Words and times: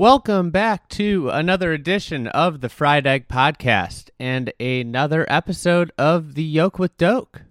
Welcome 0.00 0.50
back 0.50 0.88
to 0.92 1.28
another 1.28 1.74
edition 1.74 2.26
of 2.28 2.62
the 2.62 2.70
Fried 2.70 3.06
Egg 3.06 3.28
Podcast 3.28 4.08
and 4.18 4.50
another 4.58 5.26
episode 5.28 5.92
of 5.98 6.36
the 6.36 6.42
Yolk 6.42 6.78
with 6.78 6.96
Doak. 6.96 7.42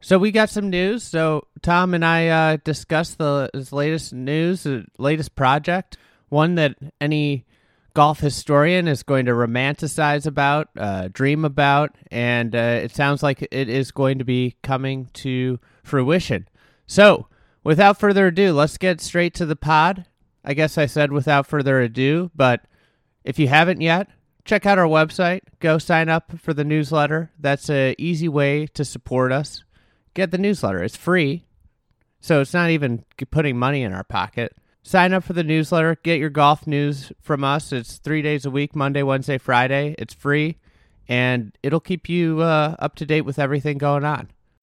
So 0.00 0.16
we 0.16 0.30
got 0.30 0.48
some 0.48 0.70
news. 0.70 1.02
So 1.02 1.48
Tom 1.62 1.92
and 1.92 2.04
I 2.04 2.28
uh, 2.28 2.58
discussed 2.62 3.18
the 3.18 3.50
latest 3.72 4.12
news, 4.12 4.62
the 4.62 4.86
latest 4.96 5.34
project, 5.34 5.98
one 6.28 6.54
that 6.54 6.76
any 7.00 7.44
golf 7.94 8.20
historian 8.20 8.86
is 8.86 9.02
going 9.02 9.26
to 9.26 9.32
romanticize 9.32 10.24
about, 10.24 10.68
uh, 10.78 11.08
dream 11.12 11.44
about, 11.44 11.96
and 12.12 12.54
uh, 12.54 12.78
it 12.84 12.94
sounds 12.94 13.24
like 13.24 13.42
it 13.42 13.68
is 13.68 13.90
going 13.90 14.18
to 14.18 14.24
be 14.24 14.54
coming 14.62 15.10
to 15.14 15.58
fruition. 15.82 16.46
So 16.86 17.26
without 17.64 17.98
further 17.98 18.28
ado, 18.28 18.52
let's 18.52 18.78
get 18.78 19.00
straight 19.00 19.34
to 19.34 19.46
the 19.46 19.56
pod. 19.56 20.06
I 20.46 20.54
guess 20.54 20.78
I 20.78 20.86
said 20.86 21.10
without 21.10 21.46
further 21.46 21.80
ado, 21.80 22.30
but 22.34 22.64
if 23.24 23.38
you 23.38 23.48
haven't 23.48 23.80
yet, 23.80 24.08
check 24.44 24.64
out 24.64 24.78
our 24.78 24.86
website. 24.86 25.40
Go 25.58 25.76
sign 25.76 26.08
up 26.08 26.38
for 26.38 26.54
the 26.54 26.64
newsletter. 26.64 27.32
That's 27.38 27.68
an 27.68 27.96
easy 27.98 28.28
way 28.28 28.68
to 28.68 28.84
support 28.84 29.32
us. 29.32 29.64
Get 30.14 30.30
the 30.30 30.38
newsletter, 30.38 30.82
it's 30.82 30.96
free. 30.96 31.44
So 32.20 32.40
it's 32.40 32.54
not 32.54 32.70
even 32.70 33.04
putting 33.30 33.58
money 33.58 33.82
in 33.82 33.92
our 33.92 34.04
pocket. 34.04 34.56
Sign 34.82 35.12
up 35.12 35.24
for 35.24 35.32
the 35.32 35.42
newsletter. 35.42 35.96
Get 36.02 36.20
your 36.20 36.30
golf 36.30 36.64
news 36.66 37.12
from 37.20 37.42
us. 37.42 37.72
It's 37.72 37.98
three 37.98 38.22
days 38.22 38.46
a 38.46 38.50
week 38.50 38.76
Monday, 38.76 39.02
Wednesday, 39.02 39.36
Friday. 39.36 39.96
It's 39.98 40.14
free, 40.14 40.58
and 41.08 41.58
it'll 41.62 41.80
keep 41.80 42.08
you 42.08 42.40
uh, 42.40 42.76
up 42.78 42.94
to 42.96 43.06
date 43.06 43.22
with 43.22 43.38
everything 43.40 43.78
going 43.78 44.04
on. 44.04 44.30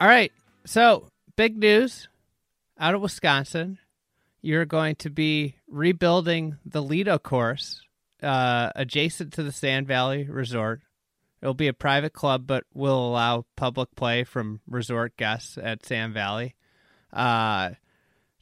All 0.00 0.08
right. 0.08 0.32
So, 0.64 1.08
big 1.36 1.56
news 1.56 2.08
out 2.78 2.94
of 2.94 3.00
Wisconsin. 3.00 3.78
You're 4.40 4.64
going 4.64 4.94
to 4.96 5.10
be 5.10 5.56
rebuilding 5.66 6.58
the 6.64 6.82
Lido 6.82 7.18
course 7.18 7.82
uh, 8.22 8.70
adjacent 8.76 9.32
to 9.34 9.42
the 9.42 9.50
Sand 9.50 9.88
Valley 9.88 10.24
Resort. 10.24 10.82
It'll 11.42 11.54
be 11.54 11.68
a 11.68 11.72
private 11.72 12.12
club, 12.12 12.46
but 12.46 12.64
will 12.72 13.08
allow 13.08 13.44
public 13.56 13.94
play 13.96 14.24
from 14.24 14.60
resort 14.68 15.16
guests 15.16 15.58
at 15.60 15.84
Sand 15.84 16.14
Valley. 16.14 16.54
Uh, 17.12 17.70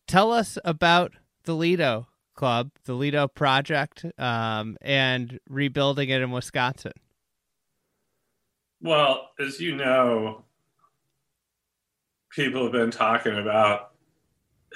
tell 0.07 0.33
us 0.33 0.59
about 0.65 1.13
the 1.45 1.55
Lido 1.55 2.09
Club, 2.35 2.71
the 2.85 2.95
Lido 2.95 3.29
project, 3.29 4.05
um, 4.19 4.77
and 4.83 5.39
rebuilding 5.49 6.11
it 6.11 6.21
in 6.21 6.31
Wisconsin. 6.31 6.93
Well, 8.83 9.31
as 9.39 9.61
you 9.61 9.75
know, 9.75 10.45
people 12.37 12.63
have 12.63 12.73
been 12.73 12.91
talking 12.91 13.39
about 13.39 13.93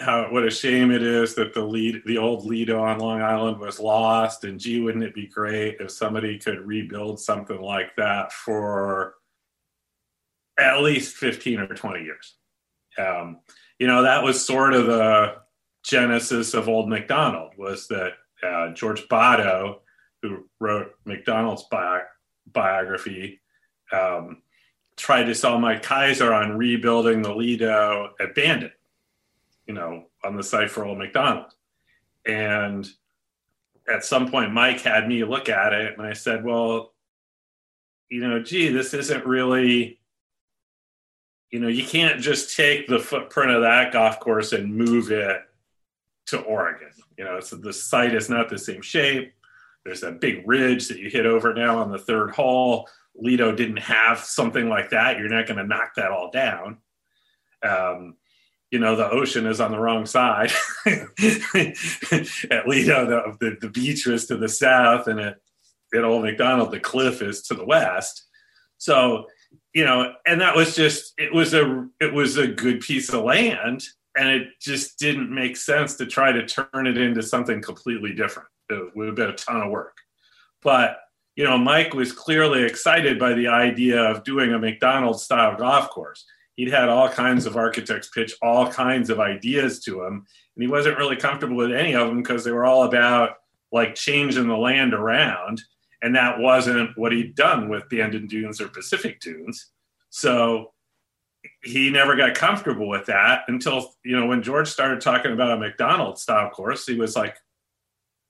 how 0.01 0.33
what 0.33 0.47
a 0.47 0.51
shame 0.51 0.91
it 0.91 1.03
is 1.03 1.35
that 1.35 1.53
the 1.53 1.63
lead 1.63 2.01
the 2.07 2.17
old 2.17 2.47
Lido 2.47 2.83
on 2.83 2.99
Long 2.99 3.21
Island 3.21 3.59
was 3.59 3.79
lost 3.79 4.45
and 4.45 4.59
gee 4.59 4.81
wouldn't 4.81 5.05
it 5.05 5.15
be 5.15 5.27
great 5.27 5.77
if 5.79 5.91
somebody 5.91 6.39
could 6.39 6.67
rebuild 6.67 7.21
something 7.21 7.61
like 7.61 7.95
that 7.97 8.33
for 8.33 9.15
at 10.59 10.81
least 10.81 11.17
15 11.17 11.61
or 11.61 11.67
20 11.67 12.03
years? 12.03 12.37
Um, 12.99 13.41
you 13.79 13.87
know 13.87 14.03
that 14.03 14.25
was 14.25 14.45
sort 14.45 14.73
of 14.73 14.87
the 14.87 15.35
genesis 15.85 16.55
of 16.55 16.69
old 16.69 16.89
Macdonald 16.89 17.53
was 17.59 17.87
that 17.89 18.13
uh, 18.43 18.73
George 18.73 19.07
Bahto 19.09 19.81
who 20.23 20.47
wrote 20.61 20.93
Macdonald's 21.05 21.65
bi- 21.71 22.03
biography 22.51 23.41
um, 23.93 24.43
tried 25.01 25.25
to 25.25 25.35
sell 25.35 25.59
Mike 25.59 25.83
Keiser 25.83 26.35
on 26.35 26.59
rebuilding 26.59 27.23
the 27.23 27.35
Lido 27.35 28.11
at 28.21 28.35
Bandon, 28.35 28.71
you 29.67 29.73
know, 29.73 30.05
on 30.23 30.37
the 30.37 30.43
site 30.43 30.71
for 30.71 30.85
Old 30.85 30.99
Macdonald. 30.99 31.55
And 32.27 32.87
at 33.89 34.05
some 34.05 34.31
point, 34.31 34.53
Mike 34.53 34.83
had 34.83 35.09
me 35.09 35.25
look 35.25 35.49
at 35.49 35.73
it, 35.73 35.97
and 35.97 36.07
I 36.07 36.13
said, 36.13 36.45
well, 36.45 36.93
you 38.11 38.21
know, 38.21 38.43
gee, 38.43 38.69
this 38.69 38.93
isn't 38.93 39.25
really, 39.25 39.99
you 41.51 41.61
know, 41.61 41.69
you 41.69 41.85
can't 41.85 42.21
just 42.21 42.55
take 42.55 42.87
the 42.87 42.99
footprint 42.99 43.53
of 43.53 43.63
that 43.63 43.93
golf 43.93 44.21
course 44.21 44.53
and 44.53 44.77
move 44.77 45.11
it 45.11 45.41
to 46.27 46.41
Oregon. 46.41 46.91
You 47.17 47.25
know, 47.25 47.41
so 47.41 47.57
the 47.57 47.73
site 47.73 48.15
is 48.15 48.29
not 48.29 48.51
the 48.51 48.59
same 48.59 48.83
shape. 48.83 49.33
There's 49.85 50.03
that 50.03 50.21
big 50.21 50.47
ridge 50.47 50.89
that 50.89 50.99
you 50.99 51.09
hit 51.09 51.25
over 51.25 51.55
now 51.55 51.79
on 51.79 51.91
the 51.91 51.99
third 51.99 52.33
hole 52.33 52.87
Lido 53.15 53.55
didn't 53.55 53.79
have 53.79 54.19
something 54.19 54.69
like 54.69 54.91
that, 54.91 55.19
you're 55.19 55.29
not 55.29 55.47
going 55.47 55.59
to 55.59 55.67
knock 55.67 55.95
that 55.97 56.11
all 56.11 56.31
down. 56.31 56.79
Um, 57.63 58.17
you 58.71 58.79
know, 58.79 58.95
the 58.95 59.11
ocean 59.11 59.47
is 59.47 59.61
on 59.61 59.73
the 59.73 59.79
wrong 59.79 60.07
side. 60.07 60.53
at 60.87 61.09
Lido, 62.67 63.07
the, 63.07 63.37
the, 63.41 63.57
the, 63.61 63.69
beach 63.69 64.07
was 64.07 64.27
to 64.27 64.37
the 64.37 64.49
south, 64.49 65.09
and 65.09 65.19
at, 65.21 65.37
at 65.95 66.05
Old 66.05 66.23
Macdonald, 66.23 66.71
the 66.71 66.79
cliff 66.79 67.21
is 67.21 67.43
to 67.43 67.55
the 67.55 67.65
west. 67.65 68.27
So, 68.79 69.27
you 69.75 69.85
know, 69.85 70.13
and 70.25 70.41
that 70.41 70.55
was 70.55 70.77
just 70.77 71.15
it 71.19 71.35
was 71.35 71.53
a 71.53 71.89
it 72.01 72.13
was 72.13 72.37
a 72.37 72.47
good 72.47 72.81
piece 72.81 73.13
of 73.13 73.25
land, 73.25 73.85
and 74.17 74.29
it 74.29 74.49
just 74.61 74.99
didn't 74.99 75.35
make 75.35 75.57
sense 75.57 75.97
to 75.97 76.07
try 76.07 76.31
to 76.33 76.47
turn 76.47 76.87
it 76.87 76.97
into 76.97 77.23
something 77.23 77.61
completely 77.61 78.15
different. 78.15 78.49
It 78.69 78.93
would 78.95 79.09
have 79.09 79.17
been 79.17 79.31
a 79.31 79.35
ton 79.35 79.63
of 79.63 79.71
work, 79.71 79.97
but 80.63 80.97
you 81.41 81.47
know, 81.47 81.57
Mike 81.57 81.95
was 81.95 82.13
clearly 82.13 82.65
excited 82.65 83.19
by 83.19 83.33
the 83.33 83.49
idea 83.49 83.99
of 83.99 84.25
doing 84.25 84.53
a 84.53 84.59
Macdonald's 84.59 85.23
style 85.23 85.57
golf 85.57 85.89
course. 85.89 86.27
He'd 86.57 86.71
had 86.71 86.91
all 86.91 87.09
kinds 87.09 87.47
of 87.47 87.57
architects 87.57 88.11
pitch 88.11 88.35
all 88.43 88.71
kinds 88.71 89.09
of 89.09 89.21
ideas 89.21 89.81
to 89.85 90.05
him, 90.05 90.27
and 90.55 90.63
he 90.63 90.69
wasn't 90.69 90.99
really 90.99 91.17
comfortable 91.17 91.57
with 91.57 91.73
any 91.73 91.95
of 91.95 92.09
them 92.09 92.21
because 92.21 92.45
they 92.45 92.51
were 92.51 92.67
all 92.67 92.85
about 92.85 93.37
like 93.73 93.95
changing 93.95 94.49
the 94.49 94.57
land 94.59 94.93
around. 94.93 95.63
And 96.03 96.15
that 96.15 96.39
wasn't 96.39 96.91
what 96.99 97.13
he'd 97.13 97.37
done 97.37 97.71
with 97.71 97.89
Bandon 97.89 98.27
Dunes 98.27 98.61
or 98.61 98.69
Pacific 98.69 99.19
Dunes. 99.21 99.71
So 100.11 100.75
he 101.65 101.89
never 101.89 102.17
got 102.17 102.35
comfortable 102.35 102.87
with 102.87 103.07
that 103.07 103.45
until, 103.49 103.95
you 104.05 104.15
know, 104.15 104.27
when 104.27 104.43
George 104.43 104.69
started 104.69 105.01
talking 105.01 105.33
about 105.33 105.53
a 105.53 105.57
Macdonald's 105.57 106.21
style 106.21 106.51
course, 106.51 106.85
he 106.85 106.97
was 106.97 107.17
like, 107.17 107.39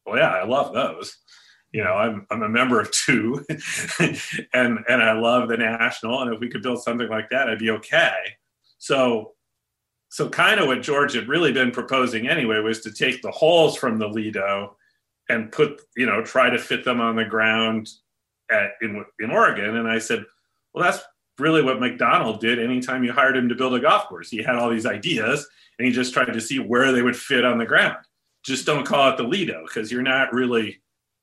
well, 0.06 0.16
yeah, 0.16 0.30
I 0.30 0.44
love 0.44 0.72
those 0.72 1.16
you 1.72 1.84
know, 1.84 1.92
I'm 1.92 2.26
I'm 2.30 2.42
a 2.42 2.48
member 2.48 2.80
of 2.80 2.90
two, 2.90 3.44
and 4.52 4.78
and 4.88 5.02
I 5.02 5.12
love 5.12 5.48
the 5.48 5.56
national. 5.56 6.22
And 6.22 6.34
if 6.34 6.40
we 6.40 6.48
could 6.48 6.62
build 6.62 6.82
something 6.82 7.08
like 7.08 7.30
that, 7.30 7.48
I'd 7.48 7.58
be 7.58 7.70
okay. 7.70 8.14
So, 8.78 9.32
so 10.08 10.28
kind 10.28 10.58
of 10.58 10.66
what 10.66 10.82
George 10.82 11.14
had 11.14 11.28
really 11.28 11.52
been 11.52 11.70
proposing 11.70 12.28
anyway 12.28 12.58
was 12.60 12.80
to 12.80 12.92
take 12.92 13.22
the 13.22 13.30
holes 13.30 13.76
from 13.76 13.98
the 13.98 14.08
Lido 14.08 14.76
and 15.28 15.52
put, 15.52 15.82
you 15.96 16.06
know, 16.06 16.22
try 16.22 16.50
to 16.50 16.58
fit 16.58 16.84
them 16.84 17.00
on 17.00 17.14
the 17.14 17.24
ground 17.24 17.88
at 18.50 18.72
in 18.82 19.04
in 19.20 19.30
Oregon. 19.30 19.76
And 19.76 19.88
I 19.88 19.98
said, 19.98 20.24
well, 20.74 20.84
that's 20.84 21.04
really 21.38 21.62
what 21.62 21.80
Macdonald 21.80 22.40
did. 22.40 22.58
Anytime 22.58 23.04
you 23.04 23.12
hired 23.12 23.36
him 23.36 23.48
to 23.48 23.54
build 23.54 23.74
a 23.74 23.80
golf 23.80 24.08
course, 24.08 24.28
he 24.28 24.42
had 24.42 24.56
all 24.56 24.70
these 24.70 24.86
ideas, 24.86 25.46
and 25.78 25.86
he 25.86 25.92
just 25.92 26.12
tried 26.12 26.32
to 26.32 26.40
see 26.40 26.58
where 26.58 26.90
they 26.90 27.02
would 27.02 27.16
fit 27.16 27.44
on 27.44 27.58
the 27.58 27.66
ground. 27.66 27.96
Just 28.44 28.66
don't 28.66 28.86
call 28.86 29.10
it 29.10 29.16
the 29.16 29.22
Lido 29.22 29.64
because 29.66 29.92
you're 29.92 30.02
not 30.02 30.32
really 30.32 30.80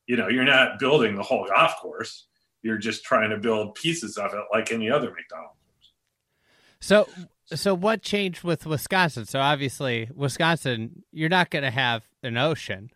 you 0.07 0.15
know, 0.15 0.27
you're 0.29 0.45
not 0.45 0.79
building 0.79 1.15
the 1.15 1.23
whole 1.23 1.45
golf 1.45 1.75
course. 1.77 2.25
You're 2.63 2.77
just 2.77 3.03
trying 3.03 3.29
to 3.29 3.37
build 3.37 3.75
pieces 3.75 4.17
of 4.17 4.33
it 4.33 4.43
like 4.51 4.71
any 4.71 4.89
other 4.89 5.11
Macdonald's. 5.11 5.53
So, 6.79 7.07
so 7.45 7.73
what 7.73 8.01
changed 8.01 8.43
with 8.43 8.65
Wisconsin? 8.65 9.25
So 9.25 9.39
obviously, 9.39 10.09
Wisconsin, 10.13 11.03
you're 11.11 11.29
not 11.29 11.49
going 11.49 11.63
to 11.63 11.71
have 11.71 12.03
an 12.23 12.37
ocean, 12.37 12.91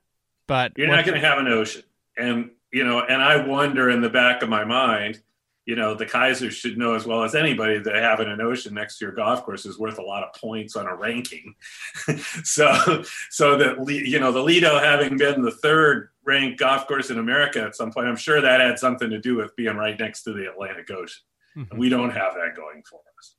but 0.48 0.74
you're 0.78 0.88
not 0.88 1.06
going 1.06 1.20
to 1.20 1.26
have 1.26 1.38
an 1.38 1.48
ocean. 1.48 1.84
And 2.18 2.52
you 2.72 2.84
know, 2.84 3.02
and 3.02 3.22
I 3.22 3.46
wonder 3.46 3.90
in 3.90 4.02
the 4.02 4.10
back 4.10 4.44
of 4.44 4.50
my 4.50 4.64
mind, 4.64 5.22
you 5.66 5.76
know, 5.76 5.94
the 5.94 6.06
Keisers 6.06 6.52
should 6.52 6.78
know 6.78 6.96
as 6.96 7.06
well 7.06 7.24
as 7.24 7.36
anybody 7.36 7.78
that 7.80 7.96
having 7.96 8.28
an 8.28 8.42
ocean 8.42 8.74
next 8.74 8.98
to 8.98 9.06
your 9.06 9.14
golf 9.14 9.44
course 9.44 9.66
is 9.66 9.78
worth 9.78 10.00
a 10.00 10.04
lot 10.04 10.24
of 10.24 10.34
points 10.34 10.76
on 10.76 10.88
a 10.88 10.96
ranking. 10.96 11.56
so, 12.44 13.04
so 13.30 13.58
that 13.58 13.88
you 13.88 14.20
know, 14.20 14.32
the 14.32 14.42
Lido 14.42 14.80
having 14.80 15.18
been 15.18 15.42
the 15.42 15.52
third 15.52 16.10
ranked 16.26 16.60
golf 16.60 16.88
course 16.88 17.10
in 17.10 17.18
America 17.18 17.62
at 17.62 17.76
some 17.76 17.92
point, 17.92 18.08
I'm 18.08 18.16
sure 18.16 18.42
that 18.42 18.62
had 18.62 18.80
something 18.80 19.10
to 19.10 19.20
do 19.20 19.36
with 19.36 19.56
being 19.56 19.76
right 19.76 20.00
next 20.00 20.24
to 20.24 20.34
the 20.34 20.50
Atlantic 20.50 20.90
Ocean. 20.92 21.24
Mm-hmm. 21.58 21.78
We 21.78 21.90
don't 21.90 22.12
have 22.12 22.36
that 22.36 22.56
going 22.56 22.84
for 22.90 23.00
us. 23.18 23.36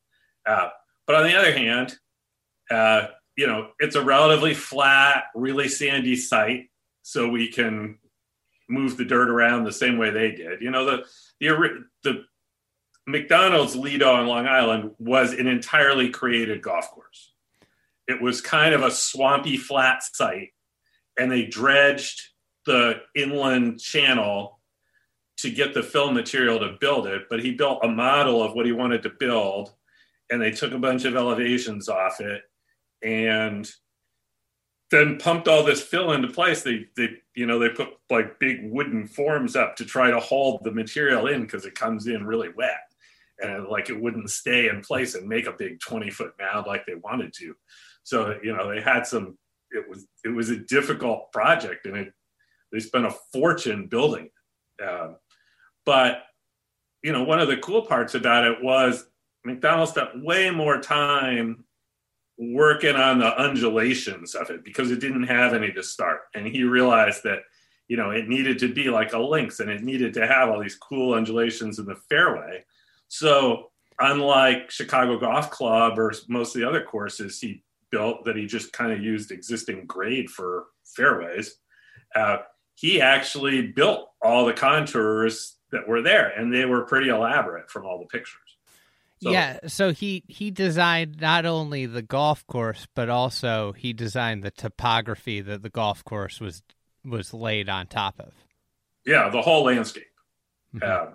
Uh, 0.47 0.69
but 1.07 1.17
on 1.17 1.25
the 1.25 1.37
other 1.37 1.53
hand, 1.53 1.97
uh, 2.71 3.09
you 3.37 3.47
know, 3.47 3.71
it's 3.79 3.97
a 3.97 4.05
relatively 4.05 4.55
flat, 4.55 5.25
really 5.35 5.69
sandy 5.69 6.17
site, 6.17 6.71
so 7.03 7.29
we 7.29 7.49
can 7.49 7.99
move 8.69 8.97
the 8.97 9.05
dirt 9.05 9.29
around 9.29 9.65
the 9.65 9.73
same 9.73 9.99
way 9.99 10.11
they 10.11 10.33
did. 10.33 10.61
You 10.61 10.71
know, 10.71 10.85
the 10.85 11.05
the 11.41 11.85
the 12.05 12.25
Macdonald's 13.07 13.75
Lido 13.75 14.13
on 14.13 14.27
Long 14.27 14.47
Island 14.47 14.93
was 14.99 15.33
an 15.33 15.47
entirely 15.47 16.11
created 16.11 16.63
golf 16.63 16.91
course. 16.91 17.33
It 18.07 18.21
was 18.21 18.41
kind 18.41 18.75
of 18.75 18.83
a 18.83 18.91
swampy, 18.91 19.57
flat 19.57 20.03
site, 20.03 20.51
and 21.19 21.31
they 21.31 21.47
dredged 21.47 22.32
the 22.67 23.01
inland 23.15 23.81
channel 23.81 24.61
to 25.39 25.51
get 25.51 25.75
the 25.75 25.83
fill 25.83 26.13
material 26.13 26.59
to 26.61 26.77
build 26.81 27.07
it. 27.07 27.23
But 27.29 27.41
he 27.41 27.53
built 27.53 27.85
a 27.85 27.89
model 27.89 28.43
of 28.43 28.55
what 28.55 28.67
he 28.67 28.73
wanted 28.73 29.03
to 29.03 29.11
build, 29.11 29.73
and 30.31 30.41
they 30.41 30.51
took 30.51 30.73
a 30.73 30.79
bunch 30.79 31.05
of 31.05 31.17
elevations 31.17 31.89
off 31.89 32.21
it 32.21 32.43
and 33.03 33.71
then 34.91 35.19
pumped 35.19 35.49
all 35.49 35.65
this 35.65 35.83
fill 35.83 36.13
into 36.13 36.29
place. 36.29 36.63
They, 36.63 36.87
they, 36.97 37.09
you 37.35 37.47
know, 37.47 37.59
they 37.59 37.71
put 37.71 37.89
like 38.11 38.39
big 38.39 38.71
wooden 38.71 39.07
forms 39.09 39.57
up 39.57 39.75
to 39.77 39.85
try 39.85 40.11
to 40.11 40.21
hold 40.21 40.63
the 40.63 40.71
material 40.71 41.27
in 41.27 41.43
because 41.43 41.65
it 41.65 41.75
comes 41.75 42.07
in 42.07 42.27
really 42.27 42.51
wet 42.55 42.81
and 43.41 43.67
like 43.69 43.91
it 43.91 44.01
wouldn't 44.01 44.31
stay 44.31 44.69
in 44.69 44.83
place 44.83 45.15
and 45.15 45.29
make 45.29 45.47
a 45.47 45.53
big 45.53 45.81
20 45.81 46.11
foot 46.11 46.35
mound 46.39 46.67
like 46.67 46.87
they 46.87 46.95
wanted 46.95 47.33
to. 47.35 47.55
So, 48.05 48.39
you 48.43 48.55
know, 48.55 48.69
they 48.69 48.81
had 48.81 49.07
some, 49.07 49.39
it 49.71 49.89
was, 49.89 50.07
it 50.25 50.29
was 50.29 50.51
a 50.51 50.59
difficult 50.59 51.33
project 51.33 51.87
and 51.87 51.97
it, 51.97 52.13
they 52.73 52.81
spent 52.81 53.07
a 53.07 53.15
fortune 53.33 53.87
building 53.87 54.31
it. 54.81 54.85
Um, 54.85 55.17
but, 55.85 56.23
you 57.03 57.13
know, 57.13 57.25
one 57.25 57.41
of 57.41 57.49
the 57.49 57.59
cool 57.59 57.83
parts 57.83 58.15
about 58.15 58.45
it 58.45 58.63
was 58.63 59.07
Macdonald 59.45 59.91
spent 59.91 60.25
way 60.25 60.51
more 60.51 60.81
time 60.81 61.65
working 62.39 62.97
on 62.97 63.19
the 63.19 63.41
undulations 63.41 64.35
of 64.35 64.51
it 64.51 64.65
because 64.65 64.91
it 64.91 65.01
didn't 65.01 65.25
have 65.25 65.53
any 65.53 65.73
to 65.73 65.83
start. 65.83 66.23
And 66.35 66.47
he 66.47 66.65
realized 66.65 67.23
that, 67.25 67.41
you 67.89 67.97
know, 67.97 68.11
it 68.11 68.29
needed 68.29 68.59
to 68.61 68.73
be 68.73 68.89
like 68.89 69.13
a 69.13 69.19
links 69.19 69.61
and 69.61 69.71
it 69.71 69.83
needed 69.83 70.15
to 70.15 70.27
have 70.27 70.49
all 70.49 70.61
these 70.61 70.77
cool 70.77 71.15
undulations 71.15 71.79
in 71.79 71.85
the 71.85 71.97
fairway. 72.09 72.65
So, 73.09 73.71
unlike 74.01 74.71
Chicago 74.71 75.19
Golf 75.19 75.51
Club 75.51 75.99
or 75.99 76.13
most 76.29 76.55
of 76.55 76.61
the 76.61 76.69
other 76.69 76.83
courses 76.83 77.39
he 77.39 77.63
built 77.91 78.25
that 78.25 78.37
he 78.37 78.47
just 78.47 78.73
kind 78.73 78.91
of 78.91 79.03
used 79.03 79.31
existing 79.31 79.85
grade 79.87 80.31
for 80.31 80.67
fairways, 80.97 81.57
uh, 82.15 82.39
he 82.75 83.01
actually 83.01 83.67
built 83.67 84.09
all 84.23 84.47
the 84.47 84.53
contours 84.53 85.57
that 85.71 85.89
were 85.89 86.03
there 86.03 86.29
and 86.29 86.53
they 86.53 86.65
were 86.65 86.83
pretty 86.83 87.09
elaborate 87.09 87.71
from 87.71 87.87
all 87.87 87.99
the 87.99 88.07
pictures. 88.07 88.39
So, 89.23 89.31
yeah, 89.31 89.61
so 89.69 89.93
he 89.93 90.25
he 90.27 90.51
designed 90.51 91.21
not 91.21 91.47
only 91.47 91.87
the 91.87 92.03
golf 92.03 92.45
course, 92.49 92.89
but 92.93 93.09
also 93.09 93.73
he 93.73 93.93
designed 93.93 94.43
the 94.43 94.51
topography 94.51 95.41
that 95.41 95.63
the 95.63 95.71
golf 95.71 96.05
course 96.05 96.41
was 96.41 96.61
was 97.05 97.33
laid 97.33 97.69
on 97.69 97.87
top 97.87 98.19
of. 98.19 98.35
Yeah, 99.07 99.29
the 99.31 99.41
whole 99.41 99.65
landscape. 99.65 100.05
Mm-hmm. 100.75 101.09
Uh, 101.09 101.13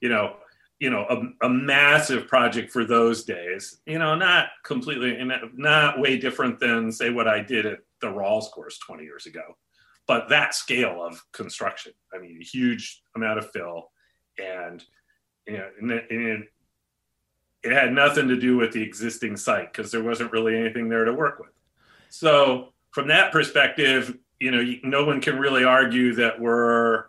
you 0.00 0.10
know, 0.10 0.36
you 0.78 0.90
know, 0.90 1.06
a, 1.08 1.46
a, 1.46 1.48
massive 1.48 2.26
project 2.26 2.70
for 2.70 2.84
those 2.84 3.24
days. 3.24 3.78
You 3.86 3.98
know, 3.98 4.14
not 4.14 4.48
completely, 4.62 5.18
not 5.54 5.98
way 5.98 6.18
different 6.18 6.60
than 6.60 6.92
say 6.92 7.10
what 7.10 7.26
I 7.26 7.40
did 7.40 7.64
at 7.64 7.78
the 8.00 8.08
Rawls 8.08 8.50
course 8.50 8.78
20 8.78 9.04
years 9.04 9.24
ago, 9.26 9.56
but 10.06 10.28
that 10.28 10.54
scale 10.54 11.04
of 11.04 11.22
construction. 11.32 11.92
I 12.14 12.18
mean, 12.18 12.38
a 12.40 12.44
huge 12.44 13.02
amount 13.14 13.38
of 13.38 13.50
fill, 13.50 13.90
and 14.38 14.82
you 15.46 15.58
know, 15.58 15.68
and, 15.80 15.90
and 15.90 16.44
it 17.62 17.72
had 17.72 17.92
nothing 17.92 18.28
to 18.28 18.36
do 18.36 18.56
with 18.56 18.72
the 18.72 18.82
existing 18.82 19.36
site 19.36 19.72
because 19.72 19.90
there 19.90 20.02
wasn't 20.02 20.32
really 20.32 20.56
anything 20.56 20.88
there 20.88 21.04
to 21.04 21.12
work 21.12 21.38
with. 21.38 21.50
So 22.08 22.72
from 22.90 23.08
that 23.08 23.32
perspective, 23.32 24.16
you 24.38 24.50
know, 24.50 24.62
no 24.84 25.04
one 25.04 25.20
can 25.20 25.38
really 25.38 25.64
argue 25.64 26.14
that 26.14 26.40
we're 26.40 27.06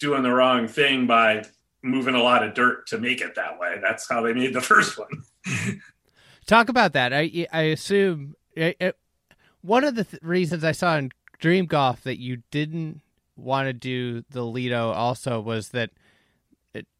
doing 0.00 0.22
the 0.22 0.32
wrong 0.32 0.66
thing 0.66 1.06
by 1.06 1.44
moving 1.82 2.14
a 2.14 2.22
lot 2.22 2.42
of 2.42 2.54
dirt 2.54 2.86
to 2.88 2.98
make 2.98 3.20
it 3.20 3.34
that 3.36 3.58
way. 3.58 3.78
That's 3.80 4.08
how 4.08 4.22
they 4.22 4.32
made 4.32 4.54
the 4.54 4.60
first 4.72 4.98
one. 4.98 5.24
Talk 6.46 6.68
about 6.68 6.92
that. 6.94 7.12
I 7.12 7.46
I 7.52 7.62
assume 7.62 8.34
it, 8.54 8.76
it, 8.80 8.96
one 9.62 9.84
of 9.84 9.94
the 9.94 10.04
th- 10.04 10.22
reasons 10.22 10.64
I 10.64 10.72
saw 10.72 10.96
in 10.96 11.10
Dream 11.44 11.66
Golf 11.66 12.04
that 12.04 12.18
you 12.18 12.38
didn't 12.50 13.02
want 13.36 13.66
to 13.66 13.74
do 13.74 14.24
the 14.30 14.42
Lido 14.42 14.92
also 14.92 15.42
was 15.42 15.68
that 15.68 15.90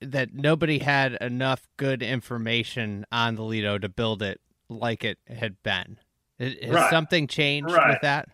that 0.02 0.34
nobody 0.34 0.80
had 0.80 1.14
enough 1.14 1.66
good 1.78 2.02
information 2.02 3.06
on 3.10 3.36
the 3.36 3.42
Lido 3.42 3.78
to 3.78 3.88
build 3.88 4.20
it 4.20 4.42
like 4.68 5.02
it 5.02 5.16
had 5.26 5.62
been. 5.62 5.98
Has 6.38 6.56
right. 6.68 6.90
something 6.90 7.26
changed 7.26 7.72
right. 7.72 7.88
with 7.88 8.02
that? 8.02 8.28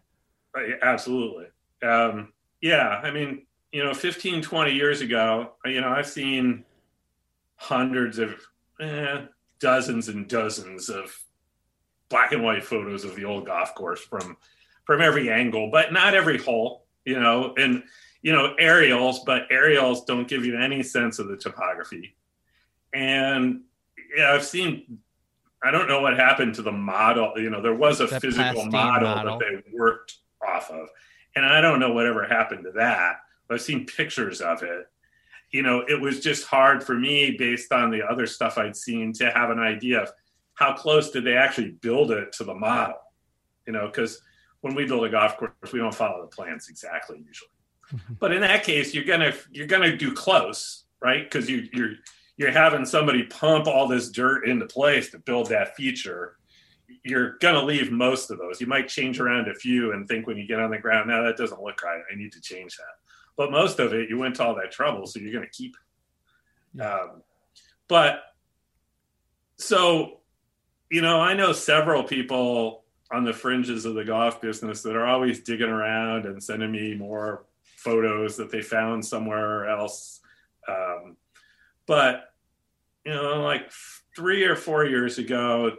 Right. 0.53 0.73
Absolutely. 0.83 1.47
Um, 1.81 2.33
yeah. 2.61 3.01
I 3.05 3.13
mean, 3.13 3.47
you 3.71 3.85
know, 3.85 3.95
15, 3.95 4.43
20 4.43 4.73
years 4.73 5.03
ago, 5.03 5.53
you 5.65 5.81
know, 5.81 5.91
I've 5.91 6.09
seen 6.09 6.65
hundreds 7.55 8.19
of, 8.19 8.35
eh, 8.81 9.27
dozens 9.61 10.09
and 10.09 10.27
dozens 10.27 10.89
of 10.89 11.17
black 12.09 12.33
and 12.33 12.43
white 12.43 12.65
photos 12.65 13.05
of 13.05 13.15
the 13.15 13.25
old 13.25 13.47
golf 13.47 13.77
course 13.77 14.01
from 14.01 14.37
from 14.85 15.01
every 15.01 15.31
angle, 15.31 15.71
but 15.71 15.93
not 15.93 16.15
every 16.15 16.39
hole, 16.39 16.87
you 17.05 17.19
know, 17.19 17.55
and 17.57 17.83
you 18.23 18.33
know, 18.33 18.55
aerials, 18.59 19.21
but 19.21 19.47
aerials 19.51 20.05
don't 20.05 20.29
give 20.29 20.45
you 20.45 20.59
any 20.59 20.83
sense 20.83 21.19
of 21.19 21.29
the 21.29 21.37
topography. 21.37 22.17
And 22.93 23.63
yeah, 24.15 24.33
I've 24.33 24.45
seen, 24.45 24.99
I 25.63 25.71
don't 25.71 25.89
know 25.89 26.01
what 26.01 26.17
happened 26.17 26.55
to 26.57 26.63
the 26.63 26.73
model. 26.73 27.33
You 27.37 27.51
know, 27.51 27.63
there 27.63 27.75
was 27.75 28.01
a 28.01 28.07
the 28.07 28.21
physical 28.21 28.67
model, 28.67 29.09
model, 29.09 29.39
that 29.39 29.47
they 29.47 29.63
worked 29.73 30.19
off 30.47 30.71
of. 30.71 30.89
And 31.37 31.47
I 31.47 31.61
don't 31.61 31.81
know 31.81 31.93
whatever 31.93 32.27
happened 32.27 32.65
to 32.65 32.73
that. 32.73 33.21
But 33.49 33.55
I've 33.55 33.63
seen 33.63 33.87
pictures 33.87 34.41
of 34.41 34.63
it. 34.63 34.87
You 35.51 35.63
know, 35.63 35.85
it 35.89 36.01
was 36.01 36.21
just 36.21 36.47
hard 36.47 36.85
for 36.85 36.95
me 36.95 37.37
based 37.39 37.73
on 37.73 37.91
the 37.91 38.03
other 38.03 38.27
stuff 38.27 38.59
I'd 38.59 38.77
seen 38.77 39.13
to 39.15 39.31
have 39.31 39.51
an 39.51 39.59
idea 39.59 40.03
of 40.03 40.13
how 40.55 40.75
close 40.75 41.11
did 41.11 41.25
they 41.25 41.37
actually 41.37 41.71
build 41.71 42.11
it 42.11 42.33
to 42.35 42.45
the 42.45 42.55
model. 42.55 42.99
You 43.67 43.73
know, 43.73 43.87
because 43.87 44.21
when 44.61 44.75
we 44.75 44.87
build 44.87 45.05
a 45.05 45.09
golf 45.09 45.37
course, 45.37 45.73
we 45.73 45.79
don't 45.79 45.95
follow 45.95 46.21
the 46.23 46.35
plans 46.35 46.69
exactly 46.69 47.23
usually. 47.27 47.51
But 48.19 48.33
in 48.33 48.41
that 48.43 48.65
case, 48.65 48.95
you're 48.95 49.05
gonna 49.05 49.33
you're 49.51 49.67
gonna 49.67 49.97
do 49.97 50.13
close, 50.13 50.85
right? 51.01 51.25
Because 51.25 51.51
you 51.51 51.69
you're 51.73 51.95
you're 52.37 52.53
having 52.53 52.85
somebody 52.85 53.25
pump 53.25 53.67
all 53.67 53.89
this 53.89 54.11
dirt 54.11 54.47
into 54.47 54.67
place 54.67 55.11
to 55.11 55.19
build 55.19 55.49
that 55.49 55.75
feature. 55.77 56.37
You're 57.05 57.37
gonna 57.39 57.65
leave 57.65 57.91
most 57.91 58.31
of 58.31 58.39
those. 58.39 58.61
You 58.61 58.67
might 58.67 58.89
change 58.89 59.19
around 59.19 59.49
a 59.49 59.55
few 59.55 59.93
and 59.93 60.07
think 60.07 60.27
when 60.27 60.37
you 60.37 60.47
get 60.47 60.61
on 60.61 60.71
the 60.71 60.79
ground, 60.79 61.09
now 61.09 61.23
that 61.25 61.37
doesn't 61.37 61.63
look 61.63 61.83
right. 61.83 62.03
I 62.11 62.17
need 62.17 62.33
to 62.33 62.41
change 62.41 62.77
that. 62.77 62.95
But 63.37 63.51
most 63.51 63.81
of 63.81 63.93
it, 63.93 64.09
you 64.09 64.19
went 64.19 64.37
to 64.37 64.45
all 64.45 64.55
that 64.57 64.71
trouble, 64.71 65.07
so 65.07 65.19
you're 65.19 65.33
gonna 65.33 65.47
keep. 65.49 65.77
Um, 66.81 67.23
but 67.89 68.23
so, 69.57 70.21
you 70.91 71.03
know, 71.03 71.21
I 71.21 71.35
know 71.35 71.53
several 71.53 72.05
people 72.05 72.80
on 73.13 73.25
the 73.25 73.33
fringes 73.33 73.85
of 73.85 73.95
the 73.95 74.05
golf 74.05 74.41
business 74.41 74.83
that 74.83 74.97
are 74.97 75.07
always 75.07 75.41
digging 75.41 75.69
around 75.69 76.27
and 76.27 76.43
sending 76.43 76.71
me 76.71 76.95
more 76.95 77.45
photos 77.77 78.37
that 78.37 78.51
they 78.51 78.63
found 78.63 79.05
somewhere 79.05 79.69
else. 79.69 80.21
Um, 80.69 81.17
but 81.87 82.33
you 83.05 83.13
know, 83.13 83.43
like 83.43 83.71
three 84.15 84.45
or 84.45 84.55
four 84.55 84.85
years 84.85 85.19
ago, 85.19 85.77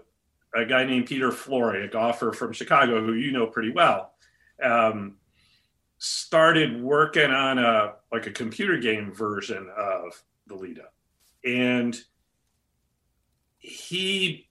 a 0.53 0.65
guy 0.65 0.83
named 0.83 1.05
Peter 1.05 1.31
Flory, 1.31 1.85
a 1.85 1.87
golfer 1.87 2.33
from 2.33 2.51
Chicago, 2.51 3.03
who 3.03 3.13
you 3.13 3.31
know 3.31 3.47
pretty 3.47 3.71
well, 3.71 4.13
um, 4.61 5.17
started 5.99 6.81
working 6.81 7.31
on 7.31 7.59
a 7.59 7.93
like 8.11 8.27
a 8.27 8.31
computer 8.31 8.77
game 8.77 9.13
version 9.13 9.69
of 9.77 10.21
the 10.47 10.55
Lido, 10.55 10.85
and 11.45 11.97
he 13.59 14.49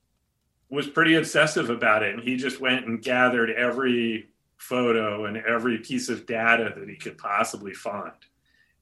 was 0.70 0.86
pretty 0.86 1.16
obsessive 1.16 1.68
about 1.68 2.02
it, 2.02 2.14
and 2.14 2.22
he 2.22 2.36
just 2.36 2.60
went 2.60 2.86
and 2.86 3.02
gathered 3.02 3.50
every 3.50 4.28
photo 4.56 5.24
and 5.24 5.36
every 5.36 5.78
piece 5.78 6.08
of 6.08 6.26
data 6.26 6.72
that 6.76 6.88
he 6.88 6.96
could 6.96 7.18
possibly 7.18 7.74
find. 7.74 8.12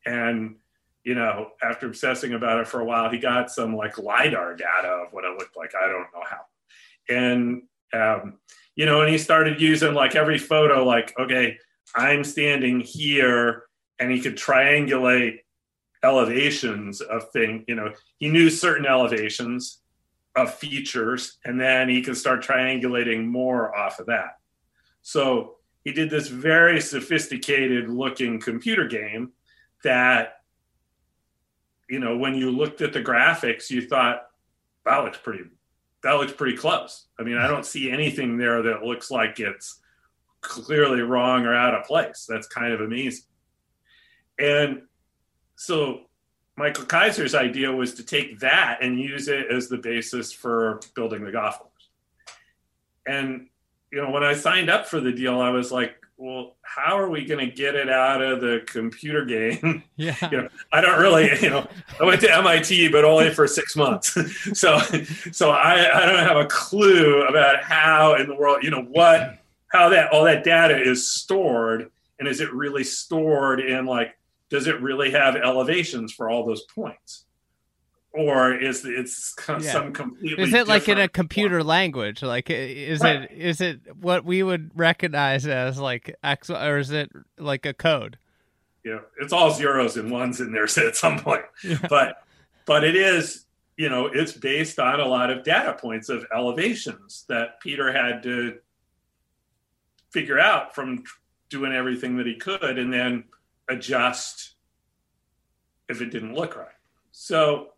And, 0.04 0.56
you 1.04 1.14
know, 1.14 1.52
after 1.62 1.86
obsessing 1.86 2.34
about 2.34 2.60
it 2.60 2.68
for 2.68 2.80
a 2.80 2.84
while, 2.84 3.10
he 3.10 3.18
got 3.18 3.50
some 3.50 3.74
like 3.74 3.96
LIDAR 3.96 4.56
data 4.56 4.88
of 4.88 5.12
what 5.12 5.24
it 5.24 5.38
looked 5.38 5.56
like. 5.56 5.72
I 5.74 5.88
don't 5.88 6.08
know 6.12 6.24
how. 6.28 6.40
And, 7.08 7.62
um, 7.94 8.38
you 8.76 8.84
know, 8.84 9.00
and 9.00 9.10
he 9.10 9.18
started 9.18 9.60
using 9.60 9.94
like 9.94 10.14
every 10.14 10.38
photo, 10.38 10.84
like, 10.84 11.18
okay, 11.18 11.58
I'm 11.94 12.22
standing 12.22 12.80
here, 12.80 13.64
and 13.98 14.10
he 14.10 14.20
could 14.20 14.36
triangulate 14.36 15.38
elevations 16.04 17.00
of 17.00 17.30
thing. 17.30 17.64
You 17.66 17.76
know, 17.76 17.92
he 18.18 18.28
knew 18.28 18.50
certain 18.50 18.86
elevations 18.86 19.80
of 20.42 20.54
features, 20.54 21.38
and 21.44 21.60
then 21.60 21.88
he 21.88 22.02
can 22.02 22.14
start 22.14 22.42
triangulating 22.42 23.26
more 23.26 23.76
off 23.76 23.98
of 23.98 24.06
that. 24.06 24.38
So 25.02 25.56
he 25.84 25.92
did 25.92 26.10
this 26.10 26.28
very 26.28 26.80
sophisticated 26.80 27.88
looking 27.88 28.40
computer 28.40 28.86
game 28.86 29.32
that 29.84 30.34
you 31.88 32.00
know, 32.00 32.16
when 32.16 32.34
you 32.34 32.50
looked 32.50 32.82
at 32.82 32.92
the 32.92 33.02
graphics, 33.02 33.70
you 33.70 33.80
thought 33.80 34.26
that 34.84 34.98
looks 35.04 35.18
pretty 35.18 35.44
that 36.02 36.12
looks 36.12 36.32
pretty 36.32 36.56
close. 36.56 37.06
I 37.18 37.22
mean, 37.24 37.38
I 37.38 37.48
don't 37.48 37.66
see 37.66 37.90
anything 37.90 38.36
there 38.36 38.62
that 38.62 38.82
looks 38.82 39.10
like 39.10 39.40
it's 39.40 39.80
clearly 40.40 41.00
wrong 41.00 41.44
or 41.44 41.54
out 41.54 41.74
of 41.74 41.84
place. 41.84 42.24
That's 42.28 42.46
kind 42.46 42.72
of 42.72 42.80
amazing. 42.80 43.24
And 44.38 44.82
so 45.56 46.02
Michael 46.58 46.84
Keiser's 46.84 47.36
idea 47.36 47.70
was 47.70 47.94
to 47.94 48.02
take 48.02 48.40
that 48.40 48.78
and 48.82 48.98
use 48.98 49.28
it 49.28 49.46
as 49.50 49.68
the 49.68 49.76
basis 49.76 50.32
for 50.32 50.80
building 50.96 51.24
the 51.24 51.30
golf 51.30 51.60
course. 51.60 51.88
And 53.06 53.46
you 53.92 54.02
know, 54.02 54.10
when 54.10 54.24
I 54.24 54.34
signed 54.34 54.68
up 54.68 54.86
for 54.86 55.00
the 55.00 55.12
deal, 55.12 55.40
I 55.40 55.50
was 55.50 55.70
like, 55.70 55.94
well, 56.16 56.56
how 56.62 56.98
are 56.98 57.08
we 57.08 57.24
going 57.24 57.48
to 57.48 57.54
get 57.54 57.76
it 57.76 57.88
out 57.88 58.20
of 58.20 58.40
the 58.40 58.62
computer 58.66 59.24
game? 59.24 59.84
Yeah. 59.96 60.14
you 60.30 60.42
know, 60.42 60.48
I 60.72 60.80
don't 60.80 61.00
really, 61.00 61.28
you 61.40 61.50
know, 61.50 61.66
I 62.00 62.04
went 62.04 62.20
to 62.20 62.32
MIT, 62.32 62.88
but 62.88 63.04
only 63.04 63.34
for 63.34 63.48
six 63.48 63.74
months. 63.74 64.16
so, 64.56 64.78
so 65.32 65.50
I, 65.50 66.02
I 66.02 66.06
don't 66.06 66.24
have 66.24 66.36
a 66.36 66.46
clue 66.46 67.22
about 67.22 67.64
how 67.64 68.14
in 68.14 68.28
the 68.28 68.34
world, 68.36 68.62
you 68.62 68.70
know, 68.70 68.82
what, 68.82 69.38
how 69.72 69.88
that, 69.88 70.12
all 70.12 70.22
that 70.24 70.44
data 70.44 70.80
is 70.80 71.08
stored. 71.08 71.90
And 72.20 72.28
is 72.28 72.40
it 72.40 72.52
really 72.52 72.84
stored 72.84 73.58
in 73.58 73.86
like, 73.86 74.16
does 74.50 74.66
it 74.66 74.80
really 74.80 75.10
have 75.10 75.36
elevations 75.36 76.12
for 76.12 76.30
all 76.30 76.46
those 76.46 76.62
points? 76.62 77.24
or 78.12 78.54
is 78.54 78.84
it's 78.84 79.34
yeah. 79.48 79.58
some 79.60 79.92
completely 79.92 80.42
is 80.42 80.54
it 80.54 80.66
like 80.66 80.88
in 80.88 80.98
a 80.98 81.08
computer 81.08 81.62
language 81.62 82.22
like 82.22 82.48
is 82.50 83.00
right. 83.00 83.22
it 83.22 83.30
is 83.32 83.60
it 83.60 83.80
what 84.00 84.24
we 84.24 84.42
would 84.42 84.70
recognize 84.74 85.46
as 85.46 85.78
like 85.78 86.14
x 86.22 86.50
or 86.50 86.78
is 86.78 86.90
it 86.90 87.10
like 87.38 87.66
a 87.66 87.74
code 87.74 88.18
yeah 88.84 88.98
it's 89.20 89.32
all 89.32 89.52
zeros 89.52 89.96
and 89.96 90.10
ones 90.10 90.40
in 90.40 90.52
there 90.52 90.64
at 90.86 90.96
some 90.96 91.18
point 91.18 91.44
yeah. 91.62 91.78
but 91.88 92.22
but 92.66 92.82
it 92.82 92.96
is 92.96 93.44
you 93.76 93.88
know 93.88 94.06
it's 94.06 94.32
based 94.32 94.78
on 94.78 95.00
a 95.00 95.06
lot 95.06 95.30
of 95.30 95.44
data 95.44 95.74
points 95.74 96.08
of 96.08 96.24
elevations 96.34 97.24
that 97.28 97.60
peter 97.60 97.92
had 97.92 98.22
to 98.22 98.56
figure 100.10 100.38
out 100.38 100.74
from 100.74 101.04
doing 101.50 101.72
everything 101.72 102.16
that 102.16 102.26
he 102.26 102.34
could 102.34 102.78
and 102.78 102.92
then 102.92 103.24
adjust 103.68 104.54
if 105.88 106.00
it 106.00 106.10
didn't 106.10 106.34
look 106.34 106.56
right 106.56 106.68
so 107.12 107.72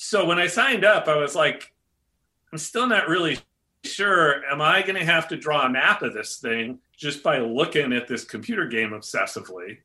so 0.00 0.24
when 0.24 0.38
I 0.38 0.46
signed 0.46 0.84
up, 0.84 1.08
I 1.08 1.16
was 1.16 1.34
like, 1.34 1.74
I'm 2.52 2.58
still 2.58 2.86
not 2.86 3.08
really 3.08 3.40
sure. 3.84 4.44
Am 4.44 4.60
I 4.60 4.82
going 4.82 4.94
to 4.94 5.04
have 5.04 5.26
to 5.26 5.36
draw 5.36 5.66
a 5.66 5.68
map 5.68 6.02
of 6.02 6.14
this 6.14 6.36
thing 6.36 6.78
just 6.96 7.24
by 7.24 7.38
looking 7.38 7.92
at 7.92 8.06
this 8.06 8.22
computer 8.22 8.68
game 8.68 8.90
obsessively, 8.90 9.78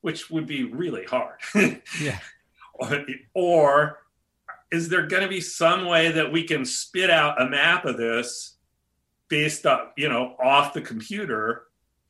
which 0.00 0.30
would 0.30 0.46
be 0.46 0.62
really 0.62 1.04
hard? 1.06 1.40
yeah. 2.00 2.20
Or, 2.74 3.04
or 3.34 3.98
is 4.70 4.88
there 4.88 5.08
going 5.08 5.24
to 5.24 5.28
be 5.28 5.40
some 5.40 5.86
way 5.86 6.12
that 6.12 6.30
we 6.30 6.44
can 6.44 6.64
spit 6.64 7.10
out 7.10 7.42
a 7.42 7.50
map 7.50 7.84
of 7.84 7.96
this 7.96 8.58
based 9.26 9.66
up, 9.66 9.92
you 9.96 10.08
know, 10.08 10.36
off 10.40 10.72
the 10.72 10.82
computer 10.82 11.64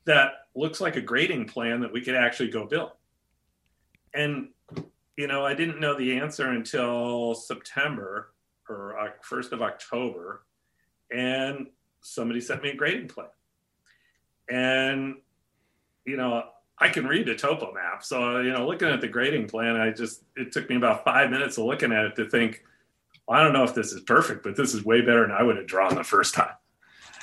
that 0.09 0.33
looks 0.55 0.81
like 0.81 0.97
a 0.97 1.01
grading 1.01 1.45
plan 1.45 1.81
that 1.81 1.93
we 1.93 2.01
could 2.01 2.15
actually 2.15 2.51
go 2.51 2.67
build? 2.67 2.93
And 4.15 4.49
you 5.17 5.27
know, 5.27 5.45
I 5.45 5.55
didn't 5.55 5.81
know 5.81 5.97
the 5.97 6.19
answer 6.19 6.49
until 6.49 7.35
September 7.35 8.33
or 8.69 9.15
first 9.23 9.53
of 9.53 9.63
October, 9.63 10.45
and 11.13 11.67
somebody 12.01 12.41
sent 12.41 12.63
me 12.63 12.71
a 12.71 12.77
grading 12.77 13.09
plan. 13.09 13.29
And 14.49 15.17
you 16.05 16.17
know, 16.17 16.45
I 16.79 16.89
can 16.89 17.07
read 17.07 17.29
a 17.29 17.35
topo 17.35 17.73
map, 17.73 18.03
so 18.03 18.41
you 18.41 18.53
know, 18.53 18.67
looking 18.67 18.89
at 18.89 19.01
the 19.01 19.09
grading 19.09 19.49
plan, 19.49 19.77
I 19.77 19.91
just 19.91 20.23
it 20.37 20.53
took 20.53 20.71
me 20.71 20.77
about 20.77 21.05
five 21.05 21.31
minutes 21.31 21.59
of 21.59 21.65
looking 21.65 21.93
at 21.93 22.07
it 22.07 22.17
to 22.17 22.31
think, 22.31 22.65
well, 23.27 23.39
I 23.39 23.45
don't 23.45 23.53
know 23.53 23.65
if 23.65 23.75
this 23.75 23.93
is 23.93 24.01
perfect, 24.03 24.43
but 24.43 24.57
this 24.57 24.73
is 24.73 24.85
way 24.85 25.03
better 25.03 25.23
than 25.23 25.33
I 25.33 25.43
would 25.43 25.59
have 25.59 25.67
drawn 25.67 25.95
the 25.95 26.05
first 26.05 26.35
time. 26.35 26.55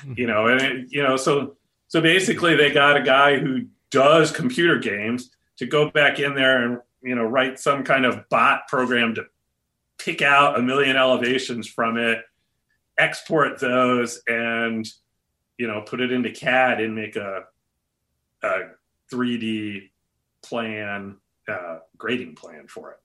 Hmm. 0.02 0.14
you 0.18 0.28
know, 0.28 0.48
and 0.48 0.62
it, 0.62 0.88
you 0.90 1.02
know, 1.02 1.18
so 1.18 1.56
so 1.88 2.02
basically, 2.02 2.56
they 2.56 2.72
got 2.72 2.98
a 2.98 3.02
guy 3.04 3.38
who 3.38 3.68
does 3.92 4.32
computer 4.32 4.78
games 4.80 5.32
to 5.58 5.66
go 5.66 5.90
back 5.90 6.20
in 6.20 6.36
there 6.36 6.64
and 6.64 6.80
you 7.02 7.16
know 7.16 7.24
write 7.24 7.60
some 7.60 7.84
kind 7.84 8.06
of 8.06 8.28
bot 8.30 8.68
program 8.68 9.16
to 9.16 9.24
pick 9.98 10.22
out 10.22 10.60
a 10.60 10.62
million 10.62 10.98
elevations 10.98 11.68
from 11.68 11.98
it 11.98 12.20
export 12.98 13.60
those 13.60 14.22
and 14.28 14.88
you 15.58 15.68
know 15.68 15.82
put 15.82 16.02
it 16.02 16.12
into 16.12 16.32
cad 16.32 16.82
and 16.82 16.96
make 16.96 17.16
a, 17.16 17.44
a 18.44 18.60
3d 19.12 19.90
plan 20.42 21.18
uh, 21.48 21.80
grading 21.98 22.36
plan 22.36 22.68
for 22.68 22.92
it 22.92 23.00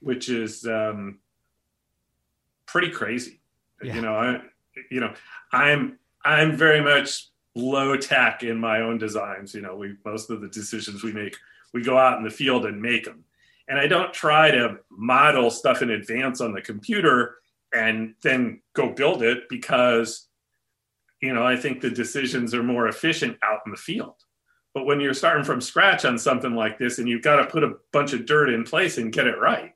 which 0.00 0.28
is 0.28 0.66
um, 0.66 1.18
pretty 2.66 2.90
crazy 2.90 3.40
yeah. 3.82 3.94
you 3.94 4.00
know 4.00 4.14
i 4.14 4.40
you 4.90 5.00
know 5.00 5.12
i'm 5.52 5.98
i'm 6.24 6.56
very 6.56 6.80
much 6.80 7.28
low 7.54 7.96
tech 7.96 8.42
in 8.42 8.58
my 8.58 8.80
own 8.80 8.98
designs 8.98 9.54
you 9.54 9.60
know 9.60 9.76
we 9.76 9.94
most 10.04 10.30
of 10.30 10.40
the 10.40 10.48
decisions 10.48 11.02
we 11.02 11.12
make 11.12 11.36
we 11.74 11.82
go 11.82 11.98
out 11.98 12.16
in 12.16 12.24
the 12.24 12.30
field 12.30 12.64
and 12.64 12.80
make 12.80 13.04
them 13.04 13.24
and 13.68 13.78
I 13.78 13.86
don't 13.86 14.12
try 14.12 14.50
to 14.50 14.78
model 14.90 15.50
stuff 15.50 15.82
in 15.82 15.90
advance 15.90 16.40
on 16.40 16.52
the 16.52 16.60
computer 16.60 17.36
and 17.74 18.14
then 18.22 18.60
go 18.74 18.92
build 18.92 19.22
it 19.22 19.48
because 19.48 20.28
you 21.20 21.32
know 21.32 21.46
I 21.46 21.56
think 21.56 21.80
the 21.80 21.90
decisions 21.90 22.54
are 22.54 22.62
more 22.62 22.88
efficient 22.88 23.38
out 23.42 23.60
in 23.64 23.72
the 23.72 23.78
field. 23.78 24.16
But 24.74 24.86
when 24.86 25.00
you're 25.00 25.14
starting 25.14 25.44
from 25.44 25.60
scratch 25.60 26.04
on 26.04 26.18
something 26.18 26.54
like 26.54 26.78
this 26.78 26.98
and 26.98 27.08
you've 27.08 27.22
got 27.22 27.36
to 27.36 27.46
put 27.46 27.62
a 27.62 27.74
bunch 27.92 28.14
of 28.14 28.24
dirt 28.24 28.48
in 28.48 28.64
place 28.64 28.96
and 28.96 29.12
get 29.12 29.26
it 29.26 29.38
right, 29.38 29.74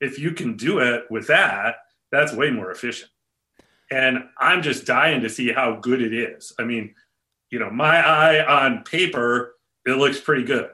if 0.00 0.18
you 0.18 0.32
can 0.32 0.56
do 0.56 0.78
it 0.78 1.04
with 1.10 1.26
that, 1.28 1.76
that's 2.12 2.34
way 2.34 2.50
more 2.50 2.70
efficient. 2.70 3.10
And 3.90 4.24
I'm 4.38 4.62
just 4.62 4.84
dying 4.84 5.22
to 5.22 5.30
see 5.30 5.52
how 5.52 5.76
good 5.76 6.02
it 6.02 6.12
is. 6.12 6.52
I 6.58 6.64
mean, 6.64 6.94
you 7.50 7.58
know, 7.58 7.70
my 7.70 7.98
eye 7.98 8.44
on 8.44 8.82
paper, 8.84 9.54
it 9.84 9.92
looks 9.92 10.20
pretty 10.20 10.44
good. 10.44 10.70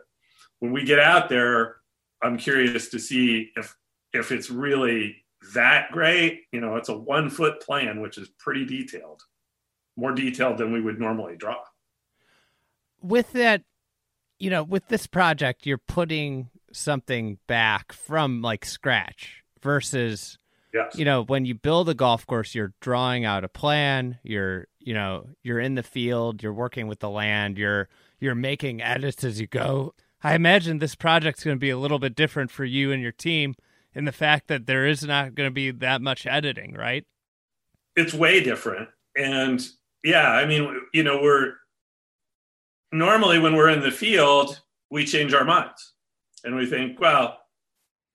When 0.61 0.73
we 0.73 0.85
get 0.85 0.99
out 0.99 1.29
there, 1.29 1.77
I'm 2.23 2.39
curious 2.39 2.89
to 2.91 2.99
see 2.99 3.51
if 3.57 3.77
if 4.13 4.31
it's 4.31 4.51
really 4.51 5.25
that 5.55 5.91
great. 5.91 6.43
You 6.53 6.61
know, 6.61 6.77
it's 6.77 6.89
a 6.89 6.97
one 6.97 7.31
foot 7.31 7.61
plan, 7.61 8.01
which 8.01 8.19
is 8.19 8.29
pretty 8.39 8.65
detailed, 8.65 9.23
more 9.97 10.13
detailed 10.13 10.59
than 10.59 10.73
we 10.73 10.81
would 10.81 11.01
normally 11.01 11.37
draw. 11.37 11.59
With 13.01 13.33
that, 13.33 13.63
you 14.39 14.51
know, 14.51 14.63
with 14.63 14.89
this 14.89 15.07
project, 15.07 15.67
you're 15.67 15.79
putting 15.79 16.51
something 16.73 17.39
back 17.47 17.93
from 17.93 18.41
like 18.41 18.65
scratch 18.65 19.43
versus 19.61 20.39
yes. 20.73 20.97
you 20.97 21.05
know 21.05 21.23
when 21.25 21.45
you 21.45 21.55
build 21.55 21.89
a 21.89 21.95
golf 21.95 22.27
course 22.27 22.55
you're 22.55 22.73
drawing 22.81 23.25
out 23.25 23.45
a 23.45 23.49
plan 23.49 24.19
you're 24.23 24.67
you 24.79 24.95
know 24.95 25.27
you're 25.43 25.61
in 25.61 25.75
the 25.75 25.83
field 25.83 26.43
you're 26.43 26.53
working 26.53 26.87
with 26.87 27.01
the 27.01 27.11
land 27.11 27.59
you're 27.59 27.89
you're 28.21 28.35
making 28.35 28.81
edits 28.81 29.25
as 29.25 29.41
you 29.41 29.47
go 29.47 29.95
I 30.23 30.35
imagine 30.35 30.79
this 30.79 30.95
project's 30.95 31.43
going 31.43 31.57
to 31.57 31.61
be 31.61 31.71
a 31.71 31.79
little 31.79 31.99
bit 31.99 32.15
different 32.15 32.51
for 32.51 32.65
you 32.65 32.93
and 32.93 33.03
your 33.03 33.13
team 33.13 33.57
in 33.95 34.05
the 34.05 34.13
fact 34.13 34.49
that 34.49 34.67
there 34.67 34.87
is 34.87 35.03
not 35.03 35.35
going 35.35 35.49
to 35.49 35.53
be 35.53 35.71
that 35.71 36.01
much 36.01 36.27
editing, 36.27 36.75
right? 36.75 37.05
It's 37.97 38.15
way 38.15 38.43
different. 38.43 38.89
And 39.17 39.61
yeah, 40.05 40.31
I 40.31 40.47
mean, 40.47 40.81
you 40.95 41.03
know, 41.03 41.21
we're 41.21 41.55
normally 42.93 43.39
when 43.39 43.57
we're 43.57 43.69
in 43.69 43.81
the 43.81 43.91
field, 43.91 44.61
we 44.91 45.05
change 45.05 45.35
our 45.35 45.45
minds 45.45 45.93
and 46.45 46.55
we 46.55 46.67
think, 46.67 47.01
well, 47.01 47.39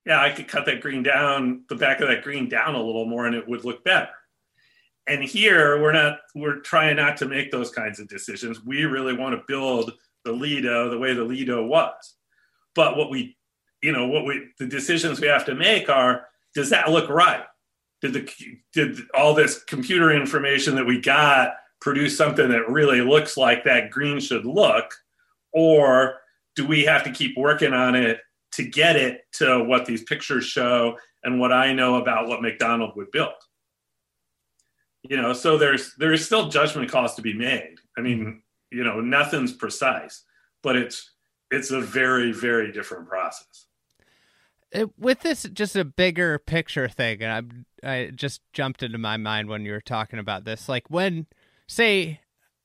yeah, 0.08 0.22
I 0.22 0.30
could 0.30 0.48
cut 0.48 0.66
that 0.68 0.80
green 0.80 1.04
down, 1.04 1.64
the 1.68 1.76
back 1.76 2.00
of 2.00 2.08
that 2.08 2.24
green 2.24 2.48
down 2.48 2.76
a 2.76 2.82
little 2.82 3.06
more 3.06 3.28
and 3.28 3.36
it 3.36 3.46
would 3.46 3.66
look 3.66 3.84
better. 3.84 4.08
And 5.06 5.22
here 5.22 5.82
we're 5.82 5.92
not, 5.92 6.20
we're 6.34 6.62
trying 6.62 6.96
not 6.96 7.18
to 7.18 7.26
make 7.26 7.52
those 7.52 7.72
kinds 7.72 8.00
of 8.00 8.08
decisions. 8.08 8.64
We 8.64 8.86
really 8.86 9.14
want 9.14 9.36
to 9.36 9.44
build 9.50 9.92
the 10.24 10.32
Lido 10.32 10.90
the 10.90 10.98
way 10.98 11.14
the 11.14 11.26
Lido 11.26 11.66
was. 11.66 12.16
But 12.74 12.96
what 12.96 13.10
we, 13.10 13.36
you 13.84 13.92
know, 13.92 14.08
what 14.08 14.26
we, 14.26 14.48
the 14.60 14.66
decisions 14.66 15.20
we 15.20 15.28
have 15.28 15.46
to 15.46 15.56
make 15.56 15.90
are, 15.90 16.28
does 16.56 16.70
that 16.70 16.90
look 16.90 17.10
right? 17.10 17.44
Did 18.02 18.14
the, 18.14 18.32
did 18.72 19.00
all 19.14 19.34
this 19.34 19.62
computer 19.66 20.14
information 20.14 20.76
that 20.76 20.86
we 20.86 21.02
got 21.02 21.56
produce 21.82 22.18
something 22.18 22.48
that 22.48 22.70
really 22.70 23.02
looks 23.02 23.36
like 23.36 23.66
that 23.66 23.92
green 23.92 24.22
should 24.22 24.46
look? 24.46 24.94
Or 25.52 26.20
do 26.56 26.66
we 26.66 26.86
have 26.86 27.04
to 27.04 27.12
keep 27.12 27.38
working 27.38 27.74
on 27.74 27.94
it 27.96 28.22
to 28.58 28.64
get 28.64 28.96
it 28.96 29.22
to 29.34 29.64
what 29.64 29.86
these 29.86 30.04
pictures 30.04 30.46
show 30.46 30.98
and 31.24 31.40
what 31.40 31.52
I 31.52 31.74
know 31.74 31.96
about 31.96 32.28
what 32.28 32.42
Macdonald 32.42 32.96
would 32.96 33.12
build? 33.12 33.34
you 35.10 35.18
know 35.18 35.34
so 35.34 35.58
there's 35.58 35.94
there's 35.96 36.26
still 36.26 36.50
judgment 36.50 36.90
calls 36.92 37.16
to 37.16 37.22
be 37.22 37.34
made. 37.34 37.76
I 37.98 38.02
mean 38.02 38.42
you 38.72 38.84
know 38.84 39.00
nothing's 39.00 39.54
precise 39.54 40.24
but 40.62 40.76
it's 40.76 41.12
it's 41.52 41.72
a 41.72 41.82
very 41.82 42.32
very 42.32 42.72
different 42.72 43.08
process. 43.08 43.66
It, 44.72 44.90
with 45.00 45.22
this 45.22 45.44
just 45.54 45.76
a 45.76 45.86
bigger 45.86 46.38
picture 46.40 46.90
thing 46.90 47.24
and 47.24 47.66
i 47.84 47.90
i 47.90 48.12
just 48.14 48.42
jumped 48.52 48.84
into 48.84 48.98
my 48.98 49.16
mind 49.16 49.48
when 49.48 49.64
you 49.64 49.72
were 49.72 49.82
talking 49.82 50.20
about 50.20 50.44
this. 50.44 50.68
Like 50.68 50.90
when 50.90 51.28
say 51.68 52.20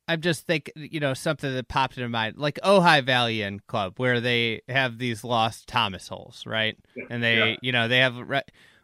I'm 0.09 0.21
just 0.21 0.47
think 0.47 0.71
you 0.75 1.00
know 1.00 1.14
something 1.14 1.52
that 1.54 1.68
popped 1.68 1.97
into 1.97 2.09
mind, 2.09 2.37
like 2.37 2.59
Ojai 2.64 3.04
Valley 3.04 3.61
Club, 3.66 3.94
where 3.99 4.21
they 4.21 4.62
have 4.68 4.99
these 4.99 5.23
lost 5.25 5.68
Thomas 5.68 6.09
holes, 6.09 6.44
right? 6.47 6.76
Yeah. 6.97 7.04
And 7.11 7.23
they, 7.23 7.37
Yeah. 7.38 7.56
you 7.62 7.73
know, 7.73 7.88
they 7.88 7.99
have 7.99 8.16
re- 8.16 8.42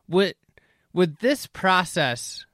with 0.08 0.34
with 0.92 1.18
this 1.18 1.46
process. 1.46 2.46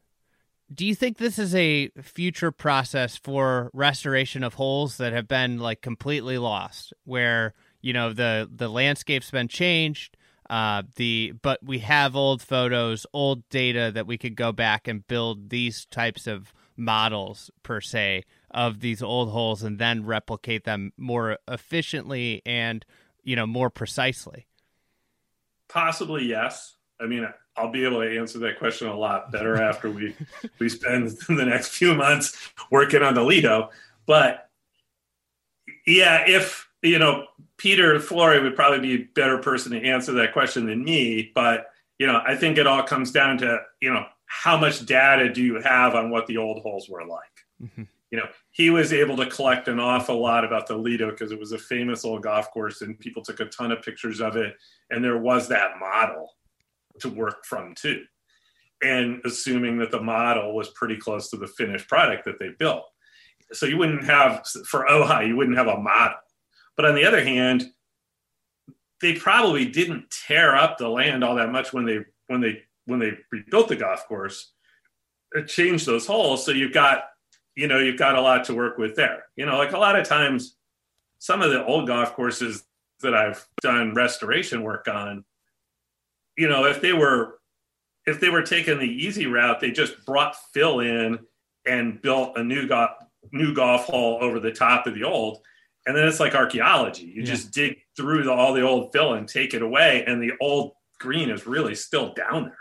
Do 0.72 0.86
you 0.86 0.94
think 0.94 1.18
this 1.18 1.38
is 1.38 1.54
a 1.54 1.90
future 2.02 2.50
process 2.50 3.16
for 3.16 3.70
restoration 3.74 4.42
of 4.42 4.54
holes 4.54 4.96
that 4.96 5.12
have 5.12 5.28
been 5.28 5.58
like 5.58 5.82
completely 5.82 6.38
lost, 6.38 6.92
where 7.04 7.52
you 7.82 7.92
know 7.92 8.12
the 8.12 8.48
the 8.52 8.68
landscape's 8.68 9.30
been 9.30 9.46
changed, 9.48 10.16
uh, 10.48 10.82
the 10.96 11.34
but 11.42 11.62
we 11.62 11.80
have 11.80 12.16
old 12.16 12.40
photos, 12.40 13.06
old 13.12 13.46
data 13.50 13.92
that 13.94 14.06
we 14.06 14.16
could 14.16 14.34
go 14.36 14.52
back 14.52 14.88
and 14.88 15.06
build 15.06 15.50
these 15.50 15.84
types 15.86 16.26
of 16.26 16.52
models 16.76 17.50
per 17.62 17.80
se 17.80 18.24
of 18.54 18.80
these 18.80 19.02
old 19.02 19.30
holes 19.30 19.62
and 19.62 19.78
then 19.78 20.06
replicate 20.06 20.64
them 20.64 20.92
more 20.96 21.38
efficiently 21.48 22.40
and 22.46 22.86
you 23.22 23.36
know 23.36 23.46
more 23.46 23.68
precisely. 23.68 24.46
Possibly 25.68 26.24
yes. 26.24 26.76
I 27.00 27.06
mean, 27.06 27.28
I'll 27.56 27.70
be 27.70 27.84
able 27.84 28.00
to 28.00 28.18
answer 28.18 28.38
that 28.40 28.58
question 28.58 28.88
a 28.88 28.96
lot 28.96 29.32
better 29.32 29.60
after 29.62 29.90
we 29.90 30.14
we 30.58 30.68
spend 30.68 31.10
the 31.28 31.44
next 31.44 31.68
few 31.68 31.94
months 31.94 32.52
working 32.70 33.02
on 33.02 33.14
the 33.14 33.22
Lido. 33.22 33.70
But 34.06 34.48
yeah, 35.86 36.24
if 36.26 36.68
you 36.82 36.98
know, 36.98 37.26
Peter 37.56 37.98
Flory 37.98 38.40
would 38.42 38.54
probably 38.56 38.80
be 38.80 39.02
a 39.02 39.06
better 39.14 39.38
person 39.38 39.72
to 39.72 39.82
answer 39.82 40.12
that 40.12 40.32
question 40.32 40.66
than 40.66 40.84
me. 40.84 41.32
But 41.34 41.66
you 41.98 42.06
know, 42.06 42.20
I 42.24 42.36
think 42.36 42.58
it 42.58 42.66
all 42.66 42.82
comes 42.82 43.10
down 43.10 43.38
to 43.38 43.58
you 43.80 43.92
know 43.92 44.06
how 44.26 44.56
much 44.56 44.84
data 44.86 45.32
do 45.32 45.42
you 45.42 45.60
have 45.60 45.94
on 45.94 46.10
what 46.10 46.26
the 46.26 46.36
old 46.36 46.62
holes 46.62 46.88
were 46.88 47.04
like. 47.04 47.20
Mhm. 47.62 47.88
You 48.14 48.20
know, 48.20 48.28
he 48.52 48.70
was 48.70 48.92
able 48.92 49.16
to 49.16 49.26
collect 49.26 49.66
an 49.66 49.80
awful 49.80 50.22
lot 50.22 50.44
about 50.44 50.68
the 50.68 50.76
Lido 50.76 51.10
because 51.10 51.32
it 51.32 51.40
was 51.40 51.50
a 51.50 51.58
famous 51.58 52.04
old 52.04 52.22
golf 52.22 52.48
course 52.52 52.80
and 52.80 52.96
people 52.96 53.24
took 53.24 53.40
a 53.40 53.46
ton 53.46 53.72
of 53.72 53.82
pictures 53.82 54.20
of 54.20 54.36
it. 54.36 54.54
And 54.88 55.02
there 55.02 55.18
was 55.18 55.48
that 55.48 55.80
model 55.80 56.30
to 57.00 57.08
work 57.08 57.44
from 57.44 57.74
too. 57.74 58.04
And 58.80 59.20
assuming 59.24 59.78
that 59.78 59.90
the 59.90 60.00
model 60.00 60.54
was 60.54 60.68
pretty 60.76 60.96
close 60.96 61.28
to 61.30 61.36
the 61.36 61.48
finished 61.48 61.88
product 61.88 62.24
that 62.26 62.38
they 62.38 62.50
built. 62.56 62.84
So 63.52 63.66
you 63.66 63.78
wouldn't 63.78 64.04
have, 64.04 64.46
for 64.68 64.86
Ojai, 64.88 65.26
you 65.26 65.34
wouldn't 65.34 65.58
have 65.58 65.66
a 65.66 65.76
model. 65.76 66.18
But 66.76 66.84
on 66.84 66.94
the 66.94 67.06
other 67.06 67.24
hand, 67.24 67.64
they 69.00 69.14
probably 69.14 69.66
didn't 69.66 70.08
tear 70.28 70.54
up 70.54 70.78
the 70.78 70.88
land 70.88 71.24
all 71.24 71.34
that 71.34 71.50
much 71.50 71.72
when 71.72 71.84
they 71.84 72.04
when 72.28 72.40
they 72.40 72.62
when 72.86 73.00
they 73.00 73.14
rebuilt 73.32 73.66
the 73.66 73.74
golf 73.74 74.06
course. 74.06 74.52
It 75.32 75.48
changed 75.48 75.84
those 75.84 76.06
holes, 76.06 76.46
so 76.46 76.52
you've 76.52 76.72
got 76.72 77.06
you 77.56 77.68
know 77.68 77.78
you've 77.78 77.98
got 77.98 78.16
a 78.16 78.20
lot 78.20 78.44
to 78.44 78.54
work 78.54 78.78
with 78.78 78.94
there. 78.96 79.24
You 79.36 79.46
know, 79.46 79.56
like 79.58 79.72
a 79.72 79.78
lot 79.78 79.98
of 79.98 80.06
times, 80.06 80.56
some 81.18 81.42
of 81.42 81.50
the 81.50 81.64
old 81.64 81.86
golf 81.86 82.14
courses 82.14 82.64
that 83.00 83.14
I've 83.14 83.46
done 83.60 83.94
restoration 83.94 84.62
work 84.62 84.88
on, 84.88 85.24
you 86.36 86.48
know, 86.48 86.64
if 86.64 86.80
they 86.80 86.92
were 86.92 87.38
if 88.06 88.20
they 88.20 88.28
were 88.28 88.42
taking 88.42 88.78
the 88.78 88.86
easy 88.86 89.26
route, 89.26 89.60
they 89.60 89.70
just 89.70 90.04
brought 90.04 90.36
fill 90.52 90.80
in 90.80 91.18
and 91.66 92.00
built 92.02 92.36
a 92.36 92.44
new 92.44 92.66
golf 92.66 92.90
new 93.32 93.54
golf 93.54 93.84
hole 93.86 94.18
over 94.20 94.38
the 94.38 94.52
top 94.52 94.86
of 94.86 94.94
the 94.94 95.04
old. 95.04 95.38
And 95.86 95.94
then 95.96 96.06
it's 96.08 96.20
like 96.20 96.34
archaeology. 96.34 97.04
You 97.04 97.20
Yeah. 97.22 97.24
just 97.24 97.52
dig 97.52 97.78
through 97.96 98.24
the, 98.24 98.32
all 98.32 98.54
the 98.54 98.62
old 98.62 98.92
fill 98.92 99.14
and 99.14 99.28
take 99.28 99.54
it 99.54 99.62
away, 99.62 100.04
and 100.06 100.22
the 100.22 100.32
old 100.40 100.72
green 100.98 101.30
is 101.30 101.46
really 101.46 101.74
still 101.74 102.12
down 102.14 102.44
there. 102.44 102.58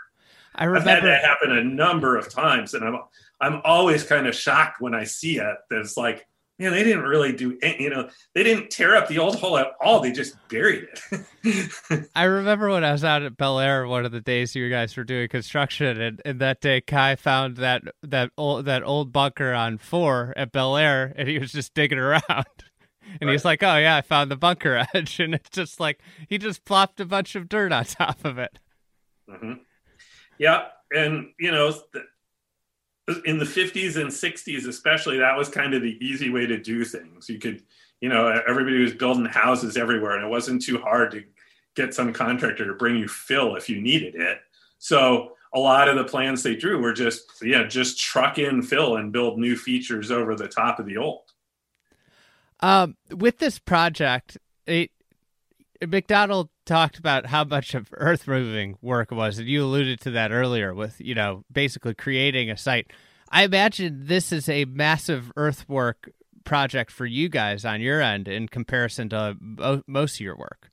I 0.54 0.66
I've 0.66 0.84
had 0.84 1.02
that 1.04 1.24
happen 1.24 1.50
a 1.50 1.64
number 1.64 2.16
of 2.16 2.28
times, 2.28 2.74
and 2.74 2.84
I'm 2.84 2.98
I'm 3.40 3.60
always 3.64 4.04
kind 4.04 4.26
of 4.26 4.34
shocked 4.34 4.80
when 4.80 4.94
I 4.94 5.04
see 5.04 5.38
it. 5.38 5.56
It's 5.70 5.96
like, 5.96 6.26
man, 6.58 6.72
they 6.72 6.84
didn't 6.84 7.02
really 7.02 7.32
do, 7.32 7.58
any, 7.62 7.82
you 7.82 7.90
know, 7.90 8.08
they 8.34 8.42
didn't 8.42 8.70
tear 8.70 8.94
up 8.94 9.08
the 9.08 9.18
old 9.18 9.36
hole 9.36 9.58
at 9.58 9.72
all. 9.80 10.00
They 10.00 10.12
just 10.12 10.36
buried 10.48 10.86
it. 11.12 12.08
I 12.14 12.24
remember 12.24 12.70
when 12.70 12.84
I 12.84 12.92
was 12.92 13.04
out 13.04 13.22
at 13.22 13.36
Bel 13.36 13.58
Air 13.58 13.86
one 13.86 14.04
of 14.04 14.12
the 14.12 14.20
days 14.20 14.54
you 14.54 14.70
guys 14.70 14.96
were 14.96 15.04
doing 15.04 15.28
construction, 15.28 16.00
and, 16.00 16.22
and 16.24 16.40
that 16.40 16.60
day 16.60 16.80
Kai 16.80 17.16
found 17.16 17.56
that 17.56 17.82
that 18.02 18.30
old 18.38 18.66
that 18.66 18.84
old 18.84 19.12
bunker 19.12 19.52
on 19.52 19.78
four 19.78 20.32
at 20.36 20.52
Bel 20.52 20.76
Air, 20.76 21.12
and 21.16 21.28
he 21.28 21.38
was 21.38 21.52
just 21.52 21.74
digging 21.74 21.98
around, 21.98 22.22
and 23.20 23.28
he's 23.28 23.44
like, 23.44 23.62
"Oh 23.62 23.76
yeah, 23.76 23.96
I 23.96 24.00
found 24.02 24.30
the 24.30 24.36
bunker 24.36 24.86
edge," 24.94 25.18
and 25.20 25.34
it's 25.34 25.50
just 25.50 25.80
like 25.80 26.00
he 26.28 26.38
just 26.38 26.64
plopped 26.64 27.00
a 27.00 27.04
bunch 27.04 27.34
of 27.34 27.48
dirt 27.48 27.72
on 27.72 27.84
top 27.84 28.24
of 28.24 28.38
it. 28.38 28.58
hmm 29.28 29.54
Yeah, 30.38 30.66
and 30.94 31.32
you 31.38 31.50
know, 31.50 31.72
th- 31.72 32.04
in 33.24 33.38
the 33.38 33.44
50s 33.44 33.96
and 33.96 34.10
60s, 34.10 34.66
especially, 34.66 35.18
that 35.18 35.36
was 35.36 35.48
kind 35.48 35.74
of 35.74 35.82
the 35.82 35.98
easy 36.00 36.30
way 36.30 36.46
to 36.46 36.58
do 36.58 36.84
things. 36.84 37.28
You 37.28 37.38
could, 37.38 37.62
you 38.00 38.08
know, 38.08 38.28
everybody 38.48 38.82
was 38.82 38.94
building 38.94 39.26
houses 39.26 39.76
everywhere, 39.76 40.16
and 40.16 40.24
it 40.24 40.28
wasn't 40.28 40.62
too 40.62 40.78
hard 40.78 41.10
to 41.12 41.24
get 41.74 41.94
some 41.94 42.12
contractor 42.12 42.66
to 42.66 42.74
bring 42.74 42.96
you 42.96 43.08
fill 43.08 43.56
if 43.56 43.68
you 43.68 43.80
needed 43.80 44.14
it. 44.14 44.38
So 44.78 45.32
a 45.52 45.58
lot 45.58 45.88
of 45.88 45.96
the 45.96 46.04
plans 46.04 46.42
they 46.42 46.56
drew 46.56 46.80
were 46.80 46.92
just, 46.92 47.24
yeah, 47.42 47.64
just 47.64 48.00
truck 48.00 48.38
in 48.38 48.62
fill 48.62 48.96
and 48.96 49.12
build 49.12 49.38
new 49.38 49.56
features 49.56 50.10
over 50.10 50.34
the 50.34 50.48
top 50.48 50.78
of 50.78 50.86
the 50.86 50.96
old. 50.96 51.22
Um, 52.60 52.96
with 53.10 53.38
this 53.38 53.58
project, 53.58 54.38
it, 54.66 54.90
Macdonald 55.86 56.48
talked 56.64 56.98
about 56.98 57.26
how 57.26 57.44
much 57.44 57.74
of 57.74 57.88
earth 57.92 58.26
moving 58.26 58.76
work 58.80 59.10
was, 59.10 59.38
and 59.38 59.48
you 59.48 59.64
alluded 59.64 60.00
to 60.00 60.10
that 60.12 60.32
earlier 60.32 60.74
with 60.74 61.00
you 61.00 61.14
know 61.14 61.44
basically 61.50 61.94
creating 61.94 62.50
a 62.50 62.56
site. 62.56 62.92
I 63.30 63.44
imagine 63.44 64.06
this 64.06 64.32
is 64.32 64.48
a 64.48 64.64
massive 64.64 65.32
earthwork 65.36 66.10
project 66.44 66.90
for 66.90 67.06
you 67.06 67.28
guys 67.28 67.64
on 67.64 67.80
your 67.80 68.00
end 68.00 68.28
in 68.28 68.48
comparison 68.48 69.08
to 69.08 69.36
most 69.86 70.16
of 70.16 70.20
your 70.20 70.36
work. 70.36 70.70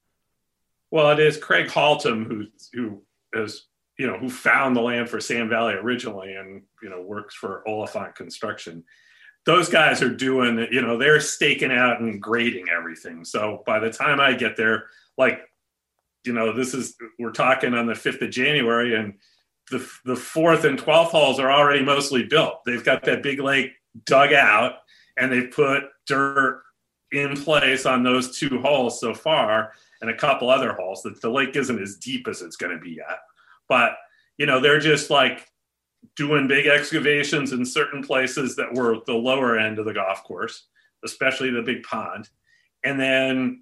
Well, 0.91 1.11
it 1.11 1.19
is 1.19 1.37
Craig 1.37 1.67
Haltom 1.67 2.25
who 2.27 2.45
who 2.73 3.03
is 3.33 3.67
you 3.97 4.07
know 4.07 4.17
who 4.17 4.29
found 4.29 4.75
the 4.75 4.81
land 4.81 5.09
for 5.09 5.19
Sand 5.19 5.49
Valley 5.49 5.73
originally, 5.73 6.33
and 6.33 6.63
you 6.83 6.89
know 6.89 7.01
works 7.01 7.35
for 7.35 7.67
Oliphant 7.67 8.15
Construction. 8.15 8.83
Those 9.45 9.69
guys 9.69 10.01
are 10.01 10.13
doing 10.13 10.67
you 10.71 10.81
know 10.81 10.97
they're 10.97 11.19
staking 11.19 11.71
out 11.71 12.01
and 12.01 12.21
grading 12.21 12.67
everything. 12.69 13.25
So 13.25 13.63
by 13.65 13.79
the 13.79 13.91
time 13.91 14.19
I 14.19 14.33
get 14.33 14.57
there, 14.57 14.85
like 15.17 15.39
you 16.25 16.33
know 16.33 16.53
this 16.53 16.73
is 16.73 16.95
we're 17.19 17.31
talking 17.31 17.73
on 17.73 17.87
the 17.87 17.95
fifth 17.95 18.21
of 18.21 18.31
January, 18.31 18.95
and 18.95 19.15
the 19.69 19.87
the 20.05 20.15
fourth 20.15 20.65
and 20.65 20.77
twelfth 20.77 21.11
holes 21.11 21.39
are 21.39 21.51
already 21.51 21.83
mostly 21.83 22.23
built. 22.23 22.63
They've 22.65 22.83
got 22.83 23.03
that 23.05 23.23
big 23.23 23.39
lake 23.39 23.71
dug 24.05 24.33
out, 24.33 24.73
and 25.17 25.31
they've 25.31 25.51
put 25.51 25.83
dirt 26.07 26.61
in 27.11 27.35
place 27.35 27.85
on 27.85 28.03
those 28.03 28.37
two 28.37 28.61
holes 28.61 28.99
so 28.99 29.13
far 29.13 29.73
and 30.01 30.09
a 30.09 30.17
couple 30.17 30.49
other 30.49 30.73
holes 30.73 31.03
that 31.03 31.21
the 31.21 31.29
lake 31.29 31.55
isn't 31.55 31.81
as 31.81 31.97
deep 31.97 32.27
as 32.27 32.41
it's 32.41 32.55
going 32.55 32.75
to 32.75 32.81
be 32.81 32.91
yet. 32.91 33.19
But, 33.69 33.97
you 34.37 34.45
know, 34.45 34.59
they're 34.59 34.79
just 34.79 35.09
like 35.09 35.47
doing 36.15 36.47
big 36.47 36.65
excavations 36.65 37.51
in 37.51 37.65
certain 37.65 38.01
places 38.01 38.55
that 38.55 38.73
were 38.73 38.97
the 39.05 39.13
lower 39.13 39.57
end 39.57 39.77
of 39.77 39.85
the 39.85 39.93
golf 39.93 40.23
course, 40.23 40.67
especially 41.05 41.51
the 41.51 41.61
big 41.61 41.83
pond. 41.83 42.29
And 42.83 42.99
then, 42.99 43.61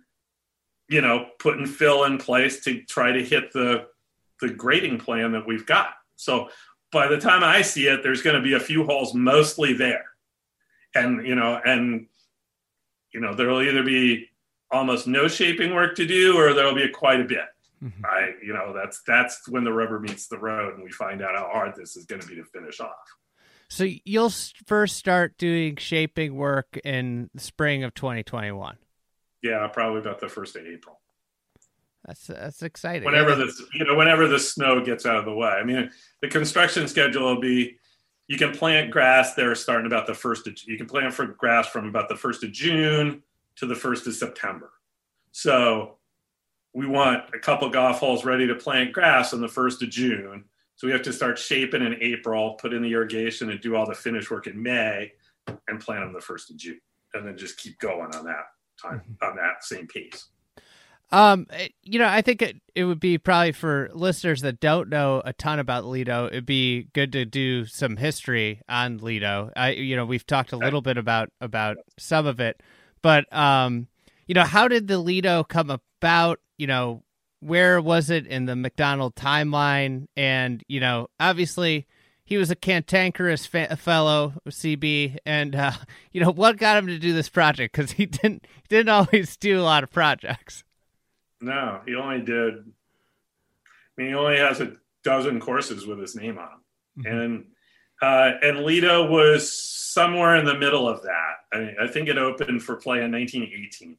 you 0.89 1.01
know, 1.01 1.27
putting 1.39 1.65
fill 1.65 2.03
in 2.05 2.17
place 2.17 2.61
to 2.65 2.81
try 2.83 3.11
to 3.11 3.23
hit 3.23 3.53
the 3.53 3.87
the 4.41 4.49
grading 4.49 4.97
plan 4.99 5.31
that 5.33 5.45
we've 5.47 5.65
got. 5.65 5.89
So 6.15 6.49
by 6.91 7.07
the 7.07 7.19
time 7.19 7.43
I 7.43 7.61
see 7.61 7.87
it, 7.87 8.01
there's 8.03 8.21
going 8.21 8.35
to 8.35 8.41
be 8.41 8.53
a 8.53 8.59
few 8.59 8.85
holes 8.85 9.13
mostly 9.13 9.73
there. 9.73 10.05
And, 10.95 11.27
you 11.27 11.35
know, 11.35 11.59
and 11.63 12.07
you 13.13 13.19
know, 13.19 13.33
there'll 13.35 13.61
either 13.61 13.83
be 13.83 14.29
almost 14.71 15.07
no 15.07 15.27
shaping 15.27 15.73
work 15.73 15.95
to 15.95 16.05
do 16.07 16.37
or 16.37 16.53
there'll 16.53 16.75
be 16.75 16.87
quite 16.89 17.19
a 17.21 17.23
bit 17.23 17.45
Mhm. 17.83 18.03
i 18.05 18.33
you 18.43 18.53
know 18.53 18.73
that's 18.73 19.01
that's 19.03 19.47
when 19.47 19.63
the 19.63 19.71
rubber 19.71 19.99
meets 20.01 20.27
the 20.27 20.37
road 20.37 20.75
and 20.75 20.83
we 20.83 20.91
find 20.91 21.21
out 21.23 21.33
how 21.33 21.49
hard 21.51 21.73
this 21.77 21.95
is 21.95 22.05
going 22.05 22.21
to 22.21 22.27
be 22.27 22.35
to 22.35 22.43
finish 22.43 22.79
off 22.81 22.93
So 23.69 23.85
you'll 24.03 24.33
first 24.67 24.97
start 24.97 25.37
doing 25.37 25.77
shaping 25.77 26.35
work 26.35 26.77
in 26.83 27.29
spring 27.37 27.83
of 27.85 27.93
2021. 27.95 28.77
Yeah 29.41 29.67
probably 29.67 29.99
about 29.99 30.19
the 30.19 30.29
first 30.29 30.55
of 30.55 30.65
april 30.65 30.99
That's 32.05 32.27
that's 32.27 32.61
exciting. 32.63 33.05
whenever 33.05 33.31
Yeah. 33.31 33.35
the 33.45 33.53
you 33.73 33.85
know 33.85 33.95
whenever 33.95 34.27
the 34.27 34.39
snow 34.39 34.83
gets 34.83 35.05
out 35.05 35.17
of 35.17 35.25
the 35.25 35.33
way 35.33 35.49
i 35.49 35.63
mean 35.63 35.91
the 36.21 36.27
construction 36.27 36.87
schedule 36.87 37.23
will 37.23 37.41
be 37.41 37.77
you 38.27 38.37
can 38.37 38.51
plant 38.51 38.91
grass 38.91 39.33
there 39.33 39.53
starting 39.55 39.87
about 39.87 40.07
the 40.07 40.13
first 40.13 40.47
of 40.47 40.57
you 40.65 40.77
can 40.77 40.85
plant 40.87 41.13
for 41.13 41.25
grass 41.25 41.67
from 41.67 41.87
about 41.87 42.09
the 42.09 42.15
first 42.15 42.43
of 42.43 42.51
june 42.51 43.21
to 43.55 43.65
the 43.65 43.75
first 43.75 44.07
of 44.07 44.13
september 44.13 44.71
so 45.31 45.95
we 46.73 46.85
want 46.85 47.23
a 47.33 47.39
couple 47.39 47.69
golf 47.69 47.99
holes 47.99 48.23
ready 48.25 48.45
to 48.47 48.55
plant 48.55 48.93
grass 48.93 49.33
on 49.33 49.41
the 49.41 49.47
first 49.47 49.81
of 49.83 49.89
june 49.89 50.43
so 50.75 50.87
we 50.87 50.93
have 50.93 51.01
to 51.01 51.11
start 51.13 51.37
shaping 51.39 51.81
in 51.81 51.95
april 52.01 52.53
put 52.55 52.73
in 52.73 52.81
the 52.81 52.91
irrigation 52.91 53.49
and 53.49 53.59
do 53.61 53.75
all 53.75 53.85
the 53.85 53.95
finish 53.95 54.29
work 54.31 54.47
in 54.47 54.61
may 54.61 55.11
and 55.67 55.79
plant 55.79 56.01
them 56.03 56.13
the 56.13 56.21
first 56.21 56.49
of 56.51 56.57
june 56.57 56.79
and 57.13 57.25
then 57.27 57.35
just 57.37 57.57
keep 57.57 57.77
going 57.79 58.13
on 58.15 58.23
that 58.25 58.45
time 58.81 59.01
on 59.21 59.35
that 59.35 59.63
same 59.63 59.87
piece. 59.87 60.27
Um, 61.11 61.47
you 61.81 61.97
know, 61.97 62.07
I 62.07 62.21
think 62.21 62.41
it, 62.41 62.57
it 62.75 62.83
would 62.83 62.99
be 62.99 63.17
probably 63.17 63.51
for 63.51 63.89
listeners 63.93 64.41
that 64.41 64.59
don't 64.59 64.89
know 64.89 65.23
a 65.25 65.33
ton 65.33 65.57
about 65.57 65.85
Lido, 65.85 66.27
it'd 66.27 66.45
be 66.45 66.83
good 66.93 67.11
to 67.13 67.25
do 67.25 67.65
some 67.65 67.97
history 67.97 68.61
on 68.69 68.99
Lido. 68.99 69.51
I, 69.55 69.71
you 69.71 69.95
know, 69.95 70.05
we've 70.05 70.25
talked 70.25 70.51
a 70.51 70.57
little 70.57 70.81
bit 70.81 70.97
about 70.97 71.31
about 71.41 71.77
some 71.97 72.27
of 72.27 72.39
it, 72.39 72.61
but 73.01 73.31
um, 73.35 73.87
you 74.27 74.35
know, 74.35 74.43
how 74.43 74.67
did 74.67 74.87
the 74.87 74.99
Lido 74.99 75.43
come 75.43 75.71
about? 75.71 76.39
You 76.57 76.67
know, 76.67 77.03
where 77.39 77.81
was 77.81 78.11
it 78.11 78.27
in 78.27 78.45
the 78.45 78.55
Macdonald 78.55 79.15
timeline? 79.15 80.05
And 80.15 80.63
you 80.67 80.79
know, 80.79 81.07
obviously. 81.19 81.87
He 82.29 82.37
was 82.37 82.51
a 82.51 82.55
cantankerous 82.55 83.47
fa- 83.47 83.75
fellow, 83.75 84.33
CB, 84.47 85.17
and 85.25 85.55
uh, 85.55 85.71
you 86.11 86.21
know 86.21 86.29
what 86.31 86.57
got 86.57 86.77
him 86.77 86.85
to 86.85 86.99
do 86.99 87.11
this 87.11 87.27
project 87.27 87.75
because 87.75 87.93
he 87.93 88.05
didn't 88.05 88.45
he 88.45 88.67
didn't 88.69 88.89
always 88.89 89.35
do 89.35 89.59
a 89.59 89.63
lot 89.63 89.83
of 89.83 89.91
projects. 89.91 90.63
No, 91.41 91.81
he 91.87 91.95
only 91.95 92.21
did. 92.21 92.53
I 92.59 92.61
mean, 93.97 94.07
he 94.09 94.13
only 94.13 94.37
has 94.37 94.61
a 94.61 94.73
dozen 95.03 95.39
courses 95.39 95.87
with 95.87 95.97
his 95.99 96.15
name 96.15 96.37
on, 96.37 96.59
Mhm. 96.99 97.11
and 97.23 97.45
uh, 97.99 98.31
and 98.43 98.59
Lido 98.59 99.09
was 99.09 99.51
somewhere 99.51 100.35
in 100.35 100.45
the 100.45 100.57
middle 100.57 100.87
of 100.87 101.01
that. 101.01 101.33
I, 101.51 101.57
mean, 101.57 101.75
I 101.81 101.87
think 101.87 102.09
it 102.09 102.17
opened 102.19 102.61
for 102.61 102.75
play 102.75 103.03
in 103.03 103.11
1918. 103.11 103.97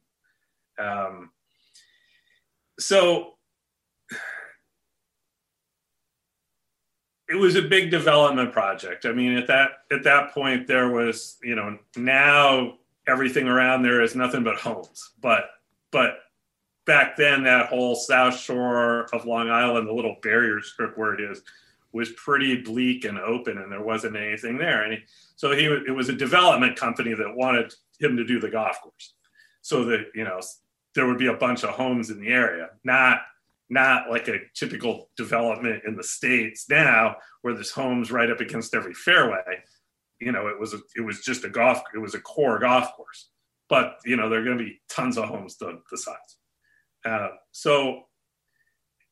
Um, 0.79 1.31
so 2.79 3.33
it 7.31 7.35
was 7.35 7.55
a 7.55 7.61
big 7.61 7.89
development 7.89 8.51
project. 8.51 9.05
I 9.05 9.13
mean, 9.13 9.37
at 9.37 9.47
that 9.47 9.69
at 9.91 10.03
that 10.03 10.33
point, 10.33 10.67
there 10.67 10.89
was 10.89 11.37
you 11.41 11.55
know 11.55 11.77
now 11.95 12.77
everything 13.07 13.47
around 13.47 13.83
there 13.83 14.01
is 14.01 14.15
nothing 14.15 14.43
but 14.43 14.57
homes, 14.57 15.11
but 15.21 15.45
but 15.91 16.17
back 16.85 17.15
then 17.15 17.43
that 17.43 17.67
whole 17.67 17.95
south 17.95 18.37
shore 18.37 19.07
of 19.13 19.25
long 19.25 19.49
island 19.49 19.87
the 19.87 19.93
little 19.93 20.17
barrier 20.21 20.59
strip 20.61 20.97
where 20.97 21.13
it 21.13 21.21
is 21.21 21.41
was 21.93 22.09
pretty 22.11 22.61
bleak 22.61 23.05
and 23.05 23.19
open 23.19 23.57
and 23.57 23.71
there 23.71 23.83
wasn't 23.83 24.15
anything 24.15 24.57
there. 24.57 24.83
And 24.83 24.93
he, 24.93 24.99
so 25.35 25.51
he 25.51 25.65
it 25.65 25.95
was 25.95 26.09
a 26.09 26.13
development 26.13 26.75
company 26.75 27.13
that 27.13 27.35
wanted 27.35 27.73
him 27.99 28.17
to 28.17 28.25
do 28.25 28.39
the 28.39 28.49
golf 28.49 28.81
course. 28.81 29.13
So 29.61 29.85
that 29.85 30.07
you 30.13 30.25
know 30.25 30.41
there 30.95 31.07
would 31.07 31.17
be 31.17 31.27
a 31.27 31.33
bunch 31.33 31.63
of 31.63 31.69
homes 31.69 32.09
in 32.09 32.19
the 32.19 32.27
area 32.27 32.71
not 32.83 33.21
not 33.71 34.09
like 34.09 34.27
a 34.27 34.37
typical 34.53 35.09
development 35.17 35.83
in 35.87 35.95
the 35.95 36.03
states 36.03 36.65
now 36.69 37.15
where 37.41 37.53
there's 37.53 37.71
homes 37.71 38.11
right 38.11 38.29
up 38.29 38.39
against 38.39 38.75
every 38.75 38.93
fairway 38.93 39.63
you 40.19 40.31
know 40.31 40.47
it 40.47 40.59
was 40.59 40.73
a, 40.73 40.79
it 40.95 41.01
was 41.01 41.21
just 41.21 41.45
a 41.45 41.49
golf 41.49 41.81
it 41.95 41.99
was 41.99 42.13
a 42.13 42.21
core 42.21 42.59
golf 42.59 42.93
course 42.95 43.29
but 43.69 43.97
you 44.05 44.15
know 44.15 44.29
there 44.29 44.41
are 44.41 44.45
going 44.45 44.57
to 44.57 44.63
be 44.63 44.79
tons 44.89 45.17
of 45.17 45.25
homes 45.25 45.57
the, 45.57 45.79
the 45.89 45.97
size 45.97 46.37
uh, 47.05 47.29
so, 47.51 48.03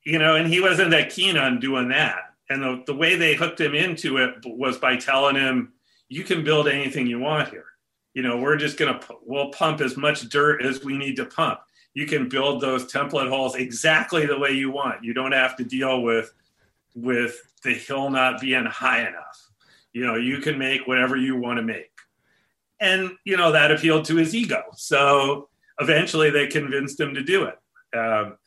you 0.05 0.19
know, 0.19 0.35
and 0.35 0.47
he 0.47 0.61
wasn't 0.61 0.91
that 0.91 1.09
keen 1.09 1.37
on 1.37 1.59
doing 1.59 1.89
that. 1.89 2.21
And 2.49 2.63
the, 2.63 2.83
the 2.85 2.95
way 2.95 3.15
they 3.15 3.35
hooked 3.35 3.61
him 3.61 3.75
into 3.75 4.17
it 4.17 4.35
was 4.45 4.77
by 4.77 4.95
telling 4.95 5.35
him, 5.35 5.73
you 6.07 6.23
can 6.23 6.43
build 6.43 6.67
anything 6.67 7.07
you 7.07 7.19
want 7.19 7.49
here. 7.49 7.65
You 8.13 8.23
know, 8.23 8.37
we're 8.37 8.57
just 8.57 8.77
going 8.77 8.99
to, 8.99 9.07
we'll 9.23 9.51
pump 9.51 9.81
as 9.81 9.95
much 9.95 10.27
dirt 10.29 10.63
as 10.63 10.83
we 10.83 10.97
need 10.97 11.15
to 11.17 11.25
pump. 11.25 11.59
You 11.93 12.05
can 12.05 12.29
build 12.29 12.61
those 12.61 12.91
template 12.91 13.29
holes 13.29 13.55
exactly 13.55 14.25
the 14.25 14.39
way 14.39 14.51
you 14.51 14.71
want. 14.71 15.03
You 15.03 15.13
don't 15.13 15.31
have 15.31 15.55
to 15.57 15.63
deal 15.63 16.01
with, 16.01 16.33
with 16.95 17.39
the 17.63 17.73
hill 17.73 18.09
not 18.09 18.39
being 18.41 18.65
high 18.65 19.07
enough. 19.07 19.49
You 19.91 20.05
know, 20.05 20.15
you 20.15 20.39
can 20.39 20.57
make 20.57 20.87
whatever 20.87 21.15
you 21.15 21.35
want 21.35 21.57
to 21.57 21.63
make. 21.63 21.91
And, 22.79 23.11
you 23.25 23.35
know, 23.35 23.51
that 23.51 23.71
appealed 23.71 24.05
to 24.05 24.15
his 24.15 24.33
ego. 24.33 24.63
So 24.75 25.49
eventually 25.79 26.29
they 26.29 26.47
convinced 26.47 26.99
him 26.99 27.13
to 27.15 27.23
do 27.23 27.43
it 27.45 27.59
um, 27.95 28.37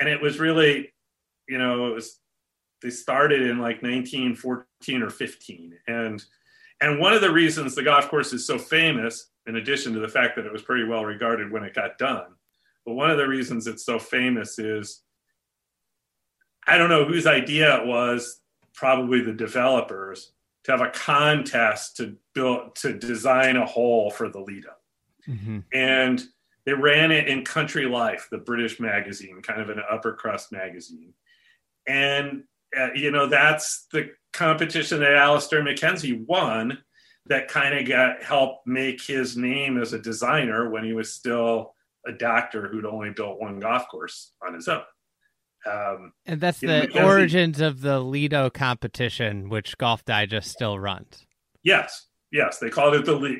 and 0.00 0.08
it 0.08 0.20
was 0.20 0.38
really, 0.38 0.92
you 1.48 1.58
know, 1.58 1.88
it 1.88 1.94
was 1.94 2.18
they 2.80 2.90
started 2.90 3.42
in 3.42 3.58
like 3.58 3.82
1914 3.82 5.02
or 5.02 5.10
15, 5.10 5.78
and 5.86 6.24
and 6.80 6.98
one 6.98 7.12
of 7.12 7.20
the 7.20 7.32
reasons 7.32 7.74
the 7.74 7.82
golf 7.82 8.08
course 8.08 8.32
is 8.32 8.46
so 8.46 8.58
famous, 8.58 9.30
in 9.46 9.56
addition 9.56 9.92
to 9.94 10.00
the 10.00 10.08
fact 10.08 10.36
that 10.36 10.46
it 10.46 10.52
was 10.52 10.62
pretty 10.62 10.84
well 10.84 11.04
regarded 11.04 11.50
when 11.50 11.64
it 11.64 11.74
got 11.74 11.98
done, 11.98 12.26
but 12.84 12.94
one 12.94 13.10
of 13.10 13.16
the 13.16 13.26
reasons 13.28 13.66
it's 13.66 13.84
so 13.84 13.98
famous 13.98 14.58
is 14.58 15.02
I 16.66 16.78
don't 16.78 16.90
know 16.90 17.04
whose 17.04 17.26
idea 17.26 17.80
it 17.80 17.86
was, 17.86 18.40
probably 18.74 19.20
the 19.20 19.32
developers, 19.32 20.32
to 20.64 20.72
have 20.72 20.80
a 20.80 20.90
contest 20.90 21.96
to 21.96 22.16
build 22.34 22.76
to 22.76 22.92
design 22.92 23.56
a 23.56 23.66
hole 23.66 24.10
for 24.10 24.28
the 24.28 24.40
Lido, 24.40 24.70
Mm-hmm. 25.28 25.60
and 25.72 26.20
they 26.64 26.72
ran 26.72 27.12
it 27.12 27.28
in 27.28 27.44
Country 27.44 27.86
Life, 27.86 28.28
the 28.30 28.38
British 28.38 28.80
magazine, 28.80 29.40
kind 29.42 29.60
of 29.60 29.68
an 29.68 29.80
upper 29.90 30.12
crust 30.14 30.52
magazine. 30.52 31.12
And, 31.86 32.44
uh, 32.78 32.88
you 32.94 33.10
know, 33.10 33.26
that's 33.26 33.86
the 33.92 34.10
competition 34.32 35.00
that 35.00 35.14
Alister 35.14 35.62
MacKenzie 35.62 36.24
won 36.26 36.78
that 37.26 37.48
kind 37.48 37.76
of 37.78 37.88
got 37.88 38.22
helped 38.22 38.66
make 38.66 39.00
his 39.00 39.36
name 39.36 39.80
as 39.80 39.92
a 39.92 39.98
designer 39.98 40.70
when 40.70 40.84
he 40.84 40.92
was 40.92 41.12
still 41.12 41.74
a 42.06 42.12
doctor 42.12 42.68
who'd 42.68 42.84
only 42.86 43.10
built 43.10 43.40
one 43.40 43.60
golf 43.60 43.88
course 43.88 44.32
on 44.46 44.54
his 44.54 44.68
own. 44.68 44.82
Um, 45.64 46.12
And 46.26 46.40
that's 46.40 46.58
the 46.58 46.66
Mackenzie- 46.66 47.00
origins 47.00 47.60
of 47.60 47.80
the 47.82 48.00
Lido 48.00 48.50
competition, 48.50 49.48
which 49.48 49.78
Golf 49.78 50.04
Digest 50.04 50.50
still 50.50 50.78
runs. 50.78 51.24
yes, 51.62 52.08
yes, 52.32 52.58
they 52.58 52.70
called 52.70 52.94
it 52.94 53.04
the 53.04 53.14
league. 53.14 53.38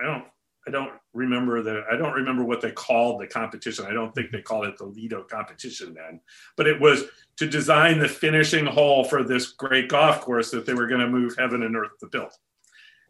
I 0.00 0.04
don't, 0.04 0.24
I 0.66 0.70
don't 0.70 0.92
remember 1.12 1.62
the, 1.62 1.82
I 1.90 1.96
don't 1.96 2.12
remember 2.14 2.44
what 2.44 2.60
they 2.62 2.70
called 2.70 3.20
the 3.20 3.26
competition. 3.26 3.84
I 3.86 3.92
don't 3.92 4.14
think 4.14 4.30
they 4.30 4.40
called 4.40 4.66
it 4.66 4.78
the 4.78 4.84
Lido 4.86 5.22
competition 5.24 5.92
then, 5.94 6.20
but 6.56 6.66
it 6.66 6.80
was 6.80 7.04
to 7.36 7.46
design 7.48 7.98
the 7.98 8.08
finishing 8.08 8.64
hole 8.64 9.04
for 9.04 9.22
this 9.22 9.48
great 9.52 9.88
golf 9.88 10.20
course 10.22 10.50
that 10.52 10.64
they 10.64 10.74
were 10.74 10.86
going 10.86 11.00
to 11.00 11.08
move 11.08 11.34
heaven 11.36 11.62
and 11.62 11.76
earth 11.76 11.98
to 12.00 12.06
build. 12.06 12.32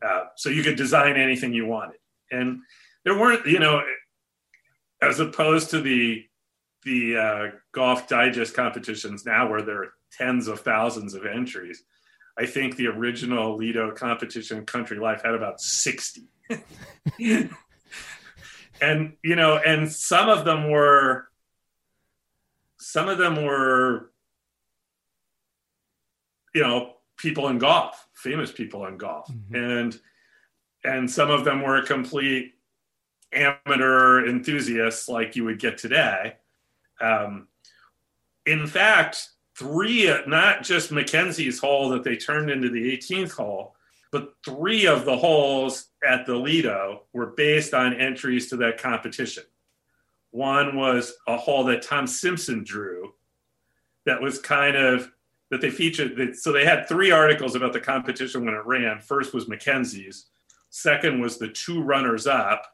Uh, 0.02 0.24
so 0.36 0.48
you 0.48 0.62
could 0.64 0.76
design 0.76 1.16
anything 1.16 1.52
you 1.52 1.66
wanted, 1.66 1.98
and 2.32 2.60
there 3.04 3.18
weren't, 3.18 3.44
you 3.46 3.58
know, 3.58 3.82
as 5.00 5.20
opposed 5.20 5.70
to 5.70 5.80
the 5.80 6.24
the 6.84 7.16
uh, 7.16 7.46
golf 7.72 8.08
digest 8.08 8.54
competitions 8.54 9.26
now 9.26 9.50
where 9.50 9.62
there 9.62 9.82
are 9.82 9.92
tens 10.12 10.48
of 10.48 10.60
thousands 10.60 11.14
of 11.14 11.26
entries. 11.26 11.82
I 12.38 12.46
think 12.46 12.76
the 12.76 12.86
original 12.86 13.56
Lido 13.56 13.90
competition, 13.90 14.64
Country 14.64 14.98
Life, 14.98 15.22
had 15.24 15.34
about 15.34 15.60
60. 15.60 16.22
and, 18.80 19.16
you 19.22 19.34
know, 19.34 19.56
and 19.56 19.90
some 19.90 20.28
of 20.28 20.44
them 20.44 20.70
were, 20.70 21.28
some 22.78 23.08
of 23.08 23.18
them 23.18 23.44
were, 23.44 24.12
you 26.54 26.62
know, 26.62 26.94
people 27.16 27.48
in 27.48 27.58
golf, 27.58 28.06
famous 28.14 28.52
people 28.52 28.86
in 28.86 28.98
golf. 28.98 29.28
Mhm. 29.28 29.80
And, 29.80 30.00
and 30.84 31.10
some 31.10 31.30
of 31.30 31.44
them 31.44 31.62
were 31.62 31.82
complete 31.82 32.54
amateur 33.32 34.26
enthusiasts 34.26 35.08
like 35.08 35.36
you 35.36 35.44
would 35.44 35.58
get 35.58 35.78
today. 35.78 36.36
Um, 37.00 37.48
in 38.46 38.66
fact, 38.66 39.28
three, 39.56 40.12
not 40.26 40.62
just 40.62 40.92
Mackenzie's 40.92 41.58
hole 41.58 41.90
that 41.90 42.04
they 42.04 42.16
turned 42.16 42.50
into 42.50 42.70
the 42.70 42.96
18th 42.96 43.32
hole, 43.32 43.74
but 44.10 44.34
three 44.44 44.86
of 44.86 45.04
the 45.04 45.16
holes 45.16 45.88
at 46.06 46.24
the 46.26 46.34
Lido 46.34 47.02
were 47.12 47.34
based 47.36 47.74
on 47.74 47.94
entries 47.94 48.48
to 48.48 48.56
that 48.56 48.80
competition. 48.80 49.44
One 50.30 50.76
was 50.76 51.14
a 51.26 51.36
hole 51.36 51.64
that 51.64 51.82
Tom 51.82 52.06
Simpson 52.06 52.64
drew 52.64 53.14
that 54.06 54.20
was 54.20 54.38
kind 54.38 54.76
of 54.76 55.10
that 55.50 55.60
they 55.60 55.70
featured. 55.70 56.36
So 56.36 56.52
they 56.52 56.64
had 56.64 56.88
three 56.88 57.10
articles 57.10 57.54
about 57.54 57.72
the 57.72 57.80
competition 57.80 58.44
when 58.44 58.54
it 58.54 58.66
ran. 58.66 59.00
First 59.00 59.32
was 59.32 59.48
Mackenzie's, 59.48 60.26
second 60.70 61.20
was 61.20 61.38
the 61.38 61.48
two 61.48 61.82
runners 61.82 62.26
up, 62.26 62.66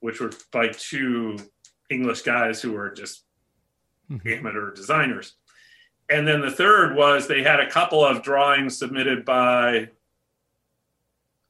which 0.00 0.20
were 0.20 0.30
by 0.52 0.68
two 0.68 1.36
English 1.90 2.22
guys 2.22 2.60
who 2.62 2.72
were 2.72 2.90
just 2.90 3.24
amateur 4.26 4.72
designers. 4.72 5.34
And 6.10 6.26
then 6.26 6.40
the 6.40 6.50
third 6.50 6.96
was 6.96 7.26
they 7.26 7.42
had 7.42 7.60
a 7.60 7.68
couple 7.70 8.04
of 8.04 8.22
drawings 8.22 8.78
submitted 8.78 9.24
by 9.24 9.90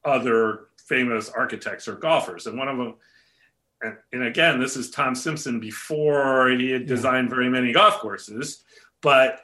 other 0.03 0.67
famous 0.87 1.29
architects 1.29 1.87
or 1.87 1.95
golfers. 1.95 2.47
And 2.47 2.57
one 2.57 2.67
of 2.67 2.77
them, 2.77 2.95
and, 3.81 3.95
and 4.11 4.23
again, 4.23 4.59
this 4.59 4.75
is 4.75 4.89
Tom 4.89 5.15
Simpson 5.15 5.59
before 5.59 6.49
he 6.49 6.71
had 6.71 6.81
Yeah. 6.81 6.87
designed 6.87 7.29
very 7.29 7.49
many 7.49 7.71
golf 7.71 7.99
courses, 7.99 8.63
but 9.01 9.41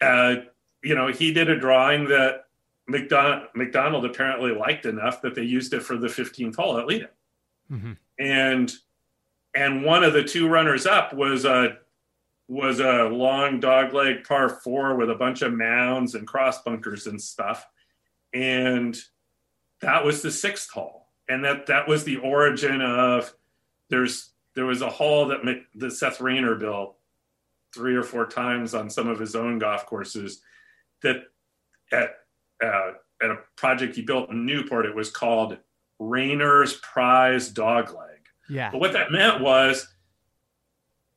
uh, 0.00 0.36
you 0.82 0.94
know, 0.94 1.08
he 1.08 1.32
did 1.32 1.48
a 1.48 1.58
drawing 1.58 2.06
that 2.08 2.46
Macdonald, 2.86 3.48
Macdonald 3.54 4.04
apparently 4.04 4.52
liked 4.52 4.84
enough 4.84 5.22
that 5.22 5.34
they 5.34 5.42
used 5.42 5.72
it 5.72 5.82
for 5.82 5.96
the 5.96 6.08
15th 6.08 6.56
hole 6.56 6.76
at 6.78 6.86
Lido 6.86 7.06
Mhm. 7.70 7.96
and 8.18 8.72
and 9.54 9.84
one 9.84 10.02
of 10.04 10.12
the 10.12 10.24
two 10.24 10.48
runners 10.48 10.86
up 10.86 11.12
was 11.12 11.44
a 11.44 11.78
was 12.48 12.80
a 12.80 13.04
long 13.04 13.60
dogleg 13.60 14.26
par 14.26 14.48
four 14.48 14.96
with 14.96 15.10
a 15.10 15.14
bunch 15.14 15.42
of 15.42 15.52
mounds 15.52 16.14
and 16.14 16.26
cross 16.26 16.62
bunkers 16.62 17.06
and 17.06 17.20
stuff 17.20 17.66
and 18.34 19.00
that 19.80 20.04
was 20.04 20.20
the 20.22 20.30
sixth 20.30 20.70
hole 20.70 21.08
and 21.28 21.44
that 21.44 21.66
that 21.66 21.88
was 21.88 22.04
the 22.04 22.18
origin 22.18 22.82
of 22.82 23.34
there's 23.88 24.32
there 24.54 24.66
was 24.66 24.82
a 24.82 24.90
hole 24.90 25.26
that, 25.26 25.40
that 25.74 25.90
Seth 25.92 26.20
Rayner 26.20 26.54
built 26.54 26.96
three 27.74 27.96
or 27.96 28.04
four 28.04 28.26
times 28.26 28.72
on 28.74 28.88
some 28.88 29.08
of 29.08 29.18
his 29.18 29.34
own 29.34 29.58
golf 29.58 29.86
courses 29.86 30.42
that 31.02 31.24
at 31.92 32.14
uh, 32.62 32.92
at 33.22 33.30
a 33.30 33.38
project 33.56 33.96
he 33.96 34.02
built 34.02 34.30
in 34.30 34.46
Newport, 34.46 34.86
it 34.86 34.94
was 34.94 35.10
called 35.10 35.56
Rayner's 35.98 36.74
Prize 36.74 37.48
dog 37.50 37.90
leg. 37.94 38.20
Yeah. 38.48 38.70
But 38.70 38.80
what 38.80 38.92
that 38.92 39.10
meant 39.12 39.40
was 39.40 39.88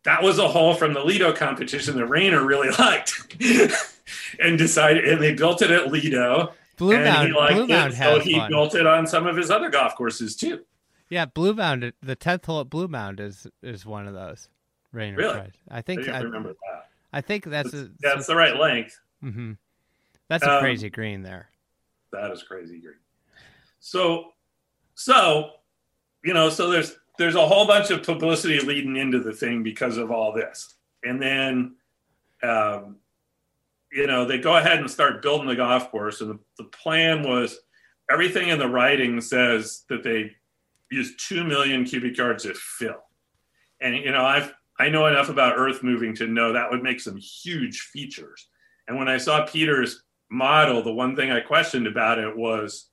that 0.04 0.24
was 0.24 0.40
a 0.40 0.48
hole 0.48 0.74
from 0.74 0.94
the 0.94 1.04
Lido 1.04 1.34
competition 1.34 1.96
that 1.98 2.06
Rayner 2.08 2.46
really 2.46 2.70
liked. 2.80 3.36
and 4.40 4.58
decided 4.58 5.06
and 5.06 5.22
they 5.22 5.34
built 5.34 5.62
it 5.62 5.72
at 5.72 5.92
Lido. 5.92 6.54
Blue 6.78 6.94
and 6.96 7.04
Mound, 7.06 7.28
he 7.28 7.34
liked 7.34 7.54
Blue 7.56 7.64
it, 7.64 7.70
Mound 7.70 7.94
so 7.96 8.20
he 8.20 8.34
fun. 8.38 8.50
built 8.52 8.76
it 8.76 8.86
on 8.86 9.08
some 9.08 9.26
of 9.28 9.36
his 9.36 9.50
other 9.50 9.70
golf 9.70 9.96
courses 9.96 10.36
too. 10.36 10.64
Yeah, 11.10 11.26
Blue 11.26 11.54
Mound. 11.54 11.92
The 12.02 12.16
tenth 12.16 12.46
hole 12.46 12.62
at 12.62 12.70
Blue 12.70 12.88
Mound 12.88 13.20
is 13.20 13.48
is 13.64 13.86
one 13.86 14.08
of 14.08 14.14
those. 14.14 14.48
Rayner 14.94 15.18
Really? 15.18 15.34
Prize. 15.34 15.54
I 15.70 15.78
I 15.80 15.82
think 15.82 16.02
didn't 16.02 16.16
I, 16.16 16.20
remember 16.22 16.50
that. 16.50 16.90
I 17.12 17.22
think 17.22 17.46
that's 17.46 17.74
a, 17.74 17.90
That's 18.00 18.28
the 18.28 18.36
right 18.36 18.56
length. 18.56 19.00
hmm 19.22 19.54
That's 20.30 20.44
a 20.44 20.54
Um, 20.56 20.60
crazy 20.62 20.90
green 20.90 21.24
there. 21.24 21.50
That 22.12 22.32
is 22.32 22.44
crazy 22.44 22.80
green. 22.80 22.96
So, 23.80 24.32
so 24.98 25.52
you 26.24 26.34
know, 26.34 26.50
so 26.50 26.70
there's 26.70 26.98
there's 27.18 27.36
a 27.36 27.48
whole 27.48 27.66
bunch 27.66 27.90
of 27.90 28.04
publicity 28.04 28.60
leading 28.60 28.98
into 28.98 29.20
the 29.20 29.32
thing 29.32 29.64
because 29.64 29.98
of 29.98 30.12
all 30.12 30.34
this, 30.34 30.76
and 31.04 31.22
then, 31.22 31.76
um, 32.44 32.98
you 33.92 34.08
know, 34.08 34.26
they 34.26 34.38
go 34.38 34.58
ahead 34.58 34.80
and 34.80 34.92
start 34.92 35.22
building 35.22 35.48
the 35.48 35.56
golf 35.56 35.90
course, 35.90 36.20
and 36.20 36.32
the, 36.32 36.40
the 36.58 36.66
plan 36.66 37.24
was 37.24 37.60
everything 38.12 38.50
in 38.50 38.60
the 38.60 38.68
writing 38.68 39.22
says 39.22 39.84
that 39.90 40.04
they 40.04 40.32
use 40.92 41.16
two 41.16 41.44
million 41.44 41.86
cubic 41.86 42.18
yards 42.18 42.46
of 42.46 42.58
fill, 42.58 43.04
and 43.80 43.96
you 43.96 44.12
know, 44.12 44.26
I've 44.26 44.54
I 44.80 44.90
know 44.90 45.08
enough 45.08 45.30
about 45.30 45.58
earth 45.58 45.84
moving 45.84 46.14
to 46.16 46.28
know 46.28 46.54
that 46.54 46.70
would 46.70 46.84
make 46.84 47.00
some 47.00 47.16
huge 47.18 47.80
features. 47.82 48.48
And 48.88 48.98
when 48.98 49.08
I 49.08 49.18
saw 49.18 49.46
Peter's 49.46 50.04
model, 50.30 50.84
the 50.84 50.94
one 50.94 51.16
thing 51.16 51.32
I 51.32 51.40
questioned 51.40 51.88
about 51.88 52.20
it 52.20 52.36
was 52.36 52.90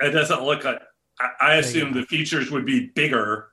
it 0.00 0.10
doesn't 0.10 0.42
look 0.42 0.64
like 0.64 0.80
I, 1.20 1.58
I 1.58 1.60
Big 1.60 1.94
the 1.94 2.02
features 2.02 2.50
would 2.50 2.64
be 2.64 2.90
bigger 2.94 3.48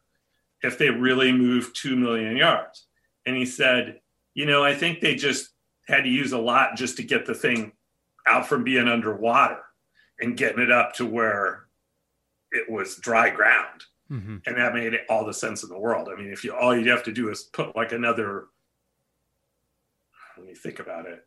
if 0.63 0.78
they 0.78 0.89
really 0.89 1.32
moved 1.32 1.76
two 1.76 1.95
million 1.95 2.36
yards. 2.38 2.86
And 3.26 3.36
he 3.36 3.45
said, 3.45 4.00
you 4.34 4.45
know, 4.45 4.63
I 4.63 4.74
think 4.74 5.00
they 5.00 5.15
just 5.15 5.50
had 5.88 6.04
to 6.04 6.10
use 6.10 6.32
a 6.32 6.39
lot 6.39 6.76
just 6.76 6.97
to 6.97 7.04
get 7.04 7.26
the 7.26 7.34
thing 7.34 7.74
out 8.28 8.47
from 8.47 8.63
being 8.63 8.88
underwater 8.88 9.60
and 10.19 10.38
getting 10.38 10.62
it 10.62 10.71
up 10.71 10.93
to 10.95 11.06
where 11.06 11.65
it 12.52 12.69
was 12.69 12.97
dry 12.97 13.30
ground 13.30 13.84
hmm 14.12 14.38
and 14.45 14.58
that 14.58 14.74
made 14.74 14.93
all 15.10 15.26
the 15.26 15.34
sense 15.34 15.63
in 15.63 15.69
the 15.69 15.80
world. 15.80 16.10
I 16.12 16.19
mean, 16.19 16.34
if 16.34 16.43
you 16.43 16.54
all 16.54 16.76
you 16.76 16.91
have 16.91 17.04
to 17.04 17.13
do 17.13 17.30
is 17.30 17.43
put 17.43 17.78
like 17.78 17.93
another, 17.93 18.47
when 20.36 20.50
you 20.50 20.56
think 20.56 20.80
about 20.80 21.06
it, 21.06 21.26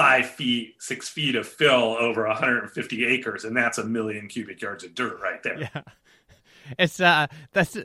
five 0.00 0.26
feet, 0.26 0.76
six 0.78 1.10
feet 1.10 1.36
of 1.36 1.46
fill 1.46 1.94
over 1.98 2.26
150 2.26 3.04
acres, 3.04 3.44
and 3.44 3.54
that's 3.54 3.76
a 3.76 3.84
million 3.84 4.28
cubic 4.28 4.62
yards 4.62 4.82
of 4.82 4.94
dirt 4.94 5.20
right 5.20 5.42
there. 5.42 5.60
Yeah, 5.60 5.82
it's 6.78 7.00
uh 7.00 7.26
that's 7.52 7.76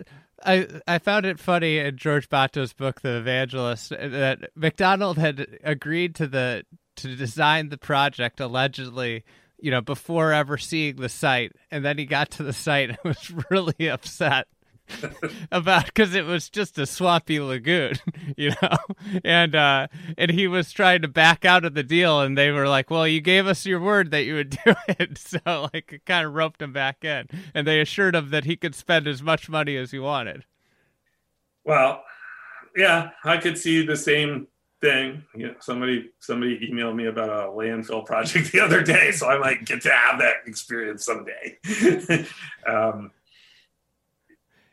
I 0.45 0.67
I 0.87 0.99
found 0.99 1.25
it 1.25 1.39
funny 1.39 1.77
in 1.77 1.97
George 1.97 2.29
Bahto's 2.29 2.71
book, 2.71 3.01
The 3.01 3.17
Evangelist, 3.17 3.89
that 3.89 4.49
Macdonald 4.55 5.17
had 5.17 5.59
agreed 5.61 6.15
to 6.15 6.27
the 6.27 6.63
to 6.97 7.15
design 7.17 7.67
the 7.67 7.77
project 7.77 8.39
allegedly. 8.39 9.25
You 9.57 9.71
know, 9.71 9.81
before 9.81 10.31
ever 10.31 10.57
seeing 10.57 10.97
the 10.97 11.09
site, 11.09 11.53
and 11.71 11.83
then 11.83 11.97
he 11.97 12.05
got 12.05 12.29
to 12.31 12.43
the 12.43 12.53
site 12.53 12.89
and 12.89 12.97
was 13.03 13.33
really 13.49 13.89
upset 13.89 14.47
about 15.51 15.85
because 15.85 16.15
it 16.15 16.25
was 16.25 16.49
just 16.49 16.77
a 16.77 16.85
swampy 16.85 17.39
lagoon, 17.39 17.95
you 18.37 18.51
know, 18.61 18.77
and 19.23 19.55
uh, 19.55 19.87
and 20.17 20.31
he 20.31 20.47
was 20.47 20.71
trying 20.71 21.01
to 21.01 21.07
back 21.07 21.45
out 21.45 21.65
of 21.65 21.73
the 21.73 21.83
deal, 21.83 22.21
and 22.21 22.37
they 22.37 22.51
were 22.51 22.67
like, 22.67 22.89
"Well, 22.89 23.07
you 23.07 23.21
gave 23.21 23.47
us 23.47 23.65
your 23.65 23.79
word 23.79 24.11
that 24.11 24.23
you 24.25 24.35
would 24.35 24.51
do 24.51 24.75
it," 24.87 25.17
so 25.17 25.69
like 25.73 25.91
it 25.93 26.05
kind 26.05 26.25
of 26.25 26.33
roped 26.33 26.61
him 26.61 26.73
back 26.73 27.03
in, 27.03 27.27
and 27.53 27.67
they 27.67 27.81
assured 27.81 28.15
him 28.15 28.29
that 28.29 28.45
he 28.45 28.55
could 28.55 28.75
spend 28.75 29.07
as 29.07 29.21
much 29.21 29.49
money 29.49 29.75
as 29.77 29.91
he 29.91 29.99
wanted. 29.99 30.45
Well, 31.63 32.03
yeah, 32.75 33.11
I 33.23 33.37
could 33.37 33.57
see 33.57 33.85
the 33.85 33.97
same 33.97 34.47
thing. 34.81 35.23
You 35.35 35.47
know, 35.47 35.55
somebody 35.59 36.11
somebody 36.19 36.69
emailed 36.71 36.95
me 36.95 37.07
about 37.07 37.29
a 37.29 37.51
landfill 37.51 38.05
project 38.05 38.51
the 38.51 38.59
other 38.59 38.81
day, 38.83 39.11
so 39.11 39.27
I 39.27 39.37
might 39.37 39.65
get 39.65 39.81
to 39.81 39.91
have 39.91 40.19
that 40.19 40.35
experience 40.45 41.05
someday. 41.05 41.57
um, 42.67 43.11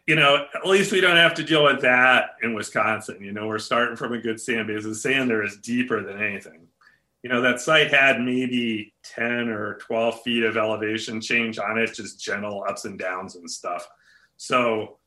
you 0.07 0.17
know, 0.17 0.47
at 0.55 0.67
least 0.67 0.93
we 0.93 1.01
don't 1.01 1.17
have 1.17 1.35
to 1.35 1.45
deal 1.45 1.65
with 1.65 1.81
that 1.83 2.31
in 2.43 2.55
Wisconsin. 2.55 3.19
You 3.21 3.33
know, 3.33 3.47
we're 3.47 3.59
starting 3.59 3.97
from 3.97 4.13
a 4.13 4.21
good 4.21 4.41
sand 4.41 4.67
base. 4.67 4.85
The 4.85 4.95
sand 4.95 5.31
there 5.31 5.45
is 5.45 5.59
deeper 5.59 6.03
than 6.03 6.21
anything. 6.21 6.67
You 7.23 7.31
know, 7.31 7.41
that 7.43 7.61
site 7.61 7.93
had 7.93 8.21
maybe 8.21 8.95
10 9.05 9.49
or 9.49 9.75
12 9.75 10.23
feet 10.23 10.43
of 10.43 10.57
elevation 10.57 11.21
change 11.21 11.59
on 11.59 11.79
it, 11.79 11.95
just 11.95 12.21
gentle 12.21 12.65
ups 12.69 12.85
and 12.85 12.99
downs 12.99 13.37
and 13.37 13.49
stuff. 13.49 13.87
So 14.37 14.99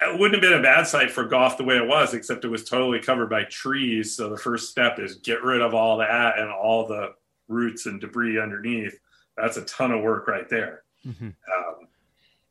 it 0.00 0.18
wouldn't 0.18 0.42
have 0.42 0.50
been 0.50 0.58
a 0.58 0.62
bad 0.62 0.88
site 0.88 1.12
for 1.12 1.24
golf 1.24 1.56
the 1.56 1.62
way 1.62 1.76
it 1.76 1.86
was, 1.86 2.12
except 2.12 2.44
it 2.44 2.48
was 2.48 2.68
totally 2.68 2.98
covered 2.98 3.30
by 3.30 3.44
trees. 3.44 4.16
So 4.16 4.28
the 4.28 4.36
first 4.36 4.68
step 4.68 4.98
is 4.98 5.16
get 5.16 5.44
rid 5.44 5.60
of 5.60 5.74
all 5.74 5.98
that 5.98 6.40
and 6.40 6.50
all 6.50 6.88
the 6.88 7.14
roots 7.46 7.86
and 7.86 8.00
debris 8.00 8.40
underneath. 8.40 8.98
That's 9.36 9.58
a 9.58 9.64
ton 9.66 9.92
of 9.92 10.02
work 10.02 10.26
right 10.26 10.48
there. 10.48 10.82
Um, 11.06 11.86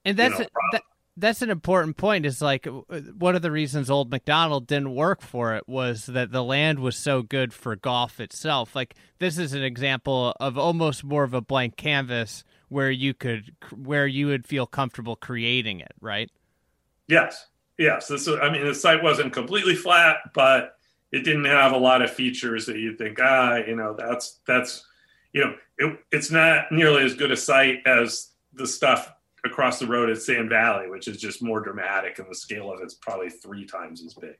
And 0.05 0.17
that's 0.17 0.39
know, 0.39 0.45
that, 0.71 0.81
that's 1.19 1.41
an 1.41 1.49
important 1.49 1.97
point. 1.97 2.25
Is 2.25 2.41
like 2.41 2.65
one 2.65 3.35
of 3.35 3.41
the 3.41 3.51
reasons 3.51 3.89
Old 3.89 4.09
Macdonald 4.09 4.67
didn't 4.67 4.95
work 4.95 5.21
for 5.21 5.55
it 5.55 5.67
was 5.67 6.05
that 6.07 6.31
the 6.31 6.43
land 6.43 6.79
was 6.79 6.95
so 6.95 7.21
good 7.21 7.53
for 7.53 7.75
golf 7.75 8.19
itself. 8.19 8.75
Like 8.75 8.95
this 9.19 9.37
is 9.37 9.53
an 9.53 9.63
example 9.63 10.35
of 10.39 10.57
almost 10.57 11.03
more 11.03 11.23
of 11.23 11.33
a 11.33 11.41
blank 11.41 11.75
canvas 11.77 12.43
where 12.69 12.91
you 12.91 13.13
could 13.13 13.55
where 13.75 14.07
you 14.07 14.27
would 14.27 14.47
feel 14.47 14.65
comfortable 14.65 15.15
creating 15.15 15.79
it, 15.79 15.93
right? 15.99 16.31
Yes, 17.07 17.47
yes. 17.77 18.07
This, 18.07 18.27
I 18.27 18.49
mean, 18.51 18.65
the 18.65 18.75
site 18.75 19.03
wasn't 19.03 19.33
completely 19.33 19.75
flat, 19.75 20.17
but 20.33 20.77
it 21.11 21.23
didn't 21.23 21.45
have 21.45 21.71
a 21.71 21.77
lot 21.77 22.01
of 22.01 22.11
features 22.11 22.67
that 22.67 22.77
you'd 22.77 22.97
think, 22.97 23.19
ah, 23.21 23.57
you 23.57 23.75
know, 23.75 23.95
that's 23.97 24.39
that's, 24.45 24.85
you 25.33 25.41
know, 25.41 25.55
it, 25.79 25.99
it's 26.11 26.31
not 26.31 26.71
nearly 26.71 27.03
as 27.03 27.15
good 27.15 27.31
a 27.31 27.37
site 27.37 27.79
as 27.85 28.29
the 28.53 28.67
stuff 28.67 29.11
across 29.45 29.79
the 29.79 29.87
road 29.87 30.09
at 30.09 30.21
Sand 30.21 30.49
Valley, 30.49 30.89
which 30.89 31.07
is 31.07 31.17
just 31.17 31.41
more 31.41 31.61
dramatic, 31.61 32.19
and 32.19 32.27
the 32.29 32.35
scale 32.35 32.71
of 32.71 32.81
it's 32.81 32.93
probably 32.93 33.29
three 33.29 33.65
times 33.65 34.03
as 34.05 34.13
big. 34.13 34.37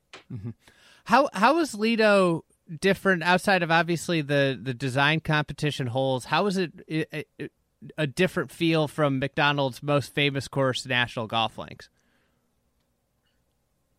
How 1.05 1.29
how 1.33 1.59
is 1.59 1.73
Lido 1.73 2.45
different 2.79 3.23
outside 3.23 3.63
of 3.63 3.71
obviously 3.71 4.21
the 4.21 4.59
the 4.62 4.73
design 4.73 5.21
competition 5.21 5.88
holes? 5.88 6.25
How 6.25 6.45
is 6.45 6.57
it 6.57 6.71
a, 6.89 7.25
a, 7.41 7.49
a 7.97 8.07
different 8.07 8.51
feel 8.51 8.88
from 8.88 9.19
Macdonald's 9.19 9.81
most 9.81 10.13
famous 10.13 10.47
course, 10.47 10.85
National 10.85 11.27
Golf 11.27 11.57
Links? 11.57 11.89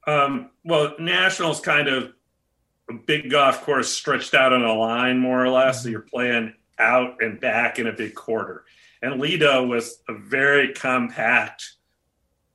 Um, 0.06 0.50
well, 0.64 0.94
Nationals 0.98 1.60
kind 1.60 1.88
of 1.88 2.12
a 2.88 2.94
big 2.94 3.30
golf 3.30 3.62
course 3.62 3.88
stretched 3.88 4.34
out 4.34 4.52
on 4.52 4.62
a 4.62 4.72
line 4.72 5.18
more 5.18 5.44
or 5.44 5.48
less. 5.48 5.82
So 5.82 5.88
you're 5.88 6.00
playing 6.00 6.54
out 6.78 7.22
and 7.22 7.40
back 7.40 7.78
in 7.78 7.86
a 7.86 7.92
big 7.92 8.14
quarter. 8.14 8.64
And 9.02 9.20
Lido 9.20 9.66
was 9.66 10.02
a 10.08 10.14
very 10.14 10.72
compact 10.72 11.72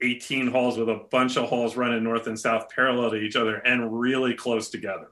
18 0.01 0.47
holes 0.47 0.77
with 0.77 0.89
a 0.89 1.05
bunch 1.10 1.38
of 1.38 1.49
holes 1.49 1.75
running 1.75 2.03
north 2.03 2.27
and 2.27 2.39
south 2.39 2.69
parallel 2.69 3.12
to 3.12 3.17
each 3.17 3.36
other 3.36 3.55
and 3.55 3.99
really 3.99 4.34
close 4.36 4.69
together. 4.69 5.08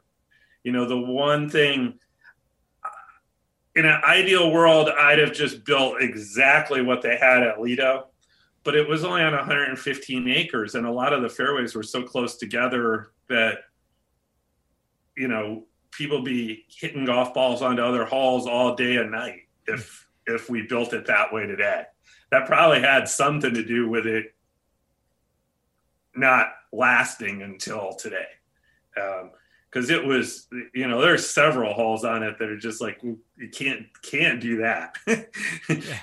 You 0.64 0.72
know, 0.72 0.88
the 0.88 1.00
one 1.00 1.50
thing 1.50 2.00
in 3.76 3.86
an 3.86 4.02
ideal 4.04 4.52
world, 4.52 4.90
I'd 4.90 5.20
have 5.20 5.34
just 5.34 5.66
built 5.66 6.02
exactly 6.02 6.82
what 6.84 7.02
they 7.02 7.18
had 7.18 7.42
at 7.42 7.60
Lido 7.60 8.08
but 8.64 8.76
it 8.76 8.88
was 8.88 9.04
only 9.04 9.22
on 9.22 9.34
115 9.34 10.28
acres 10.30 10.76
and 10.76 10.86
a 10.86 10.92
lot 10.92 11.14
of 11.14 11.22
the 11.22 11.30
fairways 11.30 11.76
were 11.76 11.84
so 11.84 12.02
close 12.02 12.38
together 12.38 13.12
that 13.30 13.60
you 15.16 15.28
know 15.28 15.66
people 15.92 16.24
be 16.24 16.66
hitting 16.68 17.06
golf 17.06 17.34
balls 17.34 17.62
onto 17.62 17.82
other 17.82 18.06
holes 18.06 18.48
all 18.48 18.76
day 18.76 18.98
and 18.98 19.12
night 19.12 19.42
if 19.68 20.08
if 20.28 20.50
we 20.50 20.64
built 20.64 20.94
it 20.94 21.08
that 21.08 21.34
way 21.34 21.46
today. 21.46 21.84
That 22.32 22.46
probably 22.46 22.82
had 22.82 23.08
something 23.08 23.54
to 23.54 23.64
do 23.64 23.90
with 23.90 24.06
it 24.08 24.34
not 26.16 26.54
lasting 26.72 27.42
until 27.42 27.94
today. 27.94 28.28
Um, 29.00 29.32
because 29.70 29.90
it 29.90 30.06
was 30.06 30.48
you 30.74 30.88
know 30.88 31.02
there's 31.02 31.28
several 31.28 31.74
holes 31.74 32.06
on 32.06 32.22
it 32.22 32.38
that 32.38 32.48
are 32.48 32.58
just 32.58 32.80
like 32.80 33.02
you 33.02 33.20
can't 33.52 33.88
can't 34.04 34.40
do 34.40 34.58
that. 34.58 34.98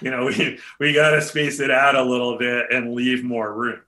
You 0.01 0.11
know 0.11 0.27
we 0.27 0.59
we 0.79 0.93
got 0.93 1.11
to 1.11 1.23
space 1.23 1.61
it 1.61 1.71
out 1.71 1.95
a 1.95 2.03
little 2.03 2.39
bit 2.39 2.67
and 2.73 2.95
leave 2.95 3.23
more 3.23 3.53
room. 3.53 3.81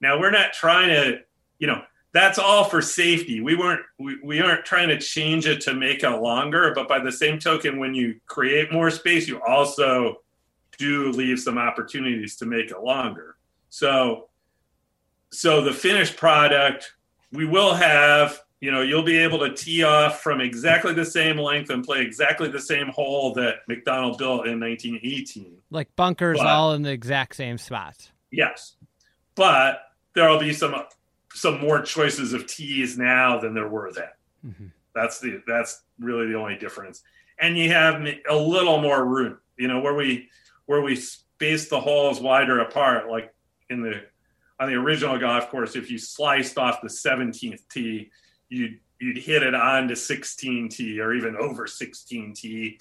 Now 0.00 0.18
we're 0.18 0.30
not 0.30 0.52
trying 0.52 0.88
to 0.88 1.20
you 1.58 1.66
know 1.66 1.82
that's 2.12 2.38
all 2.38 2.64
for 2.64 2.82
safety 2.82 3.40
we 3.40 3.54
weren't 3.54 3.82
we, 3.98 4.18
we 4.22 4.40
aren't 4.40 4.64
trying 4.64 4.88
to 4.88 4.98
change 4.98 5.46
it 5.46 5.60
to 5.60 5.74
make 5.74 6.02
it 6.02 6.10
longer 6.10 6.72
but 6.74 6.88
by 6.88 6.98
the 6.98 7.12
same 7.12 7.38
token 7.38 7.78
when 7.78 7.94
you 7.94 8.20
create 8.26 8.72
more 8.72 8.90
space 8.90 9.28
you 9.28 9.40
also 9.42 10.16
do 10.78 11.10
leave 11.12 11.38
some 11.38 11.58
opportunities 11.58 12.36
to 12.36 12.46
make 12.46 12.70
it 12.70 12.80
longer 12.82 13.36
so 13.68 14.30
so 15.32 15.62
the 15.62 15.72
finished 15.72 16.16
product, 16.16 16.92
we 17.32 17.46
will 17.46 17.74
have, 17.74 18.40
you 18.60 18.70
know, 18.70 18.82
you'll 18.82 19.04
be 19.04 19.18
able 19.18 19.38
to 19.40 19.54
tee 19.54 19.82
off 19.82 20.20
from 20.20 20.40
exactly 20.40 20.92
the 20.92 21.04
same 21.04 21.38
length 21.38 21.70
and 21.70 21.84
play 21.84 22.02
exactly 22.02 22.48
the 22.48 22.60
same 22.60 22.88
hole 22.88 23.32
that 23.34 23.56
Macdonald 23.68 24.18
built 24.18 24.46
in 24.46 24.60
1918. 24.60 25.58
Like 25.70 25.94
bunkers 25.96 26.38
but, 26.38 26.46
all 26.46 26.74
in 26.74 26.82
the 26.82 26.90
exact 26.90 27.36
same 27.36 27.58
spot. 27.58 28.10
Yes. 28.30 28.76
But 29.34 29.82
there'll 30.14 30.40
be 30.40 30.52
some 30.52 30.74
some 31.32 31.60
more 31.60 31.82
choices 31.82 32.32
of 32.32 32.46
tees 32.46 32.98
now 32.98 33.38
than 33.38 33.54
there 33.54 33.68
were 33.68 33.92
then. 33.92 34.08
Mm-hmm. 34.46 34.66
That's 34.94 35.20
the 35.20 35.42
that's 35.46 35.82
really 35.98 36.26
the 36.26 36.34
only 36.34 36.56
difference. 36.56 37.02
And 37.38 37.56
you 37.56 37.70
have 37.70 38.04
a 38.28 38.36
little 38.36 38.80
more 38.80 39.04
room, 39.04 39.38
you 39.56 39.68
know, 39.68 39.80
where 39.80 39.94
we 39.94 40.28
where 40.66 40.82
we 40.82 40.96
space 40.96 41.68
the 41.68 41.80
holes 41.80 42.20
wider 42.20 42.60
apart, 42.60 43.08
like 43.08 43.32
in 43.70 43.82
the 43.82 44.02
on 44.58 44.68
the 44.68 44.74
original 44.74 45.18
golf 45.18 45.50
course, 45.50 45.74
if 45.74 45.90
you 45.90 45.98
sliced 45.98 46.58
off 46.58 46.82
the 46.82 46.88
17th 46.88 47.66
tee, 47.68 48.10
you'd 48.48 48.78
you'd 49.00 49.16
hit 49.16 49.42
it 49.42 49.54
on 49.54 49.88
to 49.88 49.96
16 49.96 50.68
tee 50.68 51.00
or 51.00 51.14
even 51.14 51.34
over 51.36 51.66
16 51.66 52.34
tee 52.34 52.78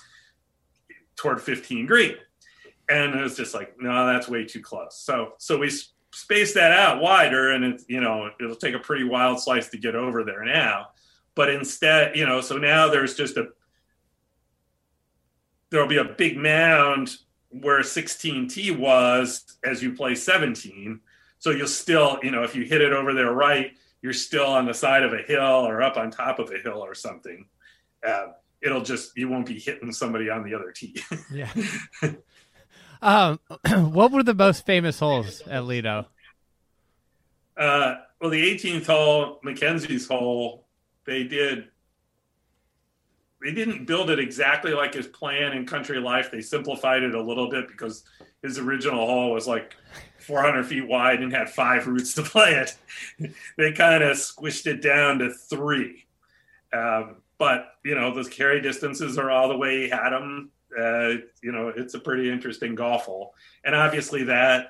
toward 1.15 1.41
15 1.41 1.85
green. 1.85 2.15
And 2.89 3.15
it 3.15 3.21
was 3.21 3.37
just 3.37 3.53
like, 3.53 3.79
no, 3.79 4.05
that's 4.07 4.27
way 4.27 4.43
too 4.45 4.61
close. 4.61 4.97
So 4.97 5.33
so 5.37 5.57
we 5.57 5.71
space 6.11 6.53
that 6.53 6.71
out 6.71 7.01
wider, 7.01 7.51
and 7.51 7.63
it's 7.63 7.85
you 7.87 8.01
know 8.01 8.29
it'll 8.39 8.55
take 8.55 8.75
a 8.75 8.79
pretty 8.79 9.03
wild 9.03 9.41
slice 9.41 9.69
to 9.69 9.77
get 9.77 9.95
over 9.95 10.23
there 10.23 10.43
now. 10.43 10.89
But 11.35 11.49
instead, 11.49 12.15
you 12.15 12.25
know, 12.25 12.41
so 12.41 12.57
now 12.57 12.89
there's 12.89 13.15
just 13.15 13.37
a 13.37 13.49
there'll 15.69 15.87
be 15.87 15.97
a 15.97 16.03
big 16.03 16.37
mound 16.37 17.17
where 17.49 17.81
16T 17.81 18.77
was 18.77 19.57
as 19.63 19.81
you 19.81 19.93
play 19.93 20.15
17. 20.15 20.99
So 21.39 21.51
you'll 21.51 21.67
still, 21.67 22.19
you 22.21 22.31
know, 22.31 22.43
if 22.43 22.55
you 22.55 22.63
hit 22.63 22.81
it 22.81 22.91
over 22.91 23.13
there 23.13 23.31
right, 23.31 23.71
you're 24.01 24.13
still 24.13 24.45
on 24.47 24.65
the 24.65 24.73
side 24.73 25.03
of 25.03 25.13
a 25.13 25.21
hill 25.21 25.67
or 25.67 25.81
up 25.81 25.97
on 25.97 26.11
top 26.11 26.39
of 26.39 26.51
a 26.51 26.59
hill 26.59 26.83
or 26.83 26.93
something. 26.93 27.45
Uh, 28.05 28.27
it'll 28.61 28.81
just 28.81 29.15
you 29.17 29.29
won't 29.29 29.45
be 29.45 29.59
hitting 29.59 29.91
somebody 29.91 30.29
on 30.29 30.43
the 30.43 30.53
other 30.53 30.71
tee. 30.71 31.01
yeah. 31.31 31.51
Um, 33.01 33.39
what 33.91 34.11
were 34.11 34.23
the 34.23 34.33
most 34.33 34.65
famous 34.65 34.99
holes 34.99 35.41
at 35.47 35.65
Lido? 35.65 36.07
Uh, 37.57 37.95
well, 38.21 38.29
the 38.29 38.55
18th 38.55 38.85
hole, 38.85 39.39
MacKenzie's 39.43 40.07
hole, 40.07 40.67
they 41.05 41.23
did. 41.23 41.65
They 43.41 43.51
didn't 43.53 43.85
build 43.85 44.09
it 44.09 44.19
exactly 44.19 44.73
like 44.73 44.93
his 44.93 45.07
plan 45.07 45.53
in 45.53 45.65
Country 45.65 45.99
Life. 45.99 46.29
They 46.31 46.41
simplified 46.41 47.03
it 47.03 47.15
a 47.15 47.21
little 47.21 47.49
bit 47.49 47.69
because 47.69 48.03
his 48.41 48.57
original 48.57 49.05
hole 49.05 49.31
was 49.31 49.47
like 49.47 49.75
400 50.19 50.65
feet 50.65 50.87
wide 50.87 51.21
and 51.21 51.31
had 51.31 51.49
five 51.49 51.87
routes 51.87 52.13
to 52.15 52.23
play 52.23 52.53
it. 52.55 52.77
they 53.57 53.71
kind 53.71 54.03
of 54.03 54.17
squished 54.17 54.67
it 54.67 54.81
down 54.81 55.19
to 55.19 55.31
three. 55.33 56.05
Um, 56.73 57.17
but 57.37 57.75
you 57.85 57.95
know, 57.95 58.13
those 58.13 58.27
carry 58.27 58.61
distances 58.61 59.17
are 59.17 59.31
all 59.31 59.47
the 59.47 59.57
way 59.57 59.83
he 59.83 59.89
had 59.89 60.09
them 60.09 60.51
uh, 60.77 61.09
you 61.41 61.51
know, 61.51 61.69
it's 61.75 61.93
a 61.93 61.99
pretty 61.99 62.29
interesting 62.29 62.75
golf 62.75 63.05
hole. 63.05 63.33
And 63.63 63.75
obviously 63.75 64.23
that 64.25 64.67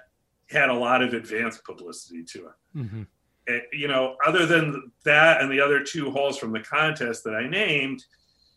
had 0.49 0.69
a 0.69 0.73
lot 0.73 1.01
of 1.01 1.13
advanced 1.13 1.63
publicity 1.63 2.23
to 2.23 2.47
it. 2.47 2.77
Mm-hmm. 2.77 3.01
it. 3.47 3.63
You 3.73 3.87
know, 3.87 4.15
other 4.25 4.45
than 4.45 4.91
that 5.05 5.41
and 5.41 5.51
the 5.51 5.61
other 5.61 5.83
two 5.83 6.11
holes 6.11 6.37
from 6.37 6.51
the 6.51 6.61
contest 6.61 7.23
that 7.25 7.35
I 7.35 7.47
named, 7.47 8.03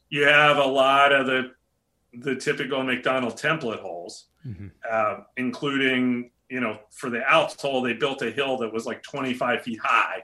you 0.09 0.24
have 0.24 0.59
a 0.59 0.64
lot 0.64 1.12
of 1.12 1.26
the 1.26 1.52
the 2.14 2.37
typical 2.37 2.83
Macdonald 2.83 3.37
template 3.38 3.81
holes, 3.81 4.26
mm-hmm. 4.46 4.68
uh, 4.88 5.20
including 5.38 6.31
you 6.50 6.61
know 6.61 6.78
for 6.90 7.09
the 7.09 7.28
Alps 7.31 7.61
hole 7.61 7.81
they 7.81 7.94
built 7.94 8.22
a 8.22 8.31
hill 8.31 8.59
that 8.59 8.72
was 8.72 8.85
like 8.85 9.02
25 9.02 9.62
feet 9.62 9.81
high, 9.83 10.22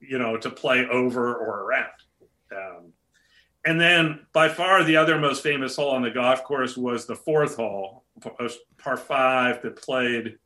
you 0.00 0.18
know, 0.18 0.36
to 0.36 0.50
play 0.50 0.86
over 0.86 1.36
or 1.36 1.62
around. 1.62 1.86
And 3.64 3.80
then 3.80 4.26
by 4.32 4.48
far 4.48 4.82
the 4.84 4.96
other 4.96 5.18
most 5.18 5.42
famous 5.42 5.76
hole 5.76 5.90
on 5.90 6.02
the 6.02 6.10
golf 6.10 6.44
course 6.44 6.76
was 6.76 7.06
the 7.06 7.16
fourth 7.16 7.56
hole, 7.56 8.04
par 8.78 8.96
five, 8.96 9.60
that 9.62 9.76
played 9.76 10.38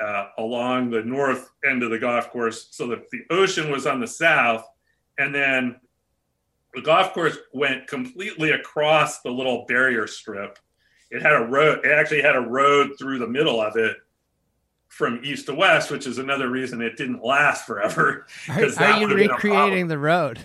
uh, 0.00 0.26
along 0.38 0.90
the 0.90 1.02
north 1.02 1.50
end 1.68 1.82
of 1.82 1.90
the 1.90 1.98
golf 1.98 2.30
course. 2.30 2.68
So 2.72 2.88
that 2.88 3.10
the 3.10 3.22
ocean 3.30 3.70
was 3.70 3.86
on 3.86 4.00
the 4.00 4.08
south, 4.08 4.64
and 5.18 5.34
then 5.34 5.76
the 6.74 6.82
golf 6.82 7.12
course 7.12 7.38
went 7.52 7.86
completely 7.86 8.50
across 8.50 9.20
the 9.20 9.30
little 9.30 9.64
barrier 9.66 10.06
strip. 10.06 10.58
It 11.10 11.22
had 11.22 11.34
a 11.34 11.44
road. 11.44 11.84
It 11.84 11.92
actually 11.92 12.22
had 12.22 12.36
a 12.36 12.40
road 12.40 12.92
through 12.98 13.20
the 13.20 13.28
middle 13.28 13.60
of 13.60 13.76
it 13.76 13.96
from 14.88 15.20
east 15.22 15.46
to 15.46 15.54
west, 15.54 15.90
which 15.90 16.06
is 16.06 16.18
another 16.18 16.50
reason 16.50 16.82
it 16.82 16.96
didn't 16.96 17.22
last 17.22 17.66
forever. 17.66 18.26
Are, 18.48 18.64
are 18.64 19.00
you 19.00 19.06
recreating 19.06 19.86
the 19.86 19.98
road? 19.98 20.44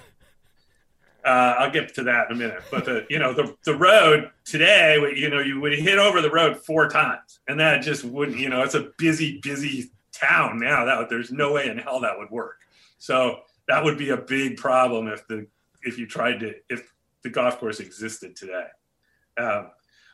Uh, 1.25 1.55
I'll 1.57 1.71
get 1.71 1.93
to 1.95 2.03
that 2.03 2.29
in 2.29 2.35
a 2.35 2.39
minute. 2.39 2.63
But 2.69 2.85
the 2.85 3.05
you 3.09 3.19
know 3.19 3.33
the 3.33 3.55
the 3.63 3.75
road 3.75 4.29
today, 4.43 4.97
you 5.15 5.29
know, 5.29 5.39
you 5.39 5.59
would 5.61 5.73
hit 5.73 5.97
over 5.97 6.21
the 6.21 6.31
road 6.31 6.57
four 6.57 6.89
times, 6.89 7.39
and 7.47 7.59
that 7.59 7.81
just 7.81 8.03
wouldn't. 8.03 8.37
You 8.37 8.49
know, 8.49 8.63
it's 8.63 8.75
a 8.75 8.91
busy, 8.97 9.39
busy 9.41 9.91
town 10.11 10.59
now. 10.59 10.85
That 10.85 11.09
there's 11.09 11.31
no 11.31 11.53
way 11.53 11.67
in 11.67 11.77
hell 11.77 12.01
that 12.01 12.17
would 12.17 12.29
work. 12.29 12.59
So 12.97 13.41
that 13.67 13.83
would 13.83 13.97
be 13.97 14.09
a 14.09 14.17
big 14.17 14.57
problem 14.57 15.07
if 15.07 15.25
the 15.27 15.47
if 15.83 15.97
you 15.97 16.07
tried 16.07 16.39
to 16.41 16.55
if 16.69 16.93
the 17.23 17.29
golf 17.29 17.59
course 17.59 17.79
existed 17.79 18.35
today. 18.35 18.67
Um, 19.37 19.71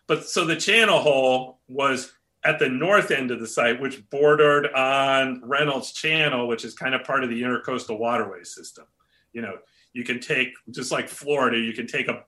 but 0.07 0.27
so 0.27 0.45
the 0.45 0.55
channel 0.55 0.99
hole 0.99 1.59
was 1.67 2.11
at 2.43 2.59
the 2.59 2.69
north 2.69 3.11
end 3.11 3.31
of 3.31 3.39
the 3.39 3.47
site, 3.47 3.81
which 3.81 4.07
bordered 4.09 4.71
on 4.73 5.41
Reynolds 5.43 5.91
Channel, 5.91 6.47
which 6.47 6.63
is 6.63 6.73
kind 6.73 6.95
of 6.95 7.03
part 7.03 7.23
of 7.23 7.29
the 7.29 7.41
intercoastal 7.41 7.99
waterway 7.99 8.43
system. 8.43 8.85
You 9.33 9.41
know, 9.41 9.57
you 9.93 10.04
can 10.04 10.19
take 10.19 10.54
just 10.71 10.91
like 10.91 11.08
Florida, 11.10 11.58
you 11.58 11.73
can 11.73 11.88
take 11.88 12.08
a, 12.08 12.23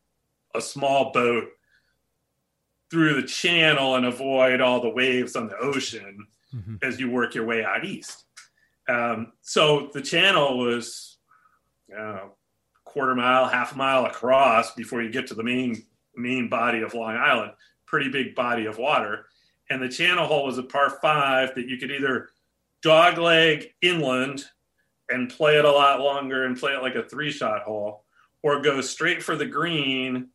a 0.56 0.62
small 0.62 1.12
boat 1.12 1.50
through 2.90 3.14
the 3.14 3.28
channel 3.28 3.96
and 3.96 4.06
avoid 4.06 4.60
all 4.60 4.82
the 4.82 4.90
waves 4.90 5.36
on 5.36 5.48
the 5.48 5.58
ocean 5.58 6.28
mm-hmm. 6.54 6.76
as 6.82 7.00
you 7.00 7.10
work 7.10 7.34
your 7.34 7.46
way 7.46 7.64
out 7.64 7.86
east. 7.86 8.26
Um, 8.90 9.34
so 9.42 9.90
the 9.94 10.02
channel 10.02 10.58
was 10.58 11.18
uh, 11.98 12.28
quarter 12.84 13.16
mile, 13.16 13.48
half 13.48 13.74
a 13.74 13.78
mile 13.78 14.06
across 14.06 14.74
before 14.74 15.02
you 15.02 15.10
get 15.10 15.28
to 15.28 15.34
the 15.34 15.44
main 15.44 15.84
main 16.16 16.50
body 16.50 16.82
of 16.82 16.94
Long 16.94 17.16
Island. 17.16 17.54
Pretty 17.86 18.10
big 18.10 18.36
body 18.36 18.66
of 18.66 18.78
water, 18.78 19.28
and 19.70 19.82
the 19.82 19.90
channel 19.90 20.26
hole 20.26 20.46
was 20.46 20.58
a 20.58 20.64
par 20.64 20.90
five 21.02 21.56
that 21.56 21.68
you 21.68 21.78
could 21.78 21.92
either 21.92 22.30
dogleg 22.84 23.68
inland 23.82 24.46
and 25.12 25.30
play 25.30 25.58
it 25.58 25.66
a 25.66 25.72
lot 25.72 26.00
longer 26.00 26.46
and 26.46 26.58
play 26.58 26.74
it 26.74 26.82
like 26.82 26.96
a 26.96 27.04
three 27.04 27.32
shot 27.32 27.64
hole 27.64 28.06
or 28.44 28.62
go 28.62 28.82
straight 28.82 29.22
for 29.22 29.36
the 29.36 29.46
green, 29.46 30.30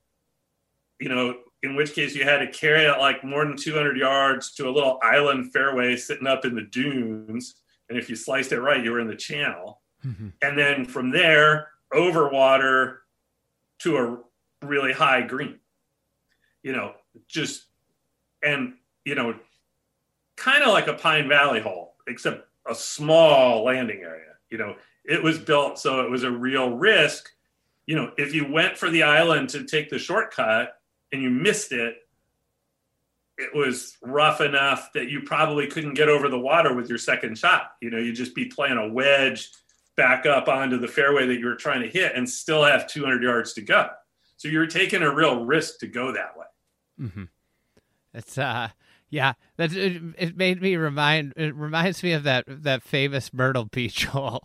you 1.00 1.08
know, 1.08 1.34
in 1.62 1.74
which 1.74 1.94
case 1.94 2.14
you 2.14 2.24
had 2.24 2.38
to 2.38 2.46
carry 2.46 2.84
it 2.84 2.98
like 2.98 3.24
more 3.24 3.44
than 3.44 3.56
200 3.56 3.96
yards 3.96 4.52
to 4.54 4.68
a 4.68 4.70
little 4.70 4.98
island 5.02 5.52
fairway 5.52 5.96
sitting 5.96 6.26
up 6.26 6.44
in 6.44 6.54
the 6.54 6.62
dunes. 6.62 7.56
And 7.88 7.98
if 7.98 8.08
you 8.08 8.16
sliced 8.16 8.52
it 8.52 8.60
right, 8.60 8.82
you 8.82 8.92
were 8.92 9.00
in 9.00 9.08
the 9.08 9.16
channel. 9.16 9.80
Mm-hmm. 10.04 10.28
And 10.42 10.58
then 10.58 10.84
from 10.84 11.10
there, 11.10 11.68
over 11.92 12.28
water 12.28 13.02
to 13.80 13.96
a 13.96 14.18
really 14.66 14.92
high 14.92 15.22
green. 15.22 15.58
You 16.62 16.72
know, 16.72 16.94
just, 17.28 17.64
and, 18.42 18.74
you 19.04 19.14
know, 19.14 19.34
kind 20.36 20.62
of 20.62 20.72
like 20.72 20.88
a 20.88 20.94
Pine 20.94 21.28
Valley 21.28 21.60
hole, 21.60 21.94
except 22.06 22.46
a 22.68 22.74
small 22.74 23.64
landing 23.64 24.00
area 24.02 24.35
you 24.50 24.58
know, 24.58 24.76
it 25.04 25.22
was 25.22 25.38
built 25.38 25.78
so 25.78 26.00
it 26.00 26.10
was 26.10 26.24
a 26.24 26.30
real 26.30 26.70
risk. 26.70 27.30
You 27.86 27.96
know, 27.96 28.12
if 28.18 28.34
you 28.34 28.50
went 28.50 28.76
for 28.76 28.90
the 28.90 29.04
island 29.04 29.50
to 29.50 29.64
take 29.64 29.90
the 29.90 29.98
shortcut 29.98 30.80
and 31.12 31.22
you 31.22 31.30
missed 31.30 31.72
it, 31.72 31.96
it 33.38 33.54
was 33.54 33.96
rough 34.02 34.40
enough 34.40 34.92
that 34.94 35.08
you 35.08 35.20
probably 35.20 35.66
couldn't 35.66 35.94
get 35.94 36.08
over 36.08 36.28
the 36.28 36.38
water 36.38 36.74
with 36.74 36.88
your 36.88 36.98
second 36.98 37.36
shot. 37.38 37.72
You 37.80 37.90
know, 37.90 37.98
you'd 37.98 38.16
just 38.16 38.34
be 38.34 38.46
playing 38.46 38.78
a 38.78 38.88
wedge 38.88 39.50
back 39.96 40.26
up 40.26 40.48
onto 40.48 40.78
the 40.78 40.88
fairway 40.88 41.26
that 41.26 41.38
you 41.38 41.46
were 41.46 41.54
trying 41.54 41.82
to 41.82 41.88
hit 41.88 42.14
and 42.14 42.28
still 42.28 42.64
have 42.64 42.86
200 42.86 43.22
yards 43.22 43.52
to 43.54 43.62
go. 43.62 43.88
So 44.36 44.48
you're 44.48 44.66
taking 44.66 45.02
a 45.02 45.14
real 45.14 45.44
risk 45.44 45.78
to 45.80 45.86
go 45.86 46.12
that 46.12 46.36
way. 46.36 46.46
Mm-hmm. 47.00 47.24
It's 48.14 48.38
uh, 48.38 48.68
yeah, 49.10 49.34
that 49.56 49.72
it, 49.72 50.02
it, 50.18 50.36
made 50.36 50.60
me 50.60 50.76
remind. 50.76 51.34
It 51.36 51.54
reminds 51.54 52.02
me 52.02 52.12
of 52.12 52.24
that 52.24 52.44
that 52.46 52.82
famous 52.82 53.32
Myrtle 53.32 53.66
Beach 53.66 54.04
hole. 54.06 54.42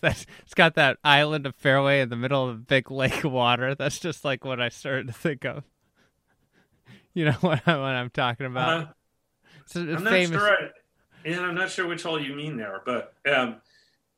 that 0.00 0.24
it's 0.40 0.54
got 0.54 0.74
that 0.74 0.98
island 1.02 1.46
of 1.46 1.54
fairway 1.56 2.00
in 2.00 2.10
the 2.10 2.16
middle 2.16 2.48
of 2.48 2.56
a 2.56 2.58
big 2.58 2.90
lake 2.90 3.24
of 3.24 3.32
water. 3.32 3.74
That's 3.74 3.98
just 3.98 4.24
like 4.24 4.44
what 4.44 4.60
I 4.60 4.68
started 4.68 5.08
to 5.08 5.12
think 5.12 5.44
of. 5.44 5.64
You 7.12 7.26
know 7.26 7.32
what, 7.40 7.66
I, 7.66 7.76
what 7.76 7.94
I'm 7.94 8.10
talking 8.10 8.46
about? 8.46 8.88
Uh, 9.74 9.80
I'm 9.80 10.04
famous... 10.04 10.30
not 10.30 10.38
sure. 10.38 10.50
I, 10.50 10.68
yeah, 11.24 11.40
I'm 11.40 11.54
not 11.54 11.70
sure 11.70 11.86
which 11.86 12.02
hole 12.02 12.20
you 12.20 12.34
mean 12.34 12.56
there, 12.56 12.82
but 12.84 13.14
um, 13.34 13.56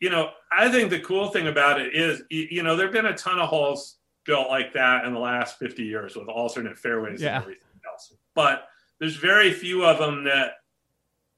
you 0.01 0.11
know, 0.11 0.31
I 0.53 0.68
think 0.70 0.91
the 0.91 1.01
cool 1.01 1.29
thing 1.29 1.47
about 1.47 1.81
it 1.81 1.95
is, 1.95 2.23
you, 2.31 2.49
you 2.51 2.62
know, 2.62 2.77
there've 2.77 2.93
been 2.93 3.07
a 3.07 3.16
ton 3.16 3.39
of 3.39 3.49
holes 3.49 3.97
built 4.25 4.49
like 4.49 4.73
that 4.75 5.05
in 5.05 5.14
the 5.14 5.20
last 5.20 5.59
50 5.59 5.85
years 5.85 6.16
with 6.16 6.29
alternate 6.29 6.79
fairways 6.79 7.23
yeah. 7.23 7.37
and 7.37 7.43
everything 7.45 7.81
else, 7.91 8.12
but 8.35 8.68
there's 9.01 9.16
very 9.16 9.53
few 9.53 9.84
of 9.84 9.99
them 9.99 10.24
that 10.24 10.53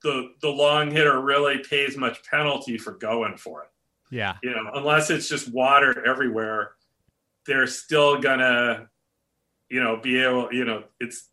the 0.03 0.31
the 0.43 0.49
long 0.49 0.91
hitter 0.91 1.21
really 1.21 1.59
pays 1.59 1.97
much 1.97 2.23
penalty 2.25 2.79
for 2.79 2.93
going 2.93 3.37
for 3.37 3.65
it. 3.65 3.69
Yeah. 4.11 4.37
You 4.43 4.51
know, 4.51 4.71
unless 4.75 5.11
it's 5.11 5.29
just 5.29 5.53
water 5.53 6.05
everywhere, 6.07 6.73
they're 7.47 7.67
still 7.67 8.21
gonna, 8.21 8.89
you 9.69 9.83
know, 9.83 9.97
be 9.97 10.23
able. 10.23 10.53
You 10.53 10.65
know, 10.65 10.85
it's 11.01 11.29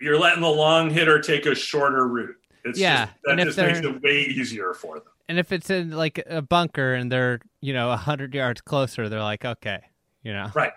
you're 0.00 0.18
letting 0.18 0.42
the 0.42 0.48
long 0.48 0.90
hitter 0.90 1.20
take 1.20 1.46
a 1.46 1.54
shorter 1.54 2.06
route. 2.06 2.36
It's 2.64 2.78
Yeah, 2.78 3.06
just, 3.06 3.16
that 3.24 3.38
just 3.38 3.58
makes 3.58 3.78
it 3.80 4.02
way 4.02 4.22
easier 4.22 4.74
for 4.74 4.98
them. 4.98 5.08
And 5.28 5.38
if 5.38 5.52
it's 5.52 5.70
in 5.70 5.90
like 5.90 6.22
a 6.26 6.42
bunker 6.42 6.94
and 6.94 7.10
they're, 7.10 7.40
you 7.60 7.72
know, 7.72 7.90
a 7.90 7.96
hundred 7.96 8.34
yards 8.34 8.60
closer, 8.60 9.08
they're 9.08 9.22
like, 9.22 9.44
okay, 9.44 9.80
you 10.22 10.32
know. 10.32 10.50
Right, 10.54 10.72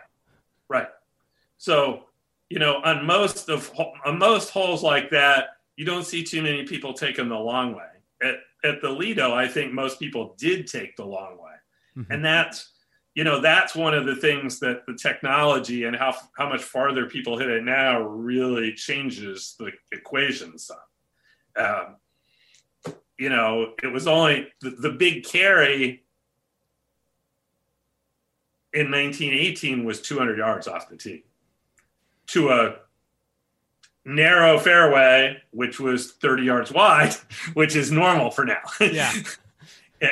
right. 0.69 0.87
So, 1.57 2.05
you 2.49 2.57
know, 2.59 2.81
on 2.83 3.05
most 3.05 3.49
of 3.49 3.71
on 4.05 4.17
most 4.17 4.49
holes 4.49 4.83
like 4.83 5.09
that, 5.11 5.49
you 5.75 5.85
don't 5.85 6.05
see 6.05 6.23
too 6.23 6.41
many 6.41 6.63
people 6.65 6.93
taking 6.93 7.29
the 7.29 7.37
long 7.37 7.75
way. 7.75 7.85
At 8.21 8.35
at 8.63 8.81
the 8.81 8.89
Lido, 8.89 9.33
I 9.33 9.47
think 9.47 9.71
most 9.71 9.99
people 9.99 10.35
did 10.37 10.67
take 10.67 10.95
the 10.95 11.05
long 11.05 11.37
way, 11.37 11.55
Mhm. 11.97 12.07
and 12.09 12.25
that's 12.25 12.73
you 13.15 13.23
know 13.23 13.39
that's 13.39 13.75
one 13.75 13.93
of 13.93 14.05
the 14.05 14.15
things 14.15 14.59
that 14.59 14.85
the 14.87 14.95
technology 14.95 15.83
and 15.85 15.95
how 15.95 16.15
how 16.37 16.49
much 16.49 16.63
farther 16.63 17.05
people 17.05 17.37
hit 17.37 17.49
it 17.49 17.63
now 17.63 18.01
really 18.01 18.73
changes 18.73 19.55
the 19.59 19.71
equation 19.91 20.57
some. 20.57 20.77
Um, 21.55 21.95
you 23.17 23.29
know, 23.29 23.75
it 23.83 23.87
was 23.87 24.07
only 24.07 24.51
the, 24.61 24.69
the 24.71 24.91
big 24.91 25.25
carry 25.25 26.03
in 28.73 28.91
1918 28.91 29.83
was 29.83 30.01
200 30.01 30.37
yards 30.37 30.67
off 30.67 30.87
the 30.89 30.95
tee 30.95 31.23
to 32.32 32.49
a 32.49 32.75
narrow 34.05 34.57
fairway, 34.59 35.38
which 35.51 35.80
was 35.80 36.13
30 36.13 36.43
yards 36.43 36.71
wide, 36.71 37.13
which 37.53 37.75
is 37.75 37.91
normal 37.91 38.32
for 38.32 38.45
now. 38.45 38.61
Yeah. 38.80 39.13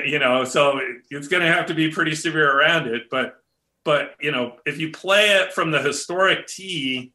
you 0.06 0.20
know, 0.20 0.44
so 0.44 0.82
it's 1.10 1.30
going 1.30 1.42
to 1.44 1.52
have 1.52 1.68
to 1.68 1.74
be 1.74 1.90
pretty 1.90 2.14
severe 2.14 2.52
around 2.60 2.88
it. 2.88 3.04
But, 3.10 3.42
but 3.86 4.16
you 4.20 4.32
know, 4.32 4.58
if 4.66 4.78
you 4.80 4.92
play 4.92 5.30
it 5.38 5.54
from 5.54 5.72
the 5.72 5.82
historic 5.82 6.46
tee, 6.48 7.14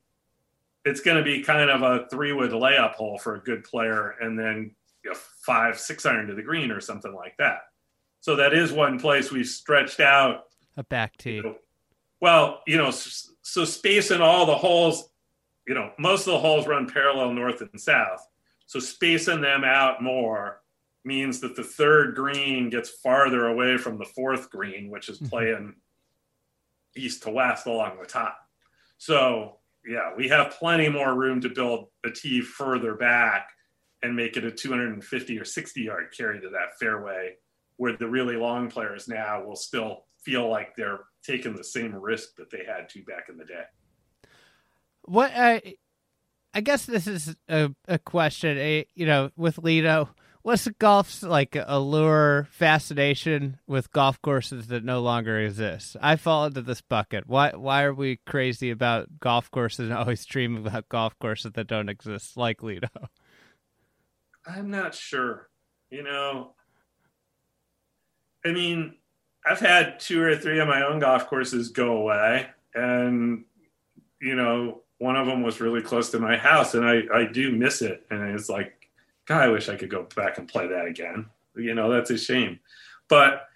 it's 0.84 1.00
going 1.02 1.18
to 1.18 1.22
be 1.22 1.42
kind 1.42 1.68
of 1.70 1.82
a 1.82 2.06
three 2.08 2.32
wood 2.32 2.50
layup 2.52 2.94
hole 2.94 3.18
for 3.18 3.34
a 3.36 3.40
good 3.40 3.62
player, 3.62 4.14
and 4.20 4.38
then 4.38 4.74
you 5.04 5.10
know, 5.10 5.16
five, 5.44 5.78
six 5.78 6.06
iron 6.06 6.26
to 6.28 6.34
the 6.34 6.42
green 6.42 6.70
or 6.70 6.80
something 6.80 7.14
like 7.14 7.36
that. 7.38 7.58
So 8.20 8.36
that 8.36 8.54
is 8.54 8.72
one 8.72 8.98
place 8.98 9.30
we've 9.30 9.46
stretched 9.46 10.00
out 10.00 10.44
A 10.78 10.82
back 10.82 11.16
tee. 11.18 11.42
well, 12.20 12.62
you 12.66 12.78
know, 12.78 12.88
s- 12.88 13.30
so 13.42 13.64
spacing 13.64 14.20
all 14.20 14.46
the 14.46 14.54
holes, 14.54 15.08
you 15.66 15.74
know, 15.74 15.92
most 15.98 16.26
of 16.26 16.32
the 16.32 16.38
holes 16.38 16.66
run 16.66 16.88
parallel 16.88 17.32
north 17.32 17.60
and 17.60 17.80
south. 17.80 18.26
So 18.66 18.78
spacing 18.78 19.40
them 19.40 19.64
out 19.64 20.02
more 20.02 20.60
means 21.04 21.40
that 21.40 21.56
the 21.56 21.64
third 21.64 22.14
green 22.14 22.70
gets 22.70 22.88
farther 22.88 23.46
away 23.48 23.76
from 23.76 23.98
the 23.98 24.04
fourth 24.04 24.50
green, 24.50 24.88
which 24.88 25.08
is 25.08 25.20
Mhm. 25.20 25.28
playing 25.30 25.76
east 26.96 27.22
to 27.24 27.30
west 27.30 27.66
along 27.66 27.98
the 27.98 28.06
top. 28.06 28.38
So, 28.98 29.58
yeah, 29.84 30.14
we 30.14 30.28
have 30.28 30.52
plenty 30.52 30.88
more 30.88 31.14
room 31.14 31.40
to 31.40 31.48
build 31.48 31.90
a 32.04 32.10
tee 32.10 32.40
further 32.40 32.94
back 32.94 33.50
and 34.02 34.14
make 34.14 34.36
it 34.36 34.44
a 34.44 34.50
250 34.50 35.38
or 35.38 35.44
60 35.44 35.82
yard 35.82 36.12
carry 36.16 36.40
to 36.40 36.50
that 36.50 36.78
fairway 36.78 37.36
where 37.76 37.96
the 37.96 38.06
really 38.08 38.36
long 38.36 38.70
players 38.70 39.08
now 39.08 39.42
will 39.42 39.56
still 39.56 40.06
feel 40.18 40.48
like 40.48 40.76
they're 40.76 41.00
taking 41.24 41.56
the 41.56 41.64
same 41.64 41.94
risk 41.94 42.36
that 42.36 42.50
they 42.50 42.64
had 42.66 42.88
to 42.90 43.02
back 43.04 43.28
in 43.28 43.36
the 43.36 43.44
day. 43.44 43.64
What 45.02 45.32
I 45.34 45.74
I 46.54 46.60
guess 46.60 46.84
this 46.84 47.06
is 47.06 47.34
a, 47.48 47.70
a 47.88 47.98
question, 47.98 48.58
a, 48.58 48.86
you 48.94 49.06
know, 49.06 49.30
with 49.36 49.58
Lido. 49.58 50.10
What's 50.42 50.66
golf's 50.80 51.22
like 51.22 51.56
allure, 51.56 52.48
fascination 52.50 53.60
with 53.68 53.92
golf 53.92 54.20
courses 54.22 54.66
that 54.66 54.84
no 54.84 55.00
longer 55.00 55.38
exist? 55.38 55.96
I 56.02 56.16
fall 56.16 56.46
into 56.46 56.62
this 56.62 56.80
bucket. 56.80 57.28
Why 57.28 57.52
why 57.54 57.84
are 57.84 57.94
we 57.94 58.18
crazy 58.26 58.70
about 58.70 59.20
golf 59.20 59.50
courses 59.50 59.88
and 59.88 59.96
always 59.96 60.26
dream 60.26 60.56
about 60.56 60.88
golf 60.88 61.16
courses 61.20 61.52
that 61.52 61.68
don't 61.68 61.88
exist 61.88 62.36
like 62.36 62.62
Lido? 62.62 62.88
I'm 64.46 64.70
not 64.70 64.94
sure. 64.94 65.48
You 65.90 66.02
know, 66.02 66.54
I 68.44 68.50
mean, 68.50 68.96
I've 69.44 69.60
had 69.60 69.98
two 69.98 70.22
or 70.22 70.36
three 70.36 70.60
of 70.60 70.68
my 70.68 70.82
own 70.84 70.98
golf 71.00 71.26
courses 71.26 71.70
go 71.70 71.96
away, 71.96 72.48
and 72.74 73.44
you 74.20 74.36
know, 74.36 74.82
one 74.98 75.16
of 75.16 75.26
them 75.26 75.42
was 75.42 75.60
really 75.60 75.82
close 75.82 76.10
to 76.10 76.18
my 76.18 76.36
house, 76.36 76.74
and 76.74 76.84
I 76.84 77.02
I 77.12 77.24
do 77.24 77.52
miss 77.52 77.82
it, 77.82 78.06
and 78.10 78.22
it's 78.34 78.48
like, 78.48 78.88
God, 79.26 79.42
I 79.42 79.48
wish 79.48 79.68
I 79.68 79.76
could 79.76 79.90
go 79.90 80.06
back 80.14 80.38
and 80.38 80.48
play 80.48 80.68
that 80.68 80.86
again. 80.86 81.26
You 81.56 81.74
know, 81.74 81.90
that's 81.90 82.10
a 82.10 82.18
shame, 82.18 82.60
but 83.08 83.48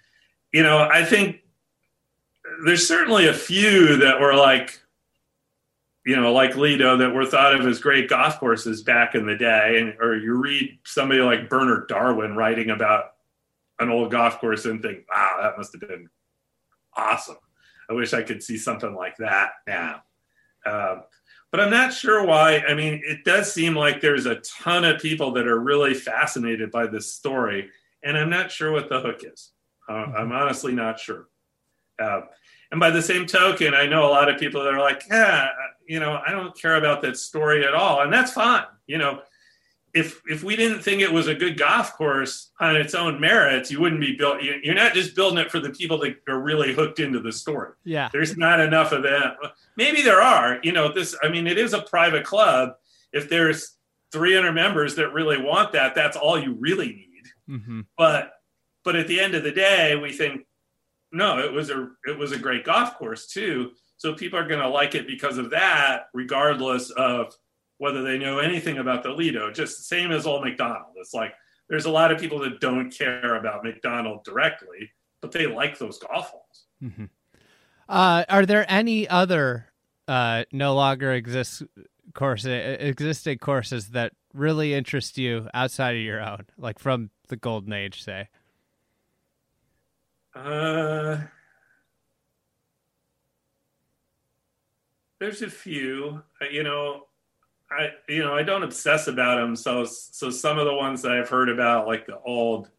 you 0.51 0.63
know, 0.63 0.79
I 0.79 1.03
think 1.03 1.41
there's 2.65 2.87
certainly 2.87 3.27
a 3.27 3.33
few 3.33 3.97
that 3.97 4.19
were 4.19 4.35
like 4.35 4.79
you 6.07 6.15
know, 6.15 6.31
like 6.31 6.55
Lido, 6.55 6.95
that 6.95 7.13
were 7.13 7.25
thought 7.25 7.53
of 7.53 7.67
as 7.67 7.81
great 7.81 8.07
golf 8.07 8.39
courses 8.39 8.81
back 8.81 9.13
in 9.13 9.25
the 9.25 9.35
day, 9.35 9.77
and 9.77 9.93
or 9.99 10.15
you 10.15 10.35
read 10.35 10.79
somebody 10.85 11.19
like 11.19 11.49
Bernard 11.49 11.89
Darwin 11.89 12.33
writing 12.37 12.69
about 12.69 13.15
an 13.79 13.89
old 13.89 14.11
golf 14.11 14.39
course 14.39 14.65
and 14.65 14.81
think, 14.81 15.05
"Wow, 15.09 15.39
that 15.41 15.57
must 15.57 15.73
have 15.73 15.81
been 15.81 16.09
awesome." 16.95 17.37
I 17.89 17.93
wish 17.93 18.13
I 18.13 18.23
could 18.23 18.43
see 18.43 18.57
something 18.57 18.93
like 18.93 19.17
that 19.17 19.51
now. 19.65 20.03
Um, 20.65 21.03
but 21.51 21.61
I'm 21.61 21.71
not 21.71 21.93
sure 21.93 22.25
why. 22.25 22.59
I 22.67 22.73
mean, 22.73 23.01
it 23.05 23.23
does 23.23 23.51
seem 23.51 23.75
like 23.75 24.01
there's 24.01 24.25
a 24.25 24.35
ton 24.41 24.83
of 24.83 25.01
people 25.01 25.31
that 25.33 25.47
are 25.47 25.59
really 25.59 25.93
fascinated 25.93 26.71
by 26.71 26.87
this 26.87 27.13
story, 27.13 27.69
and 28.03 28.17
I'm 28.17 28.29
not 28.29 28.51
sure 28.51 28.71
what 28.71 28.89
the 28.89 28.99
hook 28.99 29.23
is. 29.23 29.51
Uh, 29.87 29.93
I'm 29.93 30.31
honestly 30.31 30.73
not 30.73 30.99
sure. 30.99 31.29
Uh, 31.99 32.21
and 32.71 32.79
by 32.79 32.91
the 32.91 33.01
same 33.01 33.25
token, 33.25 33.73
I 33.73 33.85
know 33.85 34.05
a 34.05 34.11
lot 34.11 34.29
of 34.29 34.39
people 34.39 34.63
that 34.63 34.73
are 34.73 34.79
like, 34.79 35.03
yeah, 35.09 35.47
you 35.87 36.01
know, 36.01 36.21
I 36.25 36.31
don't 36.31 36.59
care 36.59 36.75
about 36.75 37.01
that 37.03 37.17
story 37.17 37.65
at 37.65 37.73
all, 37.73 38.01
and 38.01 38.11
that's 38.11 38.33
fine. 38.33 38.65
You 38.87 38.97
know, 38.97 39.21
if 39.93 40.21
if 40.27 40.43
we 40.43 40.55
didn't 40.55 40.81
think 40.81 41.01
it 41.01 41.11
was 41.11 41.27
a 41.27 41.33
good 41.33 41.57
golf 41.57 41.93
course 41.93 42.51
on 42.59 42.75
its 42.75 42.93
own 42.93 43.19
merits, 43.19 43.71
you 43.71 43.79
wouldn't 43.79 44.01
be 44.01 44.15
built. 44.15 44.41
you- 44.43 44.59
You're 44.63 44.75
not 44.75 44.93
just 44.93 45.15
building 45.15 45.39
it 45.39 45.49
for 45.51 45.59
the 45.59 45.69
people 45.71 45.97
that 45.99 46.17
are 46.27 46.39
really 46.39 46.73
hooked 46.73 46.99
into 46.99 47.19
the 47.19 47.31
story. 47.31 47.71
Yeah. 47.83 48.09
There's 48.11 48.37
not 48.37 48.59
enough 48.59 48.91
of 48.91 49.03
that. 49.03 49.37
Maybe 49.75 50.01
there 50.01 50.21
are. 50.21 50.59
You 50.63 50.71
know, 50.73 50.91
this. 50.91 51.15
I 51.23 51.29
mean, 51.29 51.47
it 51.47 51.57
is 51.57 51.73
a 51.73 51.81
private 51.81 52.25
club. 52.25 52.75
If 53.13 53.29
there's 53.29 53.77
300 54.11 54.51
members 54.53 54.95
that 54.95 55.13
really 55.13 55.41
want 55.41 55.71
that, 55.73 55.95
that's 55.95 56.17
all 56.17 56.37
you 56.39 56.53
really 56.59 56.87
need 56.87 57.03
hmm 57.47 57.81
but 57.97 58.33
but 58.83 58.95
at 58.97 59.07
the 59.07 59.19
end 59.21 59.33
of 59.35 59.41
the 59.43 59.51
day 59.51 59.95
we 59.95 60.11
think 60.11 60.45
no 61.13 61.39
it 61.39 61.51
was 61.51 61.69
a 61.69 61.89
it 62.05 62.17
was 62.17 62.33
a 62.33 62.37
great 62.37 62.65
golf 62.65 62.97
course 62.97 63.25
too 63.27 63.71
so 63.95 64.13
people 64.13 64.37
are 64.37 64.47
going 64.47 64.59
to 64.61 64.67
like 64.67 64.95
it 64.95 65.07
because 65.07 65.37
of 65.37 65.49
that 65.49 66.07
regardless 66.13 66.89
of 66.91 67.33
whether 67.77 68.01
they 68.03 68.17
know 68.17 68.39
anything 68.39 68.77
about 68.77 69.03
the 69.03 69.09
lido 69.09 69.51
just 69.51 69.77
the 69.77 69.83
same 69.83 70.11
as 70.11 70.25
old 70.25 70.43
Macdonald 70.43 70.93
it's 70.97 71.13
like 71.13 71.33
there's 71.69 71.85
a 71.85 71.91
lot 71.91 72.11
of 72.11 72.19
people 72.19 72.39
that 72.39 72.59
don't 72.59 72.91
care 72.91 73.35
about 73.35 73.63
Macdonald 73.63 74.23
directly 74.23 74.91
but 75.21 75.31
they 75.31 75.47
like 75.47 75.77
those 75.77 75.97
golf 75.99 76.29
holes 76.29 76.65
hmm 76.81 77.05
Uh, 77.89 78.25
are 78.27 78.45
there 78.45 78.65
any 78.69 79.07
other 79.07 79.67
uh, 80.07 80.43
no 80.51 80.75
longer 80.75 81.13
exist 81.13 81.63
course 82.13 82.45
existing 82.45 83.37
courses 83.37 83.89
that 83.89 84.11
really 84.33 84.73
interest 84.73 85.17
you 85.17 85.47
outside 85.53 85.95
of 85.95 86.01
your 86.01 86.21
own, 86.21 86.45
like 86.57 86.79
from 86.79 87.09
the 87.29 87.35
golden 87.37 87.73
age, 87.73 88.03
say? 88.03 88.27
Uh, 90.35 91.17
there's 95.19 95.41
a 95.41 95.49
few. 95.49 96.21
Uh, 96.41 96.45
You 96.45 96.63
know, 96.63 97.07
I 97.69 97.89
you 98.07 98.23
know 98.23 98.33
I 98.33 98.43
don't 98.43 98.63
obsess 98.63 99.07
about 99.07 99.35
them. 99.37 99.55
So 99.55 99.83
so 99.85 100.29
some 100.29 100.57
of 100.57 100.65
the 100.65 100.73
ones 100.73 101.01
that 101.01 101.11
I've 101.11 101.29
heard 101.29 101.49
about, 101.49 101.87
like 101.87 102.05
the 102.05 102.19
old 102.19 102.69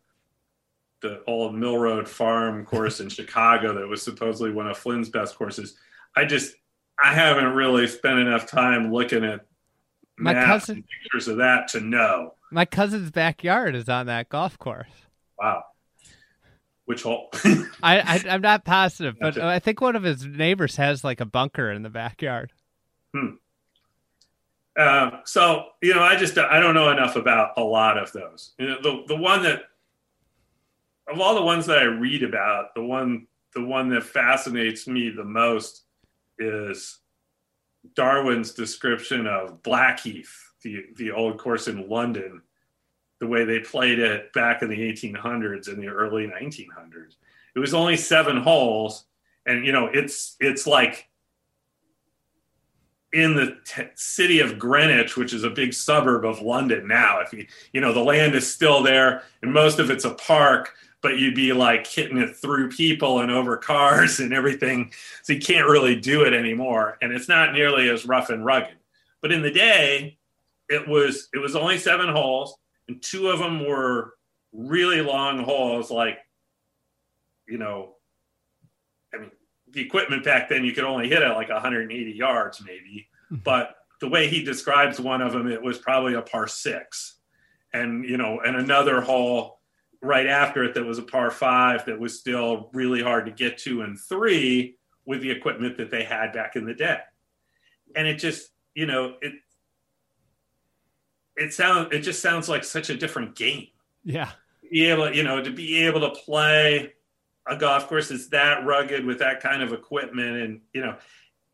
the 1.00 1.22
old 1.26 1.54
Mill 1.54 1.76
Road 1.78 2.08
Farm 2.08 2.64
course 2.64 3.00
in 3.00 3.08
Chicago, 3.10 3.74
that 3.74 3.86
was 3.86 4.02
supposedly 4.02 4.52
one 4.52 4.66
of 4.68 4.76
Flynn's 4.78 5.08
best 5.10 5.36
courses. 5.36 5.76
I 6.16 6.24
just 6.24 6.54
I 6.98 7.12
haven't 7.14 7.52
really 7.54 7.86
spent 7.86 8.18
enough 8.18 8.46
time 8.46 8.92
looking 8.92 9.24
at 9.24 9.46
My 10.16 10.34
cousin- 10.34 10.84
pictures 11.02 11.28
of 11.28 11.36
that 11.36 11.68
to 11.68 11.80
know. 11.80 12.34
My 12.50 12.64
cousin's 12.64 13.10
backyard 13.10 13.74
is 13.76 13.88
on 13.90 14.06
that 14.06 14.30
golf 14.30 14.58
course. 14.58 14.88
Wow, 15.38 15.64
which 16.86 17.02
hole? 17.02 17.28
I, 17.82 18.00
I 18.00 18.24
I'm 18.30 18.40
not 18.40 18.64
positive, 18.64 19.16
but 19.20 19.34
Gotcha. 19.34 19.46
I 19.46 19.58
think 19.58 19.82
one 19.82 19.94
of 19.96 20.02
his 20.02 20.24
neighbors 20.24 20.76
has 20.76 21.04
like 21.04 21.20
a 21.20 21.26
bunker 21.26 21.70
in 21.70 21.82
the 21.82 21.90
backyard. 21.90 22.52
Hmm. 23.14 23.34
Uh, 24.78 25.18
so 25.24 25.70
you 25.82 25.92
know, 25.92 26.02
I 26.02 26.14
just 26.14 26.38
I 26.38 26.60
don't 26.60 26.74
know 26.74 26.90
enough 26.90 27.16
about 27.16 27.54
a 27.56 27.62
lot 27.62 27.98
of 27.98 28.12
those. 28.12 28.54
You 28.58 28.68
know, 28.68 28.80
the 28.80 29.02
the 29.08 29.16
one 29.16 29.42
that 29.42 29.62
of 31.08 31.20
all 31.20 31.34
the 31.34 31.42
ones 31.42 31.66
that 31.66 31.78
I 31.78 31.84
read 31.84 32.22
about, 32.22 32.74
the 32.74 32.84
one 32.84 33.26
the 33.54 33.64
one 33.64 33.88
that 33.88 34.04
fascinates 34.04 34.86
me 34.86 35.10
the 35.10 35.24
most 35.24 35.82
is 36.38 37.00
Darwin's 37.94 38.52
description 38.52 39.26
of 39.26 39.62
Blackheath, 39.64 40.32
the 40.62 40.84
the 40.96 41.10
old 41.10 41.38
course 41.38 41.66
in 41.66 41.88
London, 41.88 42.42
the 43.18 43.26
way 43.26 43.44
they 43.44 43.58
played 43.58 43.98
it 43.98 44.32
back 44.32 44.62
in 44.62 44.68
the 44.68 44.78
1800s 44.78 45.66
and 45.66 45.82
the 45.82 45.88
early 45.88 46.28
1900s. 46.28 47.16
It 47.56 47.58
was 47.58 47.74
only 47.74 47.96
seven 47.96 48.36
holes, 48.36 49.06
and 49.44 49.66
you 49.66 49.72
know 49.72 49.86
it's 49.86 50.36
it's 50.38 50.68
like 50.68 51.08
in 53.12 53.34
the 53.34 53.56
t- 53.64 53.84
city 53.94 54.40
of 54.40 54.58
Greenwich, 54.58 55.16
which 55.16 55.32
is 55.32 55.44
a 55.44 55.50
big 55.50 55.72
suburb 55.72 56.24
of 56.24 56.42
London 56.42 56.86
now. 56.86 57.20
If 57.20 57.32
you 57.32 57.46
you 57.72 57.80
know 57.80 57.92
the 57.92 58.00
land 58.00 58.34
is 58.34 58.52
still 58.52 58.82
there, 58.82 59.22
and 59.42 59.52
most 59.52 59.78
of 59.78 59.90
it's 59.90 60.04
a 60.04 60.14
park, 60.14 60.74
but 61.00 61.18
you'd 61.18 61.34
be 61.34 61.52
like 61.52 61.86
hitting 61.86 62.18
it 62.18 62.36
through 62.36 62.70
people 62.70 63.20
and 63.20 63.30
over 63.30 63.56
cars 63.56 64.20
and 64.20 64.32
everything. 64.32 64.92
So 65.22 65.32
you 65.32 65.40
can't 65.40 65.68
really 65.68 65.96
do 65.96 66.22
it 66.24 66.34
anymore, 66.34 66.98
and 67.00 67.12
it's 67.12 67.28
not 67.28 67.52
nearly 67.52 67.88
as 67.88 68.06
rough 68.06 68.30
and 68.30 68.44
rugged. 68.44 68.76
But 69.20 69.32
in 69.32 69.42
the 69.42 69.50
day, 69.50 70.18
it 70.68 70.86
was 70.86 71.28
it 71.32 71.38
was 71.38 71.56
only 71.56 71.78
seven 71.78 72.08
holes, 72.08 72.56
and 72.88 73.02
two 73.02 73.28
of 73.28 73.38
them 73.38 73.66
were 73.66 74.14
really 74.52 75.00
long 75.00 75.42
holes, 75.44 75.90
like 75.90 76.18
you 77.46 77.58
know, 77.58 77.94
the 79.72 79.80
equipment 79.80 80.24
back 80.24 80.48
then 80.48 80.64
you 80.64 80.72
could 80.72 80.84
only 80.84 81.08
hit 81.08 81.22
it 81.22 81.28
like 81.28 81.48
180 81.48 82.12
yards 82.12 82.62
maybe, 82.64 83.08
mm-hmm. 83.30 83.42
but 83.42 83.76
the 84.00 84.08
way 84.08 84.28
he 84.28 84.42
describes 84.42 85.00
one 85.00 85.20
of 85.20 85.32
them, 85.32 85.48
it 85.48 85.62
was 85.62 85.78
probably 85.78 86.14
a 86.14 86.22
par 86.22 86.46
six, 86.46 87.16
and 87.72 88.04
you 88.04 88.16
know, 88.16 88.40
and 88.40 88.56
another 88.56 89.00
hole 89.00 89.60
right 90.00 90.26
after 90.26 90.62
it 90.64 90.74
that 90.74 90.84
was 90.84 90.98
a 90.98 91.02
par 91.02 91.30
five 91.30 91.84
that 91.86 91.98
was 91.98 92.18
still 92.18 92.70
really 92.72 93.02
hard 93.02 93.26
to 93.26 93.32
get 93.32 93.58
to, 93.58 93.82
and 93.82 93.98
three 93.98 94.76
with 95.04 95.20
the 95.20 95.30
equipment 95.30 95.76
that 95.78 95.90
they 95.90 96.04
had 96.04 96.32
back 96.32 96.54
in 96.54 96.64
the 96.64 96.74
day, 96.74 96.98
and 97.96 98.06
it 98.06 98.16
just 98.16 98.50
you 98.74 98.86
know 98.86 99.16
it 99.20 99.32
it 101.36 101.52
sounds 101.52 101.88
it 101.92 102.00
just 102.00 102.22
sounds 102.22 102.48
like 102.48 102.64
such 102.64 102.90
a 102.90 102.96
different 102.96 103.34
game. 103.34 103.66
Yeah, 104.04 104.30
be 104.70 104.86
able 104.86 105.12
you 105.12 105.24
know 105.24 105.42
to 105.42 105.50
be 105.50 105.84
able 105.86 106.00
to 106.00 106.10
play 106.10 106.92
a 107.48 107.56
golf 107.56 107.88
course 107.88 108.08
that's 108.08 108.28
that 108.28 108.64
rugged 108.64 109.04
with 109.04 109.18
that 109.20 109.40
kind 109.40 109.62
of 109.62 109.72
equipment 109.72 110.36
and 110.36 110.60
you 110.72 110.80
know 110.80 110.96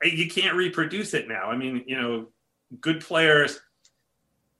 you 0.02 0.28
can't 0.28 0.56
reproduce 0.56 1.14
it 1.14 1.28
now. 1.28 1.50
I 1.50 1.56
mean 1.56 1.84
you 1.86 2.00
know 2.00 2.28
good 2.80 3.00
players 3.00 3.60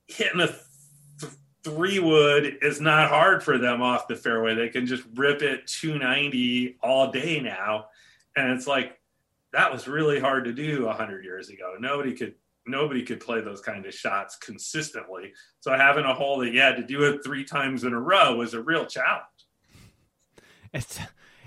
hitting 0.07 0.41
a 0.41 0.47
th- 0.47 1.33
three 1.63 1.99
wood 1.99 2.57
is 2.61 2.79
not 2.79 3.09
hard 3.09 3.43
for 3.43 3.57
them 3.57 3.81
off 3.81 4.07
the 4.07 4.15
fairway. 4.15 4.55
They 4.55 4.69
can 4.69 4.85
just 4.85 5.03
rip 5.15 5.41
it 5.41 5.67
290 5.67 6.77
all 6.81 7.11
day 7.11 7.39
now. 7.39 7.87
And 8.35 8.51
it's 8.51 8.67
like 8.67 8.99
that 9.53 9.71
was 9.71 9.87
really 9.87 10.19
hard 10.19 10.45
to 10.45 10.53
do 10.53 10.85
100 10.85 11.23
years 11.23 11.49
ago. 11.49 11.75
Nobody 11.79 12.13
could 12.13 12.35
nobody 12.67 13.03
could 13.03 13.19
play 13.19 13.41
those 13.41 13.61
kind 13.61 13.85
of 13.85 13.93
shots 13.93 14.37
consistently. 14.37 15.33
So 15.59 15.71
having 15.73 16.05
a 16.05 16.13
hole 16.13 16.39
that 16.39 16.51
you 16.51 16.59
had 16.59 16.77
to 16.77 16.83
do 16.83 17.03
it 17.03 17.23
three 17.23 17.43
times 17.43 17.83
in 17.83 17.93
a 17.93 17.99
row 17.99 18.35
was 18.35 18.53
a 18.53 18.61
real 18.61 18.85
challenge. 18.85 19.23
It's 20.73 20.99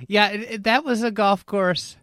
yeah, 0.07 0.29
it, 0.29 0.41
it, 0.41 0.63
that 0.65 0.85
was 0.85 1.03
a 1.03 1.11
golf 1.11 1.45
course. 1.47 1.97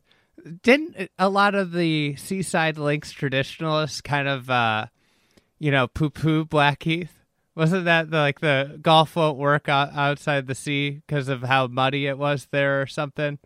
Didn't 0.62 1.10
a 1.18 1.30
lot 1.30 1.56
of 1.56 1.72
the 1.72 2.16
Seaside 2.18 2.78
Links 2.78 3.12
traditionalists 3.12 4.02
kind 4.02 4.28
of, 4.28 4.50
uh, 4.50 4.88
you 5.60 5.72
know, 5.72 5.88
poo 5.88 6.10
poo 6.10 6.46
Blackheath? 6.46 7.12
Wasn't 7.56 7.86
that 7.86 8.12
the, 8.12 8.18
like 8.18 8.42
the 8.42 8.78
golf 8.82 9.16
won't 9.16 9.38
work 9.38 9.70
outside 9.70 10.46
the 10.46 10.56
sea 10.56 11.02
because 11.08 11.30
of 11.30 11.42
how 11.42 11.68
muddy 11.68 12.06
it 12.06 12.18
was 12.18 12.48
there 12.52 12.82
or 12.82 12.88
something? 12.88 13.40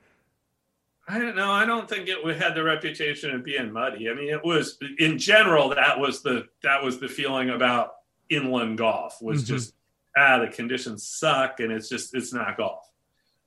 I 1.07 1.19
don't 1.19 1.35
know. 1.35 1.51
I 1.51 1.65
don't 1.65 1.89
think 1.89 2.07
it 2.07 2.41
had 2.41 2.55
the 2.55 2.63
reputation 2.63 3.31
of 3.31 3.43
being 3.43 3.71
muddy. 3.71 4.09
I 4.09 4.13
mean, 4.13 4.29
it 4.29 4.43
was 4.43 4.77
in 4.97 5.17
general 5.17 5.69
that 5.69 5.99
was 5.99 6.21
the 6.21 6.47
that 6.63 6.83
was 6.83 6.99
the 6.99 7.07
feeling 7.07 7.49
about 7.49 7.93
inland 8.29 8.77
golf 8.77 9.21
was 9.21 9.43
mm-hmm. 9.43 9.55
just 9.55 9.73
ah 10.17 10.39
the 10.39 10.47
conditions 10.47 11.07
suck 11.07 11.59
and 11.59 11.71
it's 11.71 11.89
just 11.89 12.15
it's 12.15 12.33
not 12.33 12.57
golf 12.57 12.88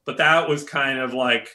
but 0.05 0.19
that 0.19 0.49
was 0.49 0.65
kind 0.65 0.99
of 0.99 1.15
like 1.15 1.49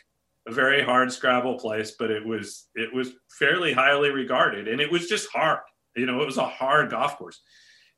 a 0.47 0.51
very 0.51 0.81
hard 0.81 1.11
Scrabble 1.11 1.59
place, 1.59 1.91
but 1.97 2.09
it 2.09 2.25
was 2.25 2.67
it 2.75 2.93
was 2.93 3.11
fairly 3.29 3.73
highly 3.73 4.09
regarded, 4.09 4.67
and 4.67 4.79
it 4.79 4.91
was 4.91 5.07
just 5.07 5.29
hard. 5.31 5.59
You 5.95 6.05
know, 6.05 6.21
it 6.21 6.25
was 6.25 6.37
a 6.37 6.45
hard 6.45 6.89
golf 6.89 7.17
course. 7.17 7.41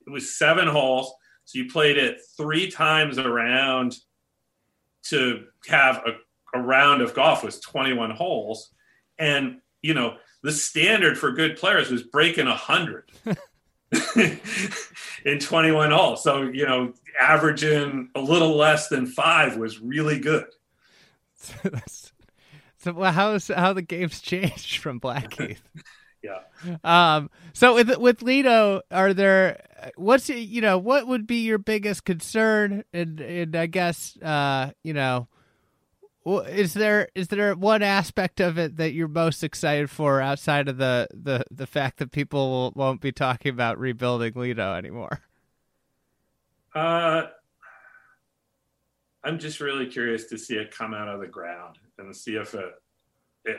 It 0.08 0.10
was 0.10 0.38
seven 0.38 0.68
holes, 0.68 1.14
so 1.46 1.60
you 1.60 1.70
played 1.70 1.98
it 1.98 2.20
three 2.38 2.72
times 2.72 3.18
around 3.18 3.96
to 5.04 5.46
have 5.68 5.98
a, 6.06 6.58
a 6.58 6.62
round 6.62 7.02
of 7.02 7.14
golf 7.14 7.44
was 7.44 7.60
21 7.60 8.12
holes, 8.12 8.70
and 9.18 9.60
you 9.82 9.94
know 9.94 10.18
the 10.42 10.52
standard 10.52 11.18
for 11.18 11.32
good 11.32 11.58
players 11.58 11.92
was 11.92 12.04
breaking 12.04 12.48
a 12.48 12.56
hundred. 12.56 13.12
in 15.26 15.40
21 15.40 15.92
holes. 15.92 16.24
So, 16.24 16.44
you 16.44 16.66
know, 16.66 16.94
averaging 17.20 18.10
a 18.16 18.22
little 18.22 18.56
less 18.56 18.88
than 18.88 19.06
five 19.06 19.58
was 19.58 19.80
really 19.80 20.20
good. 20.20 20.46
so, 22.78 22.94
well, 22.94 23.12
how's 23.12 23.48
how 23.48 23.74
the 23.74 23.82
game's 23.82 24.22
changed 24.22 24.78
from 24.78 25.00
Blackheath? 25.00 25.62
yeah. 26.22 26.40
Um. 26.84 27.30
So 27.54 27.76
with 27.76 27.98
with 27.98 28.22
Lido, 28.22 28.82
are 28.92 29.14
there 29.14 29.66
what's 29.96 30.30
you 30.30 30.62
know 30.62 30.78
what 30.78 31.08
would 31.08 31.26
be 31.26 31.44
your 31.44 31.58
biggest 31.58 32.04
concern? 32.06 32.84
And 32.94 33.20
and 33.22 33.56
I 33.56 33.68
guess 33.68 34.18
uh 34.22 34.72
you 34.84 34.94
know 34.94 35.30
is 36.26 36.74
there 36.74 37.08
is 37.16 37.30
there 37.30 37.56
one 37.56 37.82
aspect 37.82 38.40
of 38.40 38.58
it 38.58 38.78
that 38.78 38.92
you're 38.92 39.08
most 39.08 39.44
excited 39.44 39.90
for 39.90 40.22
outside 40.22 40.68
of 40.68 40.78
the 40.78 41.08
the 41.14 41.44
the 41.50 41.68
fact 41.68 41.98
that 42.00 42.12
people 42.12 42.72
won't 42.76 43.02
be 43.02 43.12
talking 43.12 43.52
about 43.52 43.80
rebuilding 43.80 44.34
Lido 44.36 44.74
anymore? 44.74 45.22
Uh, 46.76 47.24
I'm 49.24 49.40
just 49.40 49.60
really 49.60 49.88
curious 49.88 50.26
to 50.26 50.38
see 50.38 50.56
it 50.56 50.76
come 50.76 50.94
out 50.94 51.08
of 51.08 51.20
the 51.20 51.28
ground 51.28 51.78
and 51.98 52.16
see 52.16 52.36
if 52.36 52.54
it, 52.54 52.74
it 53.46 53.58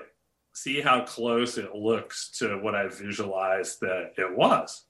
see 0.54 0.80
how 0.80 1.04
close 1.04 1.58
it 1.58 1.74
looks 1.74 2.30
to 2.38 2.58
what 2.58 2.74
I 2.74 2.88
visualized 2.88 3.80
that 3.80 4.12
it 4.16 4.36
was. 4.36 4.84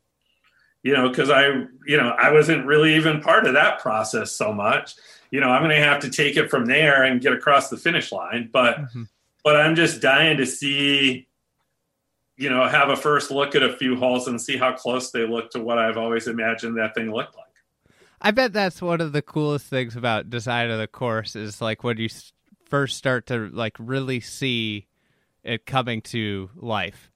You 0.83 0.95
know, 0.95 1.09
because 1.09 1.29
I, 1.29 1.47
you 1.87 1.97
know, 1.99 2.15
I 2.19 2.33
wasn't 2.33 2.67
really 2.67 2.95
even 2.97 3.21
part 3.21 3.47
of 3.47 3.53
that 3.55 3.81
process 3.81 4.33
so 4.33 4.53
much. 4.53 4.95
You 5.31 5.41
know, 5.41 5.49
I'm 5.49 5.63
going 5.63 5.75
to 5.75 5.83
have 5.83 6.01
to 6.01 6.11
take 6.11 6.37
it 6.37 6.51
from 6.51 6.67
there 6.67 7.05
and 7.05 7.21
get 7.21 7.33
across 7.33 7.69
the 7.71 7.77
finish 7.77 8.11
line. 8.13 8.51
But, 8.53 8.79
mm-hmm. 8.79 9.05
but 9.45 9.57
I'm 9.57 9.77
just 9.77 10.01
dying 10.01 10.37
to 10.39 10.47
see, 10.47 11.29
you 12.37 12.51
know, 12.51 12.67
have 12.67 12.89
a 12.89 12.97
first 12.97 13.31
look 13.31 13.55
at 13.55 13.63
a 13.63 13.77
few 13.77 13.97
holes 13.97 14.27
and 14.29 14.41
see 14.41 14.57
how 14.57 14.73
close 14.73 15.11
they 15.11 15.27
look 15.27 15.51
to 15.53 15.61
what 15.61 15.79
I've 15.79 15.97
always 15.97 16.27
imagined 16.27 16.77
that 16.79 16.95
thing 16.95 17.13
looked 17.13 17.37
like. 17.37 17.47
I 18.21 18.33
bet 18.33 18.53
that's 18.53 18.83
one 18.83 19.01
of 19.01 19.13
the 19.13 19.23
coolest 19.23 19.67
things 19.67 19.97
about 19.97 20.29
design 20.29 20.71
of 20.71 20.79
the 20.79 20.87
course 20.87 21.37
is 21.37 21.61
like 21.61 21.83
when 21.83 21.97
you 21.97 22.09
first 22.67 22.97
start 22.97 23.27
to 23.27 23.49
like 23.49 23.77
really 23.79 24.21
see 24.21 24.87
it 25.43 25.65
coming 25.65 26.03
to 26.03 26.51
life. 26.55 27.11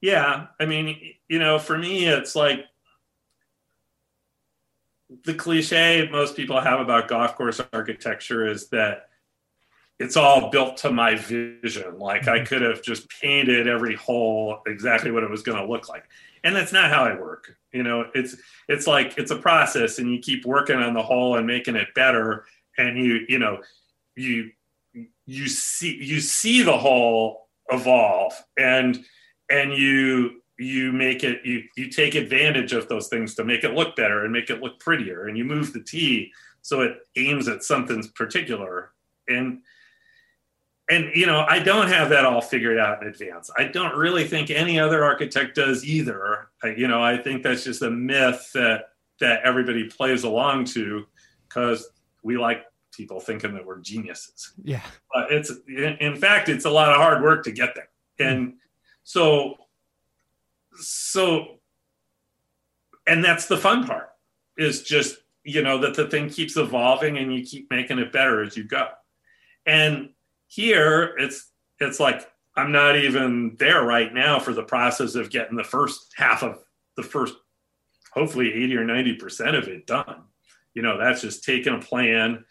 Yeah, 0.00 0.46
I 0.60 0.66
mean, 0.66 0.96
you 1.28 1.38
know, 1.38 1.58
for 1.58 1.76
me, 1.76 2.06
it's 2.06 2.36
like 2.36 2.64
the 5.24 5.34
cliche 5.34 6.08
most 6.10 6.36
people 6.36 6.60
have 6.60 6.80
about 6.80 7.08
golf 7.08 7.36
course 7.36 7.60
architecture 7.72 8.46
is 8.46 8.68
that 8.68 9.08
it's 9.98 10.16
all 10.16 10.50
built 10.50 10.76
to 10.78 10.92
my 10.92 11.16
vision. 11.16 11.98
Like 11.98 12.28
I 12.28 12.44
could 12.44 12.62
have 12.62 12.82
just 12.82 13.08
painted 13.20 13.66
every 13.66 13.96
hole 13.96 14.60
exactly 14.66 15.10
what 15.10 15.24
it 15.24 15.30
was 15.30 15.42
going 15.42 15.58
to 15.58 15.68
look 15.68 15.88
like 15.88 16.04
and 16.44 16.54
that's 16.54 16.72
not 16.72 16.90
how 16.90 17.04
I 17.04 17.18
work. 17.18 17.56
You 17.72 17.82
know, 17.82 18.06
it's 18.14 18.36
it's 18.68 18.86
like 18.86 19.18
it's 19.18 19.30
a 19.30 19.36
process, 19.36 19.98
and 19.98 20.10
you 20.10 20.18
keep 20.18 20.44
working 20.44 20.76
on 20.76 20.94
the 20.94 21.02
hole 21.02 21.36
and 21.36 21.46
making 21.46 21.76
it 21.76 21.88
better, 21.94 22.44
and 22.76 22.98
you 22.98 23.26
you 23.28 23.38
know 23.38 23.60
you 24.16 24.50
you 25.26 25.48
see 25.48 25.96
you 25.96 26.20
see 26.20 26.62
the 26.62 26.76
hole 26.76 27.48
evolve, 27.70 28.32
and 28.56 29.04
and 29.50 29.72
you 29.72 30.42
you 30.58 30.92
make 30.92 31.22
it 31.24 31.44
you 31.44 31.62
you 31.76 31.88
take 31.88 32.14
advantage 32.14 32.72
of 32.72 32.88
those 32.88 33.08
things 33.08 33.34
to 33.34 33.44
make 33.44 33.64
it 33.64 33.74
look 33.74 33.94
better 33.96 34.24
and 34.24 34.32
make 34.32 34.50
it 34.50 34.60
look 34.60 34.78
prettier, 34.80 35.28
and 35.28 35.38
you 35.38 35.44
move 35.44 35.72
the 35.72 35.82
t 35.82 36.32
so 36.62 36.80
it 36.82 36.98
aims 37.16 37.48
at 37.48 37.62
something 37.62 38.02
particular, 38.14 38.92
and 39.28 39.60
and 40.90 41.10
you 41.14 41.26
know 41.26 41.44
i 41.48 41.58
don't 41.58 41.88
have 41.88 42.08
that 42.08 42.24
all 42.24 42.40
figured 42.40 42.78
out 42.78 43.02
in 43.02 43.08
advance. 43.08 43.50
I 43.56 43.64
don't 43.64 43.96
really 43.96 44.26
think 44.26 44.50
any 44.50 44.78
other 44.78 45.04
architect 45.04 45.54
does 45.54 45.84
either. 45.84 46.48
I, 46.62 46.68
you 46.68 46.88
know 46.88 47.02
i 47.02 47.16
think 47.16 47.42
that's 47.42 47.64
just 47.64 47.82
a 47.82 47.90
myth 47.90 48.50
that 48.54 48.90
that 49.20 49.42
everybody 49.44 49.88
plays 49.88 50.24
along 50.24 50.64
to 50.64 51.06
because 51.48 51.88
we 52.22 52.36
like 52.36 52.64
people 52.92 53.20
thinking 53.20 53.54
that 53.54 53.64
we're 53.64 53.78
geniuses. 53.78 54.52
Yeah. 54.62 54.82
But 55.14 55.30
it's 55.30 55.52
in, 55.68 55.96
in 56.00 56.16
fact 56.16 56.48
it's 56.48 56.64
a 56.64 56.70
lot 56.70 56.90
of 56.90 56.96
hard 56.96 57.22
work 57.22 57.44
to 57.44 57.52
get 57.52 57.74
there. 57.74 57.88
And 58.18 58.48
mm-hmm. 58.48 58.56
so 59.04 59.56
so 60.80 61.58
and 63.06 63.24
that's 63.24 63.46
the 63.46 63.56
fun 63.56 63.86
part 63.86 64.10
is 64.56 64.82
just 64.82 65.16
you 65.44 65.62
know 65.62 65.78
that 65.78 65.94
the 65.94 66.08
thing 66.08 66.28
keeps 66.28 66.56
evolving 66.56 67.18
and 67.18 67.34
you 67.34 67.44
keep 67.44 67.70
making 67.70 67.98
it 67.98 68.12
better 68.12 68.42
as 68.42 68.56
you 68.56 68.64
go 68.64 68.88
and 69.68 70.08
here, 70.48 71.14
it's 71.18 71.52
it's 71.78 72.00
like 72.00 72.26
I'm 72.56 72.72
not 72.72 72.96
even 72.96 73.54
there 73.58 73.84
right 73.84 74.12
now 74.12 74.40
for 74.40 74.52
the 74.52 74.64
process 74.64 75.14
of 75.14 75.30
getting 75.30 75.56
the 75.56 75.62
first 75.62 76.12
half 76.16 76.42
of 76.42 76.58
the 76.96 77.04
first 77.04 77.34
hopefully 78.12 78.52
80 78.52 78.76
or 78.78 78.84
90% 78.84 79.56
of 79.56 79.68
it 79.68 79.86
done. 79.86 80.24
You 80.74 80.82
know, 80.82 80.98
that's 80.98 81.20
just 81.20 81.44
taking 81.44 81.74
a 81.74 81.78
plan 81.78 82.44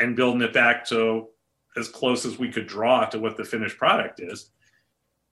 and 0.00 0.16
building 0.16 0.40
it 0.40 0.52
back 0.52 0.86
to 0.88 1.28
as 1.76 1.88
close 1.88 2.24
as 2.24 2.38
we 2.38 2.50
could 2.50 2.66
draw 2.66 3.04
to 3.04 3.20
what 3.20 3.36
the 3.36 3.44
finished 3.44 3.76
product 3.76 4.18
is. 4.20 4.50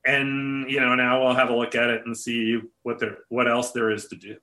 And, 0.05 0.71
you 0.71 0.81
know, 0.81 0.95
now 0.95 1.23
we'll 1.23 1.35
have 1.35 1.51
a 1.51 1.57
look 1.57 1.75
at 1.75 1.91
it 1.91 2.07
and 2.07 2.17
see 2.17 2.61
what 2.83 2.99
there 2.99 3.19
what 3.29 3.49
else 3.49 3.73
there 3.73 3.91
is 3.91 4.07
to 4.07 4.17
do. 4.17 4.37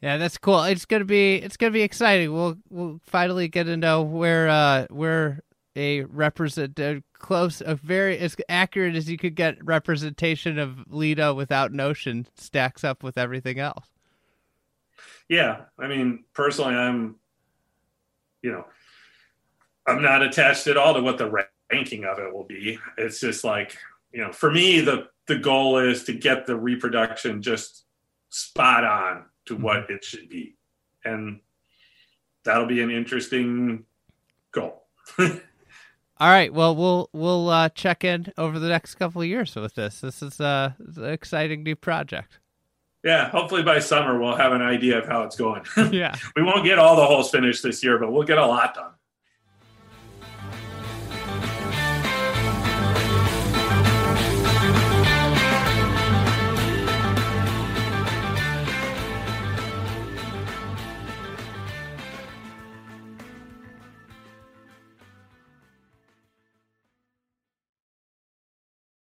Yeah, 0.00 0.16
that's 0.18 0.38
cool. 0.38 0.62
It's 0.64 0.84
gonna 0.84 1.04
be 1.04 1.36
it's 1.36 1.56
gonna 1.56 1.70
be 1.70 1.82
exciting. 1.82 2.32
We'll 2.32 2.56
we'll 2.68 3.00
finally 3.04 3.48
get 3.48 3.64
to 3.64 3.76
know 3.76 4.02
where 4.02 4.48
uh 4.48 4.86
where 4.90 5.40
a 5.76 6.02
represent 6.02 6.78
a 6.78 7.02
close 7.18 7.62
a 7.64 7.74
very 7.74 8.18
as 8.18 8.36
accurate 8.48 8.96
as 8.96 9.08
you 9.08 9.16
could 9.16 9.34
get 9.34 9.64
representation 9.64 10.58
of 10.58 10.78
Lido 10.88 11.32
without 11.32 11.72
Notion 11.72 12.26
stacks 12.34 12.84
up 12.84 13.02
with 13.02 13.16
everything 13.16 13.58
else. 13.58 13.88
Yeah, 15.28 15.62
I 15.78 15.88
mean, 15.88 16.24
personally, 16.34 16.74
I'm, 16.74 17.16
you 18.42 18.52
know, 18.52 18.66
I'm 19.86 20.02
not 20.02 20.22
attached 20.22 20.66
at 20.66 20.76
all 20.76 20.94
to 20.94 21.00
what 21.00 21.18
the 21.18 21.46
ranking 21.70 22.04
of 22.04 22.18
it 22.18 22.32
will 22.32 22.44
be. 22.44 22.78
It's 22.98 23.20
just 23.20 23.42
like, 23.42 23.76
you 24.14 24.22
know, 24.22 24.32
for 24.32 24.50
me, 24.50 24.80
the 24.80 25.08
the 25.26 25.36
goal 25.36 25.78
is 25.78 26.04
to 26.04 26.12
get 26.12 26.46
the 26.46 26.56
reproduction 26.56 27.42
just 27.42 27.84
spot 28.30 28.84
on 28.84 29.24
to 29.46 29.56
what 29.56 29.90
it 29.90 30.04
should 30.04 30.28
be, 30.28 30.56
and 31.04 31.40
that'll 32.44 32.66
be 32.66 32.80
an 32.80 32.90
interesting 32.90 33.84
goal. 34.52 34.84
All 35.18 36.30
right. 36.30 36.54
Well, 36.54 36.76
we'll 36.76 37.10
we'll 37.12 37.48
uh, 37.50 37.68
check 37.70 38.04
in 38.04 38.32
over 38.38 38.60
the 38.60 38.68
next 38.68 38.94
couple 38.94 39.20
of 39.20 39.26
years 39.26 39.54
with 39.56 39.74
this. 39.74 40.00
This 40.00 40.22
is, 40.22 40.40
uh, 40.40 40.72
an 40.78 41.04
exciting 41.06 41.64
new 41.64 41.74
project. 41.74 42.38
Yeah, 43.02 43.28
hopefully 43.28 43.62
by 43.62 43.80
summer 43.80 44.18
we'll 44.18 44.36
have 44.36 44.52
an 44.52 44.62
idea 44.62 44.98
of 44.98 45.06
how 45.06 45.24
it's 45.24 45.36
going. 45.36 45.62
yeah, 45.92 46.14
we 46.36 46.42
won't 46.44 46.64
get 46.64 46.78
all 46.78 46.94
the 46.94 47.04
holes 47.04 47.30
finished 47.30 47.64
this 47.64 47.82
year, 47.82 47.98
but 47.98 48.12
we'll 48.12 48.22
get 48.22 48.38
a 48.38 48.46
lot 48.46 48.74
done. 48.74 48.92